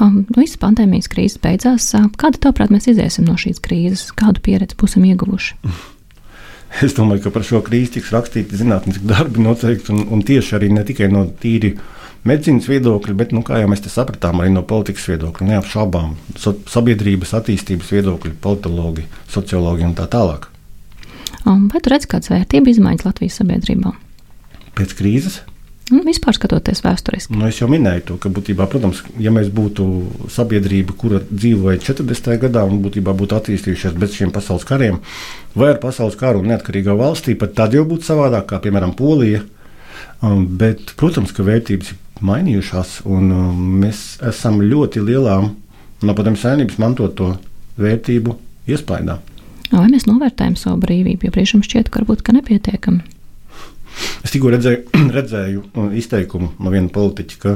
Um, 0.01 0.23
nu, 0.25 0.39
Visas 0.41 0.57
pandēmijas 0.57 1.09
krīzes 1.11 1.41
beidzās. 1.41 1.91
Kāda, 2.17 2.39
tavuprāt, 2.47 2.71
mēs 2.73 2.89
iziesim 2.89 3.27
no 3.29 3.35
šīs 3.37 3.61
krīzes? 3.61 4.07
Kādu 4.17 4.41
pieredzi 4.45 4.79
būsim 4.79 5.09
ieguvuši? 5.11 5.59
Es 6.81 6.95
domāju, 6.97 7.21
ka 7.21 7.29
par 7.29 7.43
šo 7.45 7.59
krīzi 7.61 7.99
tiks 7.99 8.07
rakstīti 8.09 8.57
zinātniski 8.57 9.05
darbi 9.05 9.43
noteikti, 9.45 9.91
un, 9.93 10.07
un 10.09 10.23
tieši 10.25 10.55
arī 10.57 10.71
ne 10.73 10.81
tikai 10.81 11.05
no 11.13 11.27
tīri 11.37 11.69
uh, 11.75 11.83
medicīnas 12.30 12.69
viedokļa, 12.71 13.15
bet, 13.19 13.36
nu, 13.36 13.43
kā 13.45 13.61
jau 13.61 13.69
mēs 13.71 13.84
sapratām, 13.91 14.41
arī 14.41 14.53
no 14.55 14.63
politikas 14.67 15.07
viedokļa, 15.11 15.49
neapšaubām 15.53 16.17
so, 16.39 16.55
sabiedrības 16.71 17.36
attīstības 17.39 17.93
viedokļa, 17.95 18.36
politologi, 18.43 19.07
sociologi 19.32 19.88
un 19.88 19.95
tā 19.97 20.07
tālāk. 20.11 20.49
Vai 21.43 21.82
tu 21.84 21.91
redz 21.91 22.07
kādas 22.07 22.32
vērtības 22.32 22.78
izmaiņas 22.78 23.07
Latvijas 23.09 23.41
sabiedrībā? 23.41 23.91
Pēc 24.78 24.95
krīzes? 24.97 25.41
Nu, 25.91 25.99
vispār 26.07 26.38
skatoties 26.38 26.80
vēsturiski. 26.86 27.36
Nu, 27.36 27.49
es 27.51 27.57
jau 27.59 27.67
minēju 27.67 28.05
to, 28.07 28.15
ka, 28.24 28.30
būtībā, 28.32 28.69
protams, 28.71 29.01
ja 29.19 29.34
mēs 29.36 29.49
būtu 29.53 29.86
sabiedrība, 30.32 30.95
kura 30.95 31.19
dzīvoja 31.28 31.82
40. 31.84 32.38
gadā 32.45 32.63
un 32.63 32.80
būtībā 32.86 33.11
būtu 33.19 33.36
attīstījušies 33.36 33.97
bez 33.99 34.15
šiem 34.15 34.32
pasaules 34.34 34.63
kariem, 34.67 35.01
vai 35.59 35.74
ar 35.74 35.82
pasaules 35.84 36.15
karu 36.19 36.39
un 36.39 36.47
neatkarīgā 36.53 36.95
valstī, 36.97 37.36
pat 37.39 37.57
tad 37.59 37.76
jau 37.76 37.84
būtu 37.89 38.07
savādāk, 38.07 38.47
kā 38.53 38.61
piemēram 38.63 38.95
Polija. 38.95 39.43
Um, 40.23 40.45
bet, 40.59 40.93
protams, 40.99 41.33
ka 41.35 41.45
vērtības 41.45 41.93
ir 41.93 41.99
mainījušās, 42.23 43.01
un 43.09 43.31
um, 43.35 43.61
mēs 43.83 44.03
esam 44.23 44.61
ļoti 44.63 45.03
lielā 45.03 45.37
no 46.03 46.15
padomju 46.15 46.39
saimnības 46.39 46.79
mantoto 46.81 47.33
vērtību 47.79 48.37
iespējā. 48.71 49.17
Vai 49.73 49.87
mēs 49.89 50.05
novērtējam 50.05 50.55
savu 50.59 50.83
brīvību, 50.83 51.27
jo 51.27 51.33
brīžam 51.33 51.63
šķiet, 51.65 51.89
ka 51.89 52.01
varbūt 52.01 52.21
ka 52.25 52.35
nepietiekami? 52.35 53.01
Es 54.23 54.33
tikko 54.33 54.53
redzēju, 54.53 54.83
redzēju 55.17 55.63
uh, 55.65 55.89
izteikumu 55.97 56.53
no 56.59 56.73
viena 56.73 56.91
politiķa, 56.93 57.39
ka 57.41 57.55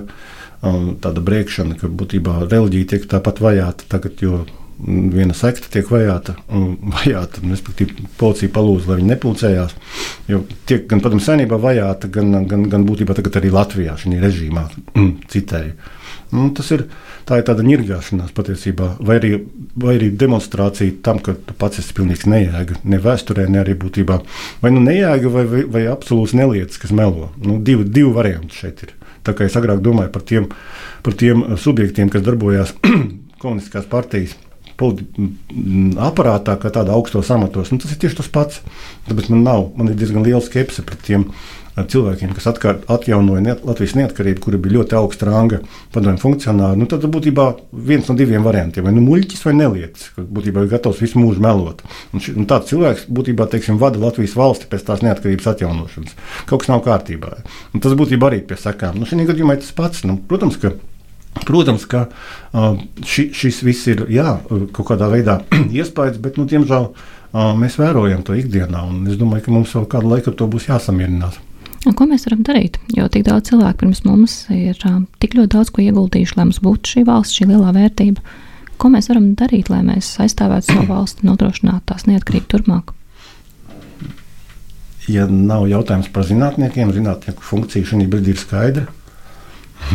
um, 0.67 0.95
tāda 1.01 1.23
brēkšana, 1.23 1.77
ka 1.79 1.89
būtībā 1.89 2.39
reliģija 2.47 2.93
tiek 2.93 3.07
tāpat 3.11 3.41
vajāta 3.43 3.87
tagad, 3.91 4.21
jo 4.23 4.43
viena 4.79 5.33
sekta 5.37 5.69
tiek 5.73 5.89
vajāta, 5.91 6.35
vajāta 6.97 7.43
respektīvi, 7.45 8.07
policija 8.19 8.53
palūdza, 8.53 8.91
lai 8.91 8.99
viņi 9.01 9.11
nepulcējās. 9.13 9.75
Jo 10.29 10.43
tiek 10.69 10.87
gan 10.89 11.01
padomu 11.03 11.23
saimnībā 11.23 11.59
vajāta, 11.61 12.09
gan, 12.13 12.33
gan, 12.49 12.67
gan 12.71 12.87
būtībā 12.87 13.17
tagad 13.17 13.39
arī 13.39 13.53
Latvijā 13.53 13.97
šajā 13.99 14.23
režīmā 14.23 14.67
citēju. 15.33 15.93
Nu, 16.27 16.49
tas 16.51 16.67
ir, 16.75 16.83
tā 17.23 17.37
ir 17.39 17.45
tāda 17.47 17.63
nirgāšanās 17.63 18.33
patiesībā, 18.35 18.89
vai 18.99 19.15
arī, 19.21 19.29
vai 19.79 19.93
arī 19.95 20.09
demonstrācija 20.11 20.97
tam, 21.05 21.21
ka 21.23 21.37
tu 21.39 21.55
pats 21.55 21.79
esi 21.79 21.95
pilnīgs 21.95 22.25
nejēga, 22.27 22.81
ne 22.83 22.99
vēsturē, 22.99 23.45
ne 23.47 23.61
arī 23.61 23.77
būtībā. 23.79 24.17
Vai 24.59 24.73
nu 24.75 24.83
nejēga, 24.83 25.31
vai, 25.31 25.45
vai, 25.47 25.61
vai 25.71 25.85
absolūts 25.87 26.35
nelietis, 26.35 26.81
kas 26.81 26.91
melo. 26.91 27.29
Nu, 27.39 27.61
divi, 27.63 27.87
divi 27.87 28.11
varianti 28.17 28.59
šeit 28.59 28.83
ir. 28.83 28.91
Tā 29.23 29.35
kā 29.35 29.47
es 29.47 29.55
agrāk 29.59 29.79
domāju 29.83 30.11
par 30.11 30.27
tiem, 30.27 30.49
par 31.03 31.15
tiem 31.19 31.45
subjektiem, 31.59 32.11
kas 32.11 32.27
darbojās 32.27 32.75
komunistiskās 33.41 33.87
partijas 33.87 34.35
aparātā, 34.77 36.57
kā 36.61 36.71
tādā 36.73 36.93
augstos 36.95 37.31
amatos. 37.33 37.71
Nu, 37.71 37.81
tas 37.81 37.93
ir 37.93 38.01
tieši 38.01 38.21
tas 38.21 38.31
pats. 38.31 38.61
Tāpēc 39.07 39.31
man, 39.33 39.45
nav, 39.47 39.69
man 39.77 39.91
ir 39.91 39.97
diezgan 39.99 40.25
liela 40.25 40.43
skepse 40.43 40.85
pret 40.85 41.01
tiem 41.07 41.27
uh, 41.27 41.57
cilvēkiem, 41.85 42.31
kas 42.33 42.47
atkār, 42.49 42.79
atjaunoja 42.89 43.43
neat, 43.43 43.61
Latvijas 43.67 43.93
neatkarību, 43.97 44.41
kuri 44.41 44.59
bija 44.61 44.79
ļoti 44.79 44.97
augsta 44.97 45.27
ranga 45.27 45.59
padomju 45.93 46.21
funkcionāri. 46.23 46.79
Nu, 46.81 46.87
tad 46.89 47.05
būtībā 47.05 47.45
viens 47.89 48.09
no 48.09 48.15
diviem 48.17 48.45
variantiem- 48.45 48.85
vai 48.87 48.93
nu 48.95 49.03
muļķis 49.05 49.45
vai 49.45 49.53
nelietis, 49.53 50.09
kas 50.15 50.25
būtībā 50.25 50.63
ir 50.63 50.71
gatavs 50.73 51.01
visu 51.01 51.19
mūžu 51.21 51.43
melot. 51.43 51.83
Un 52.13 52.19
ši, 52.19 52.35
un 52.37 52.45
tāds 52.45 52.69
cilvēks 52.71 53.07
būtībā 53.09 53.49
teiksim, 53.49 53.77
vada 53.77 53.99
Latvijas 53.99 54.35
valsti 54.35 54.65
pēc 54.65 54.85
tās 54.85 55.01
neatkarības 55.05 55.47
atjaunošanas. 55.53 56.15
Kaut 56.47 56.61
kas 56.61 56.69
nav 56.69 56.83
kārtībā. 56.83 57.37
Un 57.73 57.79
tas 57.79 57.93
būtībā 57.93 58.31
arī 58.31 58.41
pie 58.41 58.55
sakām. 58.55 58.97
Nu, 58.97 59.05
šī 59.05 59.27
gadījumā 59.27 59.57
tas 59.57 59.71
pats. 59.71 60.03
Nu, 60.03 60.17
protams, 60.17 60.57
ka 60.57 60.73
Protams, 61.47 61.85
ka 61.89 62.07
ši, 63.05 63.29
šis 63.35 63.61
viss 63.65 63.87
ir 63.91 64.05
jā, 64.11 64.37
kaut 64.73 64.87
kādā 64.89 65.09
veidā 65.11 65.41
iespējas, 65.79 66.17
bet, 66.23 66.39
nu, 66.39 66.47
diemžēl, 66.49 66.89
mēs 67.59 67.77
vērojam 67.79 68.23
to 68.25 68.37
ikdienā. 68.37 68.85
Es 69.11 69.19
domāju, 69.19 69.45
ka 69.45 69.53
mums 69.53 69.75
vēl 69.77 69.85
kādu 69.91 70.15
laiku 70.15 70.33
ar 70.33 70.39
to 70.39 70.49
būs 70.51 70.69
jāsamierinās. 70.71 71.37
Un 71.87 71.95
ko 71.95 72.07
mēs 72.09 72.25
varam 72.27 72.41
darīt? 72.43 72.79
Jo 72.97 73.05
tik 73.11 73.23
daudz 73.27 73.51
cilvēku 73.51 73.83
pirms 73.83 74.01
mums 74.03 74.33
ir 74.51 74.79
tik 75.21 75.37
ļoti 75.37 75.53
daudz 75.53 75.71
ko 75.71 75.85
ieguldījuši, 75.85 76.35
lai 76.39 76.47
mums 76.49 76.59
būtu 76.63 76.95
šī 76.95 77.03
valsts, 77.07 77.37
šī 77.37 77.47
lielā 77.53 77.71
vērtība. 77.75 78.23
Ko 78.81 78.91
mēs 78.93 79.07
varam 79.09 79.31
darīt, 79.37 79.71
lai 79.73 79.79
mēs 79.85 80.09
aizstāvētu 80.21 80.73
savu 80.73 80.87
valsti, 80.91 81.25
nodrošinātu 81.29 81.87
tās 81.89 82.05
neatkarību 82.09 82.49
turpmāk? 82.51 82.93
Ja 85.07 85.23
nav 85.31 85.63
jautājums 85.71 86.09
par 86.11 86.27
zinātniekiem, 86.27 86.91
zinātnieku 86.91 87.45
funkcija 87.47 87.87
šī 87.87 88.09
brīdī 88.11 88.35
ir 88.35 88.41
skaidra. 88.41 88.87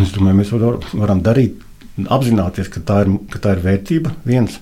Es 0.00 0.12
domāju, 0.14 0.38
mēs 0.38 0.52
var, 0.54 0.78
varam 0.96 1.20
darīt, 1.24 1.60
apzināties, 2.00 2.70
ka 2.72 2.80
tā 2.80 3.02
ir, 3.04 3.10
ka 3.32 3.40
tā 3.42 3.56
ir 3.56 3.64
vērtība. 3.64 4.14
Viens, 4.24 4.56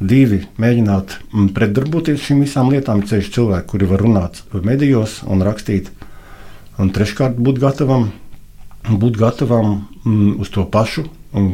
divi, 0.00 0.40
mēģināt 0.60 1.18
mm, 1.30 1.50
pretdarboties 1.56 2.24
šīm 2.24 2.42
visām 2.44 2.72
lietām. 2.72 3.02
Ir 3.02 3.10
ceļš 3.12 3.30
cilvēki, 3.36 3.68
kuri 3.70 3.90
var 3.90 4.02
runāt 4.02 4.42
medijos 4.66 5.20
un 5.28 5.44
rakstīt. 5.46 5.92
Un 6.80 6.90
treškārt, 6.96 7.38
būt 7.38 7.60
gatavam, 7.62 8.08
būt 8.88 9.20
gatavam 9.20 9.84
mm, 10.02 10.40
uz 10.42 10.50
to 10.50 10.64
pašu, 10.66 11.06
un 11.36 11.52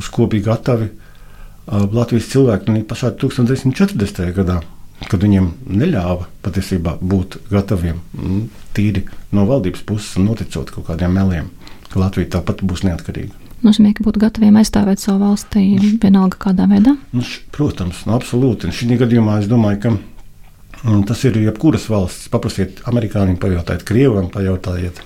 uz 0.00 0.08
ko 0.12 0.28
bija 0.30 0.52
gatavi 0.52 0.88
uh, 0.88 1.84
Latvijas 1.92 2.30
cilvēki 2.32 2.72
nu, 2.72 2.86
pašā 2.88 3.12
1940. 3.18 4.32
gadā. 4.36 4.62
Kad 4.96 5.20
viņiem 5.20 5.50
neļāva 5.76 6.24
patiesībā 6.40 6.94
būt 7.04 7.36
gataviem, 7.50 7.98
mm, 8.16 8.46
tīri 8.72 9.02
no 9.36 9.44
valdības 9.44 9.82
puses, 9.84 10.14
noticot 10.16 10.72
kaut 10.72 10.86
kādiem 10.88 11.12
meliem 11.12 11.50
ka 11.92 12.00
Latvija 12.02 12.36
tāpat 12.38 12.62
būs 12.66 12.84
neatkarīga. 12.86 13.46
Nozīmē, 13.64 13.94
ka 13.96 14.04
būtu 14.04 14.20
gataviem 14.20 14.58
aizstāvēt 14.60 15.00
savu 15.00 15.24
valsti 15.24 15.62
vienalga 16.02 16.38
kādā 16.38 16.68
veidā? 16.70 16.92
Nu, 17.16 17.24
š, 17.24 17.40
protams, 17.54 18.04
nu, 18.06 18.14
absolūti. 18.18 18.70
Šī 18.74 18.98
gadījumā 19.00 19.40
es 19.40 19.48
domāju, 19.50 19.80
ka 19.82 19.92
mm, 19.96 21.06
tas 21.08 21.24
ir 21.26 21.38
jebkuras 21.40 21.88
valsts. 21.90 22.28
Paprasiet 22.32 22.82
amerikāņiem, 22.90 23.38
pajautājiet 23.42 23.86
Krievam, 23.88 24.28
pajautājiet 24.32 25.00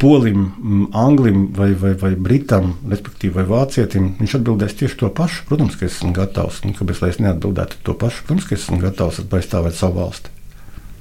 Polim, 0.00 0.46
mm, 0.56 0.86
Anglim 0.96 1.48
vai, 1.56 1.72
vai, 1.76 1.92
vai 2.00 2.14
Britam, 2.16 2.70
respektīvi, 2.88 3.34
vai 3.40 3.44
Vācietim. 3.48 4.14
Viņš 4.20 4.38
atbildēs 4.38 4.76
tieši 4.80 5.00
to 5.02 5.10
pašu. 5.12 5.44
Protams, 5.48 5.76
ka 5.76 5.88
es 5.88 5.98
esmu 5.98 6.14
gatavs. 6.16 6.62
Un, 6.64 6.76
kāpēc 6.76 7.02
es 7.08 7.20
neatbildētu 7.20 7.82
to 7.84 7.96
pašu? 8.00 8.24
Protams, 8.28 8.48
ka 8.48 8.56
es 8.56 8.64
esmu 8.64 8.80
gatavs 8.80 9.20
aizstāvēt 9.24 9.76
savu 9.76 10.00
valsti. 10.00 10.32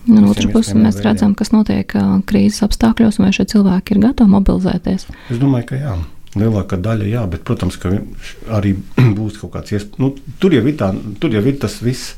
No 0.07 0.29
otras 0.31 0.47
puses, 0.53 0.73
mēs 0.77 0.97
veidiem. 0.97 1.09
redzam, 1.09 1.33
kas 1.37 1.51
notiek 1.51 1.93
krīzes 2.29 2.63
apstākļos, 2.65 3.19
un 3.19 3.27
vai 3.27 3.33
šie 3.35 3.45
cilvēki 3.51 3.95
ir 3.95 4.01
gatavi 4.05 4.31
mobilizēties. 4.31 5.05
Es 5.29 5.41
domāju, 5.41 5.69
ka 5.73 5.81
jā. 5.81 5.97
Lielākā 6.37 6.77
daļa, 6.77 7.07
jā, 7.09 7.23
bet, 7.29 7.41
protams, 7.45 7.77
ka 7.81 7.91
arī 8.57 8.75
būs 9.17 9.39
kaut 9.41 9.55
kāds 9.57 9.73
iespējas. 9.75 10.01
Nu, 10.01 10.13
tur, 10.41 10.55
jau 10.55 10.75
tā, 10.77 10.91
tur 11.21 11.35
jau 11.35 11.43
ir 11.43 11.59
tas 11.61 11.79
viss, 11.83 12.13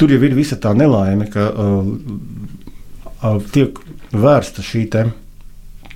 tur 0.00 0.12
jau 0.14 0.20
ir 0.24 0.36
visa 0.36 0.58
tā 0.60 0.74
nelaime, 0.76 1.28
ka 1.32 1.48
uh, 1.52 1.90
uh, 3.22 3.40
tiek 3.52 3.78
vērsta 4.12 4.64
šī 4.64 4.86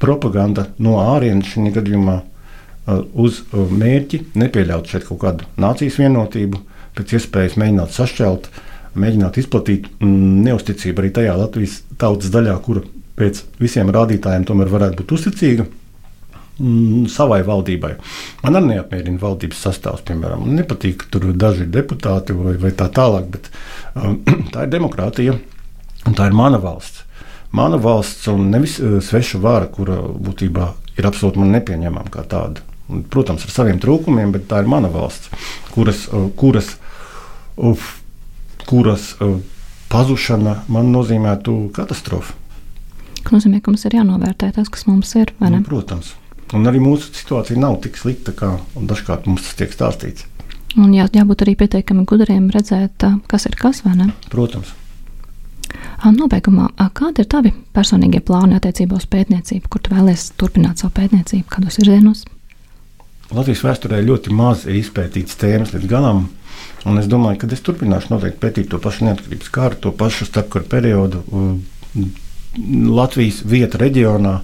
propaganda 0.03 0.66
no 0.82 0.98
ārienes 1.03 1.53
šajā 1.53 1.72
gadījumā 1.78 2.18
uh, 2.18 3.03
uz 3.14 3.42
uh, 3.53 3.70
mērķi 3.70 4.24
nepieļaut 4.38 4.90
šeit 4.90 5.07
kaut 5.09 5.22
kādu 5.22 5.48
nācijas 5.62 6.00
vienotību, 6.03 6.61
pēc 6.98 7.16
iespējas 7.18 7.57
mēģināt 7.61 7.94
sašķelt, 7.94 8.50
mēģināt 8.99 9.38
izplatīt 9.43 9.88
mm, 10.01 10.43
neusticību 10.49 11.03
arī 11.03 11.12
tajā 11.16 11.36
Latvijas 11.38 11.78
tautas 12.01 12.32
daļā, 12.34 12.57
kura 12.64 12.82
pēc 13.18 13.45
visiem 13.61 13.93
rādītājiem 13.93 14.45
tomēr 14.49 14.70
varētu 14.72 15.03
būt 15.03 15.14
uzticīga 15.16 15.66
mm, 16.59 17.07
savai 17.12 17.43
valdībai. 17.47 17.95
Man 18.43 18.59
arī 18.59 18.74
neapmierina 18.74 19.20
valdības 19.22 19.62
sastāvs, 19.66 20.05
piemēram. 20.09 20.45
Man 20.47 20.59
nepatīk, 20.61 21.03
ka 21.03 21.12
tur 21.14 21.30
ir 21.30 21.38
daži 21.38 21.68
deputāti 21.70 22.36
vai, 22.36 22.57
vai 22.61 22.74
tā 22.76 22.88
tālāk, 22.93 23.30
bet 23.36 23.49
um, 23.95 24.20
tā 24.55 24.66
ir 24.66 24.74
demokrātija 24.74 25.38
un 26.09 26.18
tā 26.18 26.28
ir 26.28 26.36
mana 26.36 26.61
valsts. 26.62 27.07
Mana 27.53 27.76
valsts 27.80 28.28
un 28.32 28.47
nevis 28.53 28.78
uh, 28.80 28.99
sveša 29.05 29.40
vara, 29.43 29.68
kura 29.72 29.99
būtībā 30.01 30.70
ir 30.99 31.09
absolūti 31.09 31.43
nepieņemama 31.53 32.12
kā 32.12 32.24
tāda. 32.28 32.64
Protams, 33.12 33.45
ar 33.47 33.53
saviem 33.53 33.78
trūkumiem, 33.80 34.32
bet 34.34 34.49
tā 34.51 34.61
ir 34.61 34.68
mana 34.68 34.90
valsts, 34.93 35.30
kuras, 35.72 36.07
uh, 36.11 36.30
kuras, 36.36 36.74
uh, 37.57 37.90
kuras 38.69 39.13
uh, 39.21 39.39
pazušana 39.93 40.63
man 40.73 40.91
nozīmētu 40.95 41.57
katastrofu. 41.77 42.35
Tas 43.23 43.31
nozīmē, 43.37 43.61
ka 43.63 43.71
mums 43.71 43.87
ir 43.87 43.97
jānovērtē 44.01 44.51
tas, 44.57 44.69
kas 44.73 44.87
mums 44.89 45.15
ir. 45.19 45.33
Nu, 45.41 45.63
protams. 45.67 46.15
Un 46.53 46.69
arī 46.69 46.83
mūsu 46.83 47.13
situācija 47.17 47.61
nav 47.61 47.79
tik 47.85 47.97
slikta, 47.97 48.35
kā 48.37 48.57
dažkārt 48.77 49.29
mums 49.31 49.47
tas 49.47 49.57
tiek 49.61 49.73
stāstīts. 49.73 50.27
Un 50.77 50.93
jā, 50.97 51.07
jābūt 51.13 51.45
arī 51.45 51.55
pietiekami 51.61 52.05
gudriem 52.09 52.49
redzēt, 52.53 53.05
kas 53.29 53.49
ir 53.49 53.57
kas 53.61 53.83
vai 53.87 53.95
ne. 53.99 54.09
Protams. 54.33 54.73
Nobeigumā, 56.03 56.67
kādi 56.99 57.23
ir 57.23 57.29
tavi 57.31 57.53
personīgie 57.77 58.21
plāni 58.27 58.57
attiecībā 58.59 58.97
uz 58.99 59.07
pētniecību, 59.09 59.71
kur 59.71 59.83
tu 59.85 59.93
vēlēsies 59.95 60.33
turpināt 60.41 60.83
savu 60.83 60.97
pētniecību, 60.97 61.47
kādos 61.53 61.79
virzienos? 61.79 62.25
Latvijas 63.33 63.63
vēsturē 63.65 64.03
ļoti 64.05 64.35
maz 64.37 64.67
ir 64.67 64.81
izpētīts 64.81 65.39
tēmas 65.41 65.73
līdz 65.77 65.89
galam. 65.89 66.27
Un 66.88 66.98
es 66.98 67.07
domāju, 67.11 67.38
ka 67.42 67.50
es 67.55 67.62
turpināšu 67.62 68.11
noteikti 68.14 68.40
pētīt 68.42 68.72
to 68.72 68.80
pašu 68.82 69.07
neatkarības 69.07 69.53
kāru, 69.55 69.78
to 69.84 69.92
pašu 69.94 70.26
starpkara 70.26 70.66
periodu, 70.70 71.22
Latvijas 72.92 73.40
vietu 73.48 73.80
reģionā. 73.80 74.40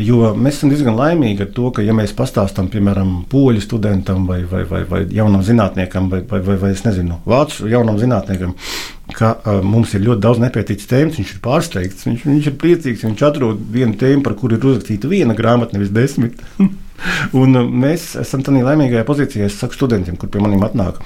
Jo 0.00 0.32
mēs 0.34 0.56
esam 0.56 0.72
diezgan 0.72 0.96
laimīgi 0.98 1.44
ar 1.44 1.50
to, 1.54 1.68
ka, 1.74 1.82
ja 1.86 1.94
mēs 1.94 2.16
pastāstām, 2.18 2.66
piemēram, 2.72 3.12
poļu 3.30 3.60
studentam 3.62 4.24
vai, 4.26 4.40
vai, 4.50 4.64
vai, 4.66 4.80
vai 4.90 5.04
jaunam 5.14 5.44
zinātniekam, 5.46 6.08
vai, 6.10 6.18
vai, 6.30 6.40
vai, 6.42 6.56
vai 6.64 6.72
nezinu, 6.74 7.20
vācu 7.30 7.68
jaunam 7.70 8.00
zinātniekam, 8.00 8.56
ka 9.14 9.36
uh, 9.36 9.60
mums 9.62 9.94
ir 9.94 10.02
ļoti 10.08 10.24
daudz 10.24 10.42
nepētītas 10.42 10.90
tēmas, 10.90 11.20
viņš 11.20 11.34
ir 11.36 11.42
pārsteigts, 11.44 12.08
viņš, 12.08 12.24
viņš 12.26 12.48
ir 12.50 12.56
priecīgs, 12.64 13.06
viņš 13.06 13.22
atrod 13.28 13.62
vienu 13.76 13.94
tēmu, 14.00 14.24
par 14.26 14.34
kuru 14.40 14.58
ir 14.58 14.66
uzrakstīta 14.66 15.10
viena 15.12 15.36
grāmata, 15.38 15.78
nevis 15.78 15.94
desmit. 15.94 16.42
Un 17.40 17.58
uh, 17.58 17.66
mēs 17.66 18.12
esam 18.20 18.42
tādā 18.44 18.62
laimīgajā 18.64 19.04
pozīcijā, 19.08 19.48
es 19.48 19.58
saku 19.60 19.76
studentiem, 19.76 20.16
kur 20.20 20.30
pie 20.32 20.42
maniem 20.42 20.62
atnāk. 20.66 21.00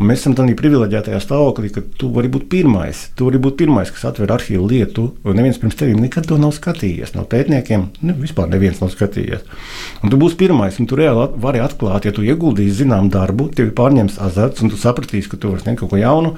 Mēs 0.00 0.22
esam 0.22 0.36
tādā 0.38 0.54
privileģētajā 0.58 1.20
stāvoklī, 1.22 1.72
ka 1.74 1.82
tu 1.98 2.10
vari 2.14 2.30
būt 2.32 2.48
pirmais. 2.52 3.04
Tu 3.18 3.26
vari 3.26 3.40
būt 3.42 3.58
pirmais, 3.60 3.90
kas 3.92 4.06
atver 4.08 4.32
arhīvu 4.34 4.68
lietu. 4.70 5.08
Neviens 5.26 5.60
pirms 5.60 5.76
tevis 5.78 5.98
nekad 6.00 6.28
to 6.30 6.38
nav 6.40 6.54
skatījies. 6.56 7.14
No 7.16 7.26
pētniekiem 7.28 7.88
ne, 8.06 8.16
vispār 8.22 8.48
neviens 8.52 8.80
nav 8.82 8.92
skatījies. 8.94 9.44
Un 10.02 10.12
tu 10.12 10.20
būsi 10.20 10.38
pirmais, 10.40 10.78
un 10.80 10.88
tu 10.90 10.98
reāli 10.98 11.28
vari 11.42 11.62
atklāt, 11.64 12.08
ja 12.08 12.14
tu 12.14 12.24
ieguldīsi 12.26 12.82
zinām 12.82 13.10
darbu, 13.12 13.50
tev 13.56 13.74
pārņems 13.76 14.18
azarts, 14.22 14.64
un 14.64 14.72
tu 14.72 14.80
sapratīsi, 14.80 15.32
ka 15.32 15.40
tu 15.40 15.52
vari 15.52 15.64
sniegt 15.64 15.82
kaut 15.82 15.92
ko 15.92 16.00
jaunu. 16.00 16.36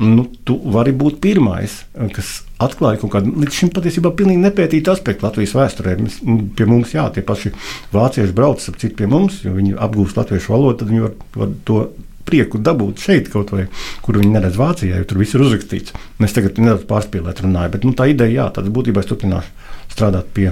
Nu, 0.00 0.26
tu 0.46 0.56
vari 0.74 0.94
būt 0.96 1.20
pirmais, 1.22 1.82
kas 2.16 2.40
atklāja 2.64 3.00
kaut 3.02 3.12
kādu 3.14 3.34
līdz 3.42 3.58
šim 3.60 3.70
patiesībā 3.74 4.12
pilnīgi 4.16 4.42
nepētītu 4.44 4.92
aspektu 4.92 5.26
Latvijas 5.26 5.54
vēsturē. 5.58 5.96
Mēs, 6.00 6.18
pie 6.56 6.66
mums, 6.70 6.94
jā, 6.96 7.04
tie 7.14 7.24
paši 7.26 7.52
vācieši 7.94 8.36
brauc 8.36 8.64
ap 8.70 8.80
citu 8.80 8.98
pie 8.98 9.10
mums, 9.10 9.42
jo 9.44 9.54
viņi 9.56 9.76
apgūst 9.86 10.18
latviešu 10.20 10.54
valodu, 10.54 10.80
tad 10.82 10.92
viņi 10.92 11.06
var, 11.06 11.14
var 11.36 11.54
to 11.68 11.78
prieku 12.24 12.60
dabūt 12.62 13.02
šeit, 13.04 13.28
kaut 13.32 13.52
vai 13.54 13.66
kur 14.04 14.18
viņi 14.20 14.32
neredz 14.34 14.56
Vācijā, 14.58 14.96
jo 14.98 15.08
tur 15.08 15.20
viss 15.20 15.36
ir 15.36 15.44
uzrakstīts. 15.44 15.94
Mēs 16.22 16.36
tagad 16.36 16.58
nedaudz 16.60 16.86
pārspīlēt 16.88 17.44
runājam, 17.44 17.74
bet 17.76 17.84
nu, 17.84 17.92
tā 17.96 18.08
ideja, 18.12 18.44
jā, 18.44 18.48
tad 18.56 18.70
būtībā 18.74 19.04
es 19.04 19.10
turpināšu 19.10 19.52
strādāt 19.92 20.32
pie, 20.36 20.50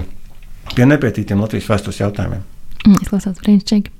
pie 0.75 0.87
nepētītiem 0.89 1.41
Latvijas 1.41 1.71
vēstures 1.73 2.01
jautājumiem. 2.03 2.45
Mm, 2.85 3.01
izklausās 3.01 3.41
brīnišķīgi. 3.41 3.99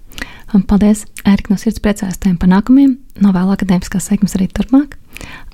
Paldies, 0.69 1.07
Erika, 1.25 1.49
no 1.49 1.57
sirds 1.57 1.81
priecājos 1.81 2.19
tiem 2.21 2.35
panākumiem, 2.37 2.99
novēlu 3.23 3.55
akadēmiskās 3.55 4.11
sekmes 4.11 4.35
arī 4.37 4.45
turpmāk. 4.53 4.99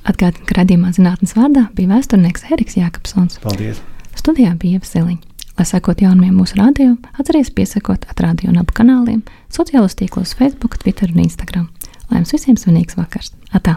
Atgādinu, 0.07 0.45
ka 0.47 0.59
radījumā 0.61 0.93
zinātnes 0.95 1.35
vārdā 1.35 1.67
bija 1.75 1.91
vēsturnieks 1.91 2.47
Eriks 2.53 2.77
Jākapsons. 2.79 3.39
Paldies! 3.43 3.81
Studijā 4.15 4.53
bija 4.59 4.79
Ievseliņa. 4.79 5.25
Lai 5.59 5.65
sekot 5.67 5.99
jaunumiem 5.99 6.37
mūsu 6.39 6.55
radio, 6.55 6.93
atcerieties 7.19 7.51
piesakot 7.51 8.05
atrādio 8.07 8.47
un 8.47 8.61
abu 8.61 8.71
kanāliem, 8.77 9.19
sociālos 9.51 9.97
tīklos 9.99 10.31
Facebook, 10.39 10.77
Twitter 10.79 11.11
un 11.11 11.19
Instagram. 11.25 11.67
Lai 12.07 12.21
jums 12.21 12.31
visiem 12.31 12.55
svinīgs 12.55 12.95
vakars! 12.95 13.33
Atā! 13.51 13.75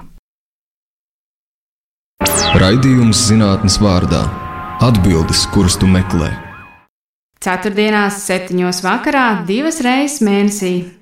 Raidījums 2.63 3.27
zinātnes 3.27 3.81
vārdā- 3.83 4.23
atbildes, 4.89 5.43
kuras 5.51 5.75
tu 5.75 5.91
meklē. 5.91 6.31
Ceturtdienās, 7.43 8.23
septiņos 8.29 8.85
vakarā, 8.87 9.27
divas 9.47 9.83
reizes 9.83 10.23
mēnesī 10.23 11.02